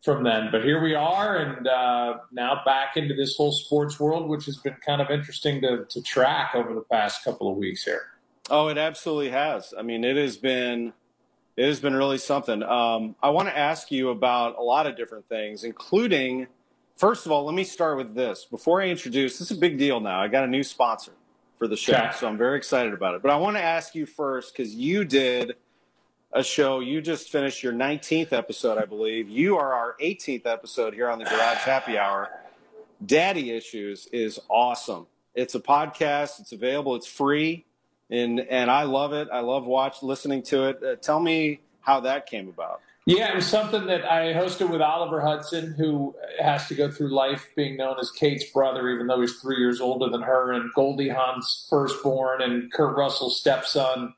from 0.03 0.23
then. 0.23 0.47
But 0.53 0.63
here 0.63 0.81
we 0.81 0.95
are, 0.95 1.35
and 1.35 1.67
uh, 1.67 2.19
now 2.31 2.61
back 2.63 2.95
into 2.95 3.13
this 3.13 3.35
whole 3.35 3.51
sports 3.51 3.99
world, 3.99 4.29
which 4.29 4.45
has 4.45 4.55
been 4.55 4.77
kind 4.85 5.01
of 5.01 5.09
interesting 5.09 5.59
to, 5.61 5.85
to 5.89 6.01
track 6.01 6.55
over 6.55 6.73
the 6.73 6.83
past 6.89 7.25
couple 7.25 7.51
of 7.51 7.57
weeks 7.57 7.83
here. 7.83 8.03
Oh, 8.49 8.69
it 8.69 8.77
absolutely 8.77 9.31
has. 9.31 9.73
I 9.77 9.81
mean, 9.81 10.05
it 10.05 10.15
has 10.15 10.37
been 10.37 10.93
it 11.57 11.65
has 11.65 11.79
been 11.79 11.95
really 11.95 12.19
something. 12.19 12.61
Um, 12.61 13.15
I 13.21 13.31
want 13.31 13.47
to 13.49 13.57
ask 13.57 13.91
you 13.91 14.09
about 14.09 14.57
a 14.59 14.61
lot 14.61 14.85
of 14.85 14.95
different 14.95 15.27
things, 15.27 15.63
including, 15.63 16.45
first 16.95 17.25
of 17.25 17.31
all, 17.31 17.45
let 17.45 17.55
me 17.55 17.63
start 17.63 17.97
with 17.97 18.13
this. 18.13 18.45
Before 18.45 18.79
I 18.79 18.89
introduce, 18.89 19.39
this 19.39 19.49
is 19.49 19.57
a 19.57 19.59
big 19.59 19.79
deal 19.79 19.99
now. 19.99 20.21
I 20.21 20.27
got 20.27 20.43
a 20.43 20.47
new 20.47 20.63
sponsor 20.63 21.13
for 21.57 21.67
the 21.67 21.75
show, 21.75 21.95
okay. 21.95 22.11
so 22.15 22.27
I'm 22.27 22.37
very 22.37 22.57
excited 22.57 22.93
about 22.93 23.15
it. 23.15 23.23
But 23.23 23.31
I 23.31 23.37
want 23.37 23.57
to 23.57 23.63
ask 23.63 23.95
you 23.95 24.05
first 24.05 24.55
because 24.55 24.75
you 24.75 25.03
did 25.03 25.55
a 26.31 26.43
show. 26.43 26.79
You 26.79 27.01
just 27.01 27.31
finished 27.31 27.63
your 27.63 27.73
19th 27.73 28.33
episode, 28.33 28.77
I 28.77 28.85
believe. 28.85 29.27
You 29.27 29.57
are 29.57 29.73
our 29.73 29.95
18th 29.99 30.45
episode 30.45 30.93
here 30.93 31.09
on 31.09 31.17
the 31.17 31.25
Garage 31.25 31.57
Happy 31.57 31.97
Hour. 31.97 32.29
Daddy 33.03 33.49
Issues 33.49 34.05
is 34.11 34.39
awesome. 34.47 35.07
It's 35.33 35.55
a 35.55 35.59
podcast. 35.59 36.39
It's 36.39 36.51
available. 36.51 36.95
It's 36.95 37.07
free 37.07 37.65
and 38.09 38.39
and 38.39 38.71
I 38.71 38.83
love 38.83 39.13
it. 39.13 39.27
I 39.31 39.39
love 39.39 39.65
watch 39.65 40.03
listening 40.03 40.43
to 40.43 40.69
it. 40.69 40.83
Uh, 40.83 40.95
tell 40.95 41.19
me 41.19 41.59
how 41.81 42.01
that 42.01 42.25
came 42.25 42.47
about. 42.49 42.81
Yeah, 43.05 43.31
it 43.31 43.35
was 43.35 43.47
something 43.47 43.85
that 43.85 44.03
I 44.03 44.33
hosted 44.33 44.69
with 44.69 44.81
Oliver 44.81 45.21
Hudson, 45.21 45.73
who 45.77 46.13
has 46.41 46.67
to 46.67 46.75
go 46.75 46.91
through 46.91 47.15
life 47.15 47.47
being 47.55 47.77
known 47.77 47.95
as 48.01 48.11
Kate's 48.11 48.43
brother, 48.51 48.89
even 48.89 49.07
though 49.07 49.21
he's 49.21 49.39
three 49.39 49.59
years 49.59 49.79
older 49.79 50.09
than 50.09 50.21
her, 50.23 50.51
and 50.51 50.69
Goldie 50.73 51.07
Hawn's 51.07 51.65
firstborn 51.69 52.41
and 52.41 52.69
Kurt 52.73 52.97
Russell's 52.97 53.39
stepson. 53.39 54.13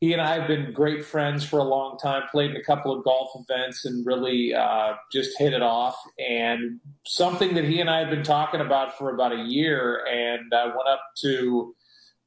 He 0.00 0.12
and 0.12 0.20
I 0.20 0.38
have 0.38 0.46
been 0.46 0.74
great 0.74 1.06
friends 1.06 1.46
for 1.46 1.58
a 1.58 1.64
long 1.64 1.96
time, 1.96 2.24
played 2.30 2.50
in 2.50 2.58
a 2.58 2.62
couple 2.62 2.92
of 2.92 3.02
golf 3.04 3.30
events, 3.34 3.86
and 3.86 4.04
really 4.04 4.52
uh, 4.52 4.92
just 5.10 5.38
hit 5.38 5.54
it 5.54 5.62
off. 5.62 5.96
And 6.18 6.78
something 7.06 7.54
that 7.54 7.64
he 7.64 7.80
and 7.80 7.88
I 7.88 8.00
had 8.00 8.10
been 8.10 8.22
talking 8.22 8.60
about 8.60 8.98
for 8.98 9.14
about 9.14 9.32
a 9.32 9.42
year, 9.44 10.04
and 10.04 10.52
I 10.52 10.66
went 10.66 10.88
up 10.90 11.00
to 11.22 11.74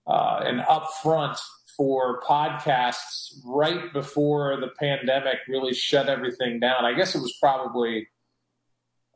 uh, 0.10 0.42
an 0.44 0.60
upfront 0.68 1.40
for 1.78 2.20
podcasts 2.22 3.36
right 3.46 3.94
before 3.94 4.60
the 4.60 4.70
pandemic 4.80 5.38
really 5.48 5.74
shut 5.74 6.10
everything 6.10 6.60
down. 6.60 6.84
I 6.84 6.94
guess 6.94 7.16
it 7.16 7.22
was 7.22 7.34
probably 7.40 8.08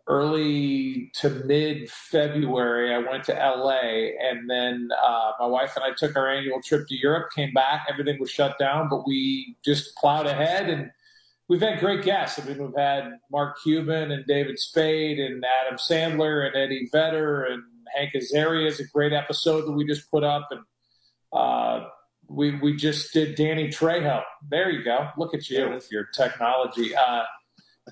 early 0.07 1.11
to 1.15 1.29
mid 1.29 1.89
February. 1.89 2.93
I 2.93 2.99
went 2.99 3.23
to 3.25 3.33
LA, 3.33 4.11
and 4.21 4.49
then 4.49 4.89
uh, 5.03 5.31
my 5.39 5.47
wife 5.47 5.75
and 5.75 5.83
I 5.83 5.91
took 5.97 6.15
our 6.15 6.29
annual 6.29 6.61
trip 6.61 6.87
to 6.87 6.95
Europe. 6.95 7.31
Came 7.35 7.53
back, 7.53 7.87
everything 7.89 8.19
was 8.19 8.29
shut 8.29 8.57
down, 8.59 8.87
but 8.89 9.05
we 9.07 9.57
just 9.65 9.95
plowed 9.97 10.27
ahead 10.27 10.69
and. 10.69 10.91
We've 11.49 11.61
had 11.61 11.81
great 11.81 12.03
guests. 12.03 12.39
I 12.39 12.45
mean, 12.47 12.57
we've 12.57 12.75
had 12.75 13.19
Mark 13.29 13.57
Cuban 13.61 14.11
and 14.11 14.25
David 14.25 14.57
Spade 14.57 15.19
and 15.19 15.43
Adam 15.61 15.77
Sandler 15.77 16.47
and 16.47 16.55
Eddie 16.55 16.87
Vedder 16.89 17.43
and 17.43 17.61
Hank 17.93 18.11
Azaria 18.15 18.67
is 18.67 18.79
a 18.79 18.87
great 18.87 19.11
episode 19.11 19.65
that 19.65 19.73
we 19.73 19.85
just 19.85 20.09
put 20.09 20.23
up. 20.23 20.47
And 20.51 20.61
uh, 21.33 21.87
we 22.27 22.55
we 22.59 22.75
just 22.75 23.13
did 23.13 23.35
Danny 23.35 23.67
Trejo. 23.69 24.23
There 24.49 24.69
you 24.69 24.83
go. 24.83 25.09
Look 25.17 25.33
at 25.33 25.49
you 25.49 25.69
with 25.69 25.91
your 25.91 26.05
technology. 26.15 26.95
Uh, 26.95 27.23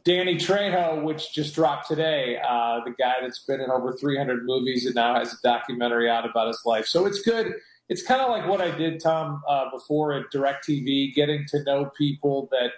Danny 0.05 0.35
Trejo, 0.35 1.03
which 1.03 1.33
just 1.33 1.53
dropped 1.53 1.87
today, 1.87 2.37
uh, 2.37 2.79
the 2.85 2.93
guy 2.97 3.15
that's 3.21 3.43
been 3.43 3.59
in 3.59 3.69
over 3.69 3.91
300 3.91 4.45
movies 4.45 4.85
and 4.85 4.95
now 4.95 5.15
has 5.15 5.33
a 5.33 5.37
documentary 5.43 6.09
out 6.09 6.27
about 6.29 6.47
his 6.47 6.61
life. 6.65 6.85
So 6.85 7.05
it's 7.05 7.21
good. 7.21 7.53
It's 7.89 8.01
kind 8.01 8.21
of 8.21 8.29
like 8.29 8.47
what 8.47 8.61
I 8.61 8.71
did, 8.71 9.01
Tom, 9.01 9.41
uh, 9.49 9.69
before 9.69 10.13
at 10.13 10.31
DirecTV, 10.33 11.13
getting 11.13 11.45
to 11.49 11.61
know 11.63 11.91
people 11.97 12.47
that 12.51 12.71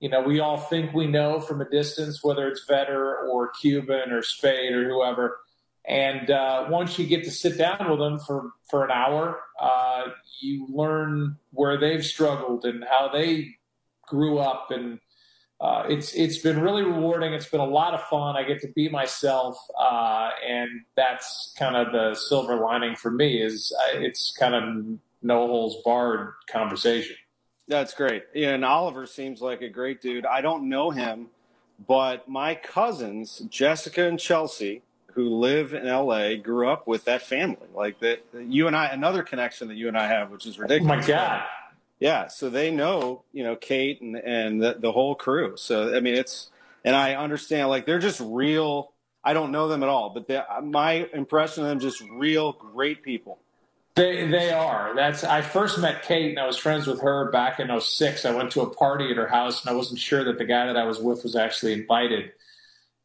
you 0.00 0.10
know 0.10 0.20
we 0.20 0.40
all 0.40 0.58
think 0.58 0.92
we 0.92 1.06
know 1.06 1.40
from 1.40 1.62
a 1.62 1.68
distance, 1.70 2.22
whether 2.22 2.46
it's 2.46 2.64
Vedder 2.68 3.16
or 3.28 3.50
Cuban 3.60 4.12
or 4.12 4.22
Spade 4.22 4.72
or 4.72 4.88
whoever. 4.88 5.38
And 5.86 6.30
uh, 6.30 6.66
once 6.68 6.98
you 6.98 7.06
get 7.06 7.24
to 7.24 7.30
sit 7.30 7.58
down 7.58 7.90
with 7.90 7.98
them 7.98 8.18
for, 8.18 8.52
for 8.68 8.84
an 8.84 8.90
hour, 8.90 9.40
uh, 9.60 10.04
you 10.40 10.66
learn 10.70 11.36
where 11.52 11.78
they've 11.78 12.04
struggled 12.04 12.64
and 12.64 12.84
how 12.84 13.10
they 13.12 13.56
grew 14.06 14.38
up. 14.38 14.70
And 14.70 15.00
uh, 15.60 15.84
it's 15.88 16.14
it's 16.14 16.38
been 16.38 16.60
really 16.60 16.82
rewarding. 16.82 17.34
It's 17.34 17.48
been 17.48 17.60
a 17.60 17.66
lot 17.66 17.94
of 17.94 18.02
fun. 18.04 18.36
I 18.36 18.44
get 18.44 18.60
to 18.62 18.68
be 18.68 18.88
myself, 18.88 19.58
uh, 19.78 20.30
and 20.46 20.70
that's 20.96 21.54
kind 21.58 21.76
of 21.76 21.92
the 21.92 22.14
silver 22.14 22.56
lining 22.56 22.96
for 22.96 23.10
me. 23.10 23.42
Is 23.42 23.74
uh, 23.78 23.98
it's 23.98 24.34
kind 24.38 24.54
of 24.54 24.98
no 25.22 25.46
holes 25.46 25.76
barred 25.84 26.32
conversation. 26.50 27.16
That's 27.68 27.92
great. 27.92 28.24
Yeah, 28.34 28.50
and 28.50 28.64
Oliver 28.64 29.06
seems 29.06 29.42
like 29.42 29.60
a 29.60 29.68
great 29.68 30.00
dude. 30.00 30.24
I 30.24 30.40
don't 30.40 30.68
know 30.68 30.90
him, 30.90 31.26
but 31.86 32.26
my 32.26 32.54
cousins, 32.54 33.42
Jessica 33.50 34.08
and 34.08 34.18
Chelsea, 34.18 34.82
who 35.14 35.28
live 35.36 35.74
in 35.74 35.86
LA 35.86 36.36
grew 36.36 36.68
up 36.68 36.86
with 36.86 37.04
that 37.04 37.22
family. 37.22 37.68
Like 37.74 38.00
that, 38.00 38.24
you 38.34 38.66
and 38.66 38.76
I, 38.76 38.86
another 38.86 39.22
connection 39.22 39.68
that 39.68 39.76
you 39.76 39.88
and 39.88 39.96
I 39.96 40.06
have, 40.08 40.30
which 40.30 40.46
is 40.46 40.58
ridiculous. 40.58 40.92
Oh 40.92 41.00
my 41.00 41.06
God. 41.06 41.44
Yeah. 41.98 42.28
So 42.28 42.50
they 42.50 42.70
know, 42.70 43.22
you 43.32 43.44
know, 43.44 43.56
Kate 43.56 44.00
and, 44.00 44.16
and 44.16 44.62
the, 44.62 44.76
the 44.78 44.92
whole 44.92 45.14
crew. 45.14 45.56
So, 45.56 45.94
I 45.94 46.00
mean, 46.00 46.14
it's, 46.14 46.50
and 46.84 46.96
I 46.96 47.14
understand 47.14 47.68
like 47.68 47.86
they're 47.86 47.98
just 47.98 48.20
real. 48.20 48.92
I 49.22 49.34
don't 49.34 49.52
know 49.52 49.68
them 49.68 49.82
at 49.82 49.88
all, 49.90 50.10
but 50.10 50.64
my 50.64 51.06
impression 51.12 51.62
of 51.62 51.68
them 51.68 51.78
just 51.78 52.00
real 52.10 52.52
great 52.52 53.02
people. 53.02 53.38
They 53.96 54.26
they 54.28 54.52
are. 54.52 54.94
That's 54.94 55.24
I 55.24 55.42
first 55.42 55.78
met 55.78 56.02
Kate 56.02 56.30
and 56.30 56.38
I 56.38 56.46
was 56.46 56.56
friends 56.56 56.86
with 56.86 57.02
her 57.02 57.30
back 57.30 57.60
in 57.60 57.68
06. 57.78 58.24
I 58.24 58.34
went 58.34 58.52
to 58.52 58.62
a 58.62 58.70
party 58.70 59.10
at 59.10 59.16
her 59.16 59.28
house 59.28 59.60
and 59.60 59.70
I 59.70 59.74
wasn't 59.74 60.00
sure 60.00 60.24
that 60.24 60.38
the 60.38 60.44
guy 60.44 60.66
that 60.66 60.76
I 60.76 60.84
was 60.84 60.98
with 61.00 61.22
was 61.22 61.36
actually 61.36 61.74
invited. 61.74 62.32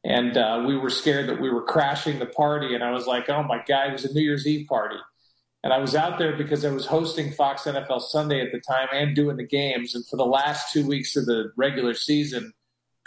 And 0.06 0.38
uh, 0.38 0.64
we 0.68 0.78
were 0.78 0.92
scared 0.92 1.28
that 1.30 1.42
we 1.42 1.50
were 1.50 1.64
crashing 1.64 2.20
the 2.20 2.28
party. 2.28 2.76
And 2.76 2.84
I 2.84 2.92
was 2.92 3.08
like, 3.08 3.28
oh 3.28 3.42
my 3.42 3.64
God, 3.68 3.90
it 3.90 3.94
was 3.94 4.06
a 4.06 4.14
New 4.14 4.22
Year's 4.22 4.46
Eve 4.46 4.68
party. 4.68 4.98
And 5.64 5.74
I 5.74 5.80
was 5.80 5.96
out 5.96 6.20
there 6.20 6.38
because 6.38 6.64
I 6.64 6.70
was 6.70 6.86
hosting 6.86 7.32
Fox 7.32 7.64
NFL 7.64 8.02
Sunday 8.02 8.40
at 8.40 8.52
the 8.52 8.60
time 8.60 8.88
and 8.94 9.16
doing 9.16 9.38
the 9.38 9.48
games. 9.48 9.96
And 9.96 10.06
for 10.06 10.16
the 10.16 10.26
last 10.26 10.72
two 10.72 10.86
weeks 10.86 11.16
of 11.16 11.26
the 11.26 11.52
regular 11.58 11.96
season, 11.96 12.54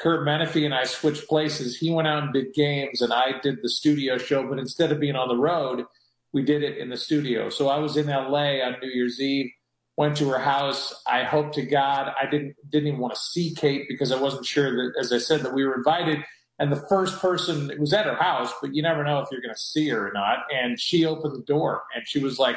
Curt 0.01 0.27
Menefee 0.27 0.65
and 0.65 0.75
I 0.75 0.83
switched 0.83 1.29
places. 1.29 1.77
He 1.77 1.93
went 1.93 2.09
out 2.09 2.25
and 2.25 2.33
did 2.33 2.53
games, 2.55 3.01
and 3.01 3.13
I 3.13 3.39
did 3.43 3.59
the 3.63 3.69
studio 3.69 4.19
show. 4.19 4.49
But 4.49 4.59
instead 4.59 4.91
of 4.91 4.99
being 4.99 5.15
on 5.15 5.29
the 5.29 5.37
road, 5.37 5.85
we 6.33 6.43
did 6.43 6.65
it 6.65 6.79
in 6.79 6.89
the 6.89 6.97
studio. 6.97 7.49
So 7.49 7.69
I 7.69 7.79
was 7.79 7.97
in 7.97 8.07
LA 8.07 8.61
on 8.65 8.77
New 8.83 8.91
Year's 8.91 9.21
Eve, 9.21 9.51
went 9.97 10.17
to 10.17 10.29
her 10.31 10.39
house. 10.39 10.95
I 11.07 11.25
hope 11.25 11.53
to 11.55 11.63
God 11.63 12.13
I 12.21 12.27
didn't 12.31 12.57
didn't 12.71 12.89
even 12.89 13.01
want 13.01 13.15
to 13.15 13.21
see 13.21 13.55
Kate 13.55 13.87
because 13.89 14.13
I 14.13 14.21
wasn't 14.21 14.47
sure 14.47 14.71
that, 14.71 14.99
as 15.01 15.13
I 15.13 15.19
said, 15.19 15.43
that 15.43 15.55
we 15.55 15.65
were 15.65 15.77
invited. 15.77 16.25
And 16.59 16.73
the 16.73 16.85
first 16.89 17.21
person 17.21 17.71
it 17.71 17.79
was 17.79 17.93
at 17.93 18.07
her 18.07 18.17
house, 18.17 18.53
but 18.61 18.75
you 18.75 18.83
never 18.83 19.05
know 19.05 19.21
if 19.21 19.29
you're 19.31 19.41
going 19.41 19.55
to 19.55 19.61
see 19.61 19.89
her 19.91 20.09
or 20.09 20.13
not. 20.13 20.39
And 20.53 20.79
she 20.81 21.05
opened 21.05 21.37
the 21.37 21.45
door 21.45 21.85
and 21.95 22.07
she 22.07 22.19
was 22.19 22.39
like, 22.39 22.57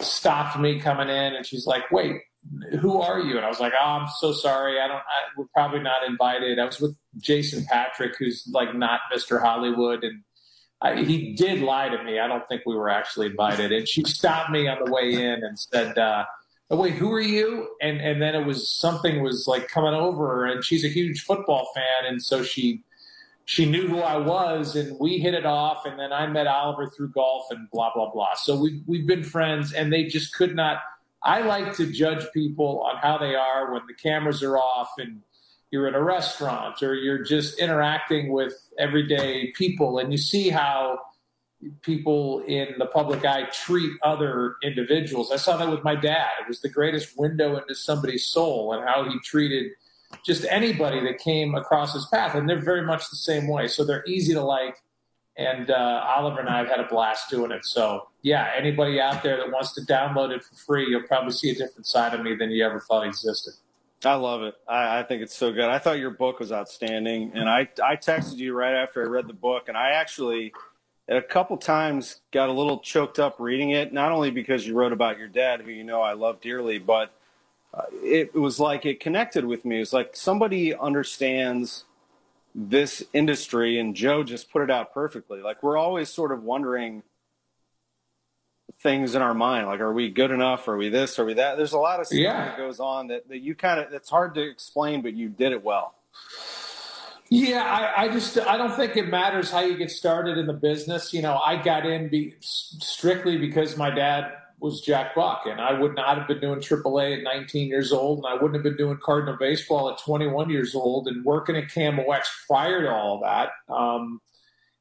stopped 0.00 0.58
me 0.58 0.80
coming 0.80 1.08
in, 1.08 1.34
and 1.34 1.46
she's 1.46 1.66
like, 1.66 1.90
"Wait, 1.90 2.16
who 2.80 3.00
are 3.00 3.20
you?" 3.20 3.36
And 3.36 3.44
I 3.44 3.48
was 3.48 3.60
like, 3.60 3.72
"Oh, 3.80 3.84
I'm 3.84 4.08
so 4.18 4.32
sorry. 4.32 4.80
I 4.80 4.86
don't. 4.86 4.98
I, 4.98 5.28
we're 5.36 5.46
probably 5.54 5.80
not 5.80 6.06
invited." 6.06 6.58
I 6.58 6.64
was 6.64 6.80
with 6.80 6.96
Jason 7.18 7.64
Patric, 7.68 8.14
who's 8.18 8.48
like 8.52 8.74
not 8.74 9.00
Mr. 9.14 9.40
Hollywood, 9.40 10.04
and 10.04 10.22
I, 10.80 11.02
he 11.02 11.34
did 11.34 11.60
lie 11.60 11.88
to 11.88 12.02
me. 12.04 12.18
I 12.18 12.28
don't 12.28 12.46
think 12.48 12.62
we 12.66 12.76
were 12.76 12.88
actually 12.88 13.26
invited. 13.26 13.72
And 13.72 13.88
she 13.88 14.04
stopped 14.04 14.50
me 14.50 14.68
on 14.68 14.78
the 14.84 14.90
way 14.90 15.12
in 15.12 15.44
and 15.44 15.58
said, 15.58 15.98
uh, 15.98 16.24
oh, 16.70 16.76
"Wait, 16.76 16.94
who 16.94 17.12
are 17.12 17.20
you?" 17.20 17.68
And 17.80 18.00
and 18.00 18.22
then 18.22 18.34
it 18.34 18.46
was 18.46 18.70
something 18.70 19.22
was 19.22 19.46
like 19.48 19.68
coming 19.68 19.94
over, 19.94 20.46
and 20.46 20.64
she's 20.64 20.84
a 20.84 20.88
huge 20.88 21.22
football 21.22 21.68
fan, 21.74 22.12
and 22.12 22.22
so 22.22 22.42
she 22.42 22.82
she 23.48 23.64
knew 23.64 23.88
who 23.88 24.00
I 24.00 24.18
was, 24.18 24.76
and 24.76 25.00
we 25.00 25.20
hit 25.20 25.32
it 25.32 25.46
off. 25.46 25.86
And 25.86 25.98
then 25.98 26.12
I 26.12 26.26
met 26.26 26.46
Oliver 26.46 26.90
through 26.90 27.12
golf, 27.12 27.46
and 27.50 27.66
blah 27.70 27.90
blah 27.94 28.10
blah. 28.10 28.34
So 28.34 28.60
we 28.60 28.82
we've 28.86 29.06
been 29.06 29.24
friends, 29.24 29.72
and 29.72 29.90
they 29.90 30.04
just 30.04 30.34
could 30.34 30.54
not. 30.54 30.82
I 31.22 31.40
like 31.40 31.74
to 31.76 31.90
judge 31.90 32.26
people 32.34 32.82
on 32.82 32.98
how 32.98 33.16
they 33.16 33.34
are 33.34 33.72
when 33.72 33.80
the 33.88 33.94
cameras 33.94 34.42
are 34.42 34.58
off 34.58 34.90
and 34.98 35.22
you're 35.70 35.88
in 35.88 35.94
a 35.94 36.02
restaurant 36.02 36.82
or 36.82 36.94
you're 36.94 37.24
just 37.24 37.58
interacting 37.58 38.32
with 38.32 38.52
everyday 38.78 39.50
people 39.52 39.98
and 39.98 40.12
you 40.12 40.18
see 40.18 40.48
how 40.48 40.98
people 41.82 42.44
in 42.46 42.68
the 42.78 42.86
public 42.86 43.24
eye 43.24 43.48
treat 43.52 43.90
other 44.04 44.54
individuals. 44.62 45.32
I 45.32 45.36
saw 45.36 45.56
that 45.56 45.68
with 45.68 45.82
my 45.82 45.96
dad. 45.96 46.28
It 46.40 46.48
was 46.48 46.60
the 46.60 46.68
greatest 46.68 47.18
window 47.18 47.56
into 47.56 47.74
somebody's 47.74 48.26
soul 48.26 48.72
and 48.72 48.88
how 48.88 49.10
he 49.10 49.18
treated 49.24 49.72
just 50.24 50.44
anybody 50.48 51.00
that 51.00 51.18
came 51.18 51.54
across 51.54 51.94
his 51.94 52.06
path. 52.06 52.34
And 52.34 52.48
they're 52.48 52.60
very 52.60 52.84
much 52.84 53.10
the 53.10 53.16
same 53.16 53.48
way. 53.48 53.68
So 53.68 53.84
they're 53.84 54.04
easy 54.06 54.34
to 54.34 54.42
like. 54.42 54.76
And 55.36 55.70
uh, 55.70 56.04
Oliver 56.04 56.40
and 56.40 56.48
I 56.48 56.58
have 56.58 56.68
had 56.68 56.80
a 56.80 56.88
blast 56.88 57.30
doing 57.30 57.52
it. 57.52 57.64
So, 57.64 58.08
yeah, 58.22 58.50
anybody 58.56 59.00
out 59.00 59.22
there 59.22 59.36
that 59.36 59.50
wants 59.52 59.72
to 59.74 59.82
download 59.82 60.30
it 60.34 60.42
for 60.42 60.54
free, 60.56 60.86
you'll 60.88 61.04
probably 61.04 61.32
see 61.32 61.50
a 61.50 61.54
different 61.54 61.86
side 61.86 62.12
of 62.12 62.22
me 62.22 62.34
than 62.34 62.50
you 62.50 62.66
ever 62.66 62.80
thought 62.80 63.06
existed. 63.06 63.54
I 64.04 64.14
love 64.14 64.42
it. 64.42 64.54
I, 64.68 65.00
I, 65.00 65.02
think 65.02 65.22
it's 65.22 65.36
so 65.36 65.52
good. 65.52 65.64
I 65.64 65.78
thought 65.78 65.98
your 65.98 66.10
book 66.10 66.38
was 66.38 66.52
outstanding, 66.52 67.32
and 67.34 67.48
I 67.48 67.68
I 67.82 67.96
texted 67.96 68.36
you 68.36 68.54
right 68.54 68.74
after 68.74 69.02
I 69.02 69.06
read 69.06 69.26
the 69.26 69.32
book, 69.32 69.64
and 69.66 69.76
I 69.76 69.90
actually 69.90 70.52
a 71.08 71.22
couple 71.22 71.56
times 71.56 72.20
got 72.30 72.48
a 72.48 72.52
little 72.52 72.78
choked 72.78 73.18
up 73.18 73.36
reading 73.40 73.70
it. 73.70 73.92
Not 73.92 74.12
only 74.12 74.30
because 74.30 74.66
you 74.66 74.74
wrote 74.74 74.92
about 74.92 75.18
your 75.18 75.26
dad, 75.26 75.62
who 75.62 75.70
you 75.70 75.82
know 75.82 76.00
I 76.00 76.12
love 76.12 76.40
dearly, 76.40 76.78
but 76.78 77.12
uh, 77.74 77.82
it, 78.02 78.30
it 78.34 78.38
was 78.38 78.58
like 78.58 78.86
it 78.86 79.00
connected 79.00 79.44
with 79.44 79.64
me. 79.64 79.76
It 79.76 79.80
was 79.80 79.92
like 79.92 80.16
somebody 80.16 80.74
understands 80.74 81.84
this 82.54 83.02
industry, 83.12 83.78
and 83.78 83.94
Joe 83.94 84.24
just 84.24 84.50
put 84.50 84.62
it 84.62 84.70
out 84.70 84.94
perfectly. 84.94 85.40
Like 85.40 85.62
we're 85.62 85.76
always 85.76 86.08
sort 86.08 86.32
of 86.32 86.42
wondering 86.42 87.02
things 88.82 89.14
in 89.14 89.22
our 89.22 89.34
mind 89.34 89.66
like 89.66 89.80
are 89.80 89.92
we 89.92 90.10
good 90.10 90.30
enough 90.30 90.68
are 90.68 90.76
we 90.76 90.88
this 90.88 91.18
are 91.18 91.24
we 91.24 91.34
that 91.34 91.56
there's 91.56 91.72
a 91.72 91.78
lot 91.78 92.00
of 92.00 92.06
stuff 92.06 92.18
yeah. 92.18 92.44
that 92.44 92.56
goes 92.56 92.78
on 92.78 93.08
that, 93.08 93.26
that 93.28 93.38
you 93.38 93.54
kind 93.54 93.80
of 93.80 93.92
it's 93.92 94.10
hard 94.10 94.34
to 94.34 94.42
explain 94.42 95.02
but 95.02 95.14
you 95.14 95.28
did 95.28 95.52
it 95.52 95.64
well 95.64 95.94
yeah 97.30 97.64
I, 97.64 98.04
I, 98.04 98.08
just 98.08 98.38
i 98.38 98.56
don't 98.56 98.74
think 98.76 98.96
it 98.96 99.08
matters 99.08 99.50
how 99.50 99.60
you 99.60 99.76
get 99.76 99.90
started 99.90 100.38
in 100.38 100.46
the 100.46 100.52
business 100.52 101.12
you 101.12 101.22
know 101.22 101.38
i 101.38 101.60
got 101.60 101.86
in 101.86 102.08
be, 102.08 102.34
strictly 102.40 103.36
because 103.36 103.76
my 103.76 103.90
dad 103.90 104.32
was 104.60 104.80
jack 104.80 105.14
buck 105.14 105.42
and 105.46 105.60
i 105.60 105.72
would 105.72 105.94
not 105.94 106.18
have 106.18 106.26
been 106.26 106.40
doing 106.40 106.58
aaa 106.58 107.16
at 107.16 107.22
19 107.22 107.68
years 107.68 107.92
old 107.92 108.18
and 108.18 108.26
i 108.26 108.34
wouldn't 108.34 108.54
have 108.54 108.62
been 108.62 108.76
doing 108.76 108.98
cardinal 109.02 109.36
baseball 109.38 109.90
at 109.90 109.98
21 109.98 110.50
years 110.50 110.74
old 110.74 111.06
and 111.06 111.24
working 111.24 111.56
at 111.56 111.68
KMOX 111.68 112.22
prior 112.48 112.82
to 112.82 112.90
all 112.90 113.20
that 113.20 113.50
um, 113.72 114.20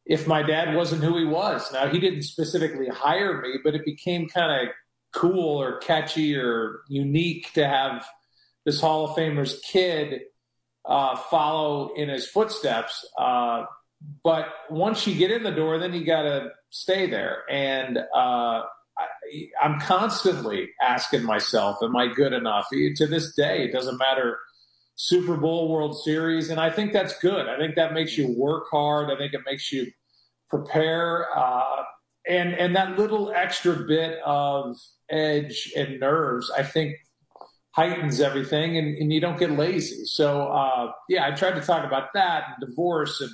if 0.07 0.25
my 0.25 0.41
dad 0.41 0.73
wasn't 0.73 1.03
who 1.03 1.17
he 1.17 1.25
was. 1.25 1.71
Now, 1.71 1.87
he 1.87 1.99
didn't 1.99 2.21
specifically 2.23 2.87
hire 2.87 3.41
me, 3.41 3.55
but 3.63 3.75
it 3.75 3.83
became 3.85 4.29
kind 4.29 4.67
of 4.67 4.73
cool 5.13 5.61
or 5.61 5.77
catchy 5.79 6.35
or 6.35 6.81
unique 6.87 7.51
to 7.53 7.67
have 7.67 8.05
this 8.65 8.79
Hall 8.79 9.09
of 9.09 9.15
Famer's 9.15 9.59
kid 9.59 10.21
uh, 10.85 11.15
follow 11.15 11.93
in 11.95 12.09
his 12.09 12.27
footsteps. 12.27 13.05
Uh, 13.17 13.65
but 14.23 14.47
once 14.69 15.05
you 15.05 15.15
get 15.15 15.31
in 15.31 15.43
the 15.43 15.51
door, 15.51 15.77
then 15.77 15.93
you 15.93 16.05
got 16.05 16.23
to 16.23 16.49
stay 16.69 17.09
there. 17.09 17.43
And 17.49 17.97
uh, 17.97 18.63
I, 18.99 19.47
I'm 19.61 19.79
constantly 19.79 20.69
asking 20.81 21.23
myself, 21.23 21.77
am 21.83 21.95
I 21.95 22.07
good 22.07 22.33
enough? 22.33 22.67
To 22.69 23.07
this 23.07 23.35
day, 23.35 23.63
it 23.65 23.71
doesn't 23.71 23.97
matter 23.97 24.37
Super 24.95 25.37
Bowl, 25.37 25.69
World 25.69 25.95
Series, 26.03 26.49
and 26.49 26.59
I 26.59 26.71
think 26.71 26.91
that's 26.91 27.17
good. 27.19 27.47
I 27.47 27.57
think 27.57 27.75
that 27.75 27.93
makes 27.93 28.17
you 28.17 28.33
work 28.35 28.65
hard. 28.71 29.11
I 29.11 29.17
think 29.17 29.33
it 29.33 29.41
makes 29.45 29.71
you 29.71 29.91
prepare, 30.49 31.27
uh, 31.37 31.83
and 32.27 32.55
and 32.55 32.75
that 32.75 32.97
little 32.97 33.31
extra 33.31 33.75
bit 33.75 34.19
of 34.25 34.75
edge 35.09 35.71
and 35.77 35.99
nerves, 35.99 36.51
I 36.57 36.63
think, 36.63 36.95
heightens 37.71 38.19
everything, 38.19 38.77
and, 38.77 38.97
and 38.97 39.13
you 39.13 39.21
don't 39.21 39.37
get 39.37 39.51
lazy. 39.51 40.05
So 40.05 40.47
uh, 40.47 40.91
yeah, 41.09 41.27
I 41.27 41.31
tried 41.31 41.55
to 41.55 41.61
talk 41.61 41.85
about 41.85 42.13
that 42.15 42.45
and 42.47 42.69
divorce 42.69 43.21
and 43.21 43.29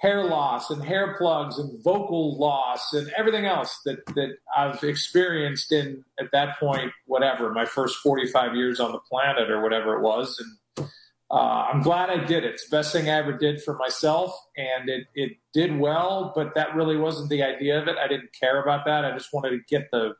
hair 0.00 0.24
loss 0.24 0.70
and 0.70 0.82
hair 0.82 1.14
plugs 1.18 1.58
and 1.58 1.82
vocal 1.84 2.38
loss 2.38 2.94
and 2.94 3.12
everything 3.18 3.44
else 3.44 3.80
that, 3.84 3.98
that 4.14 4.30
I've 4.56 4.82
experienced 4.82 5.72
in 5.72 6.04
at 6.18 6.30
that 6.32 6.58
point, 6.58 6.92
whatever, 7.04 7.52
my 7.52 7.66
first 7.66 7.98
45 7.98 8.56
years 8.56 8.80
on 8.80 8.92
the 8.92 8.98
planet 8.98 9.50
or 9.50 9.62
whatever 9.62 9.98
it 9.98 10.02
was. 10.02 10.42
And 10.78 10.88
uh, 11.30 11.68
I'm 11.70 11.82
glad 11.82 12.08
I 12.08 12.24
did 12.24 12.44
it. 12.44 12.54
It's 12.54 12.68
the 12.68 12.78
best 12.78 12.94
thing 12.94 13.10
I 13.10 13.18
ever 13.18 13.34
did 13.34 13.62
for 13.62 13.76
myself, 13.76 14.34
and 14.56 14.88
it, 14.88 15.04
it 15.14 15.32
did 15.52 15.78
well. 15.78 16.32
But 16.34 16.54
that 16.54 16.74
really 16.74 16.96
wasn't 16.96 17.28
the 17.28 17.42
idea 17.42 17.80
of 17.80 17.86
it. 17.86 17.96
I 18.02 18.08
didn't 18.08 18.30
care 18.32 18.60
about 18.60 18.86
that. 18.86 19.04
I 19.04 19.12
just 19.12 19.32
wanted 19.32 19.50
to 19.50 19.58
get 19.68 19.90
the 19.92 20.14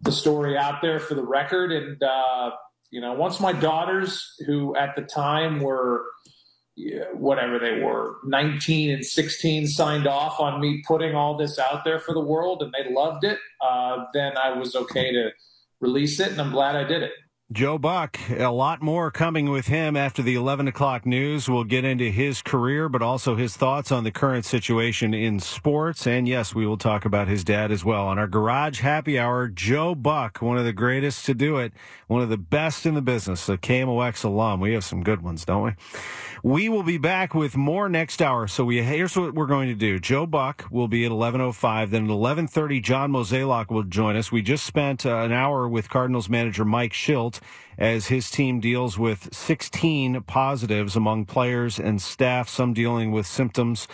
the 0.00 0.12
story 0.12 0.56
out 0.56 0.82
there 0.82 0.98
for 0.98 1.14
the 1.14 1.24
record. 1.24 1.70
And 1.72 2.02
uh, 2.02 2.50
you 2.90 3.00
know, 3.00 3.12
once 3.12 3.38
my 3.38 3.52
daughters, 3.52 4.34
who 4.46 4.74
at 4.74 4.96
the 4.96 5.02
time 5.02 5.60
were 5.60 6.02
whatever 7.12 7.58
they 7.58 7.80
were, 7.80 8.16
19 8.24 8.90
and 8.90 9.04
16, 9.04 9.66
signed 9.68 10.06
off 10.06 10.40
on 10.40 10.60
me 10.60 10.82
putting 10.86 11.14
all 11.14 11.36
this 11.36 11.58
out 11.58 11.84
there 11.84 11.98
for 11.98 12.14
the 12.14 12.20
world, 12.20 12.62
and 12.62 12.72
they 12.72 12.92
loved 12.92 13.24
it. 13.24 13.38
Uh, 13.60 14.04
then 14.12 14.36
I 14.36 14.50
was 14.50 14.74
okay 14.74 15.12
to 15.12 15.30
release 15.80 16.18
it, 16.20 16.32
and 16.32 16.40
I'm 16.40 16.50
glad 16.50 16.76
I 16.76 16.84
did 16.84 17.02
it. 17.02 17.12
Joe 17.54 17.78
Buck, 17.78 18.18
a 18.30 18.48
lot 18.48 18.82
more 18.82 19.12
coming 19.12 19.48
with 19.48 19.68
him 19.68 19.96
after 19.96 20.22
the 20.22 20.34
11 20.34 20.66
o'clock 20.66 21.06
news. 21.06 21.48
We'll 21.48 21.62
get 21.62 21.84
into 21.84 22.10
his 22.10 22.42
career, 22.42 22.88
but 22.88 23.00
also 23.00 23.36
his 23.36 23.56
thoughts 23.56 23.92
on 23.92 24.02
the 24.02 24.10
current 24.10 24.44
situation 24.44 25.14
in 25.14 25.38
sports. 25.38 26.04
And 26.04 26.26
yes, 26.26 26.52
we 26.52 26.66
will 26.66 26.76
talk 26.76 27.04
about 27.04 27.28
his 27.28 27.44
dad 27.44 27.70
as 27.70 27.84
well. 27.84 28.08
On 28.08 28.18
our 28.18 28.26
garage 28.26 28.80
happy 28.80 29.20
hour, 29.20 29.46
Joe 29.46 29.94
Buck, 29.94 30.42
one 30.42 30.58
of 30.58 30.64
the 30.64 30.72
greatest 30.72 31.26
to 31.26 31.34
do 31.34 31.58
it, 31.58 31.72
one 32.08 32.22
of 32.22 32.28
the 32.28 32.36
best 32.36 32.86
in 32.86 32.94
the 32.94 33.02
business, 33.02 33.48
a 33.48 33.56
KMOX 33.56 34.24
alum. 34.24 34.58
We 34.58 34.72
have 34.72 34.82
some 34.82 35.04
good 35.04 35.22
ones, 35.22 35.44
don't 35.44 35.62
we? 35.62 35.72
We 36.42 36.68
will 36.68 36.82
be 36.82 36.98
back 36.98 37.34
with 37.34 37.56
more 37.56 37.88
next 37.88 38.20
hour. 38.20 38.46
So 38.48 38.66
we 38.66 38.82
here's 38.82 39.16
what 39.16 39.32
we're 39.32 39.46
going 39.46 39.68
to 39.68 39.74
do. 39.74 39.98
Joe 39.98 40.26
Buck 40.26 40.66
will 40.70 40.88
be 40.88 41.06
at 41.06 41.10
11:05. 41.10 41.90
Then 41.90 42.04
at 42.04 42.10
11:30, 42.10 42.82
John 42.82 43.12
Mozeliak 43.12 43.70
will 43.70 43.84
join 43.84 44.14
us. 44.16 44.30
We 44.30 44.42
just 44.42 44.66
spent 44.66 45.06
uh, 45.06 45.20
an 45.20 45.32
hour 45.32 45.66
with 45.66 45.88
Cardinals 45.88 46.28
manager 46.28 46.66
Mike 46.66 46.92
Shildt 46.92 47.40
as 47.78 48.06
his 48.06 48.30
team 48.30 48.60
deals 48.60 48.98
with 48.98 49.34
16 49.34 50.22
positives 50.22 50.96
among 50.96 51.24
players 51.26 51.78
and 51.78 52.00
staff, 52.00 52.48
some 52.48 52.72
dealing 52.74 53.12
with 53.12 53.26
symptoms 53.26 53.88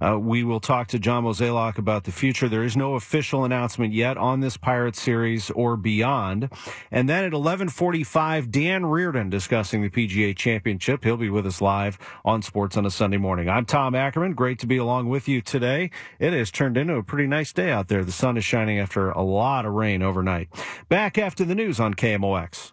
Uh, 0.00 0.18
we 0.18 0.42
will 0.42 0.60
talk 0.60 0.88
to 0.88 0.98
John 0.98 1.24
Mozeliak 1.24 1.78
about 1.78 2.04
the 2.04 2.12
future. 2.12 2.48
There 2.48 2.64
is 2.64 2.76
no 2.76 2.94
official 2.94 3.44
announcement 3.44 3.94
yet 3.94 4.16
on 4.16 4.40
this 4.40 4.56
Pirate 4.56 4.96
series 4.96 5.50
or 5.52 5.76
beyond. 5.76 6.50
And 6.90 7.08
then 7.08 7.24
at 7.24 7.32
11:45, 7.32 8.50
Dan 8.50 8.84
Reardon 8.86 9.30
discussing 9.30 9.82
the 9.82 9.88
PGA 9.88 10.34
Championship. 10.34 11.04
He'll 11.04 11.16
be 11.16 11.30
with 11.30 11.46
us 11.46 11.60
live 11.60 11.96
on 12.24 12.42
Sports 12.42 12.76
on 12.76 12.84
a 12.84 12.90
Sunday 12.90 13.18
morning. 13.18 13.48
I'm 13.48 13.64
Tom 13.64 13.94
Ackerman. 13.94 14.34
Great 14.34 14.58
to 14.58 14.66
be 14.66 14.76
along 14.76 15.08
with 15.08 15.28
you 15.28 15.40
today. 15.40 15.90
It 16.18 16.32
has 16.32 16.50
turned 16.50 16.76
into 16.76 16.96
a 16.96 17.02
pretty 17.02 17.28
nice 17.28 17.52
day 17.52 17.70
out 17.70 17.88
there. 17.88 18.04
The 18.04 18.12
sun 18.12 18.36
is 18.36 18.44
shining 18.44 18.78
after 18.80 19.10
a 19.10 19.22
lot 19.22 19.64
of 19.64 19.72
rain 19.72 20.02
overnight. 20.02 20.48
Back 20.88 21.16
after 21.18 21.44
the 21.44 21.54
news 21.54 21.78
on 21.80 21.94
KMOX. 21.94 22.72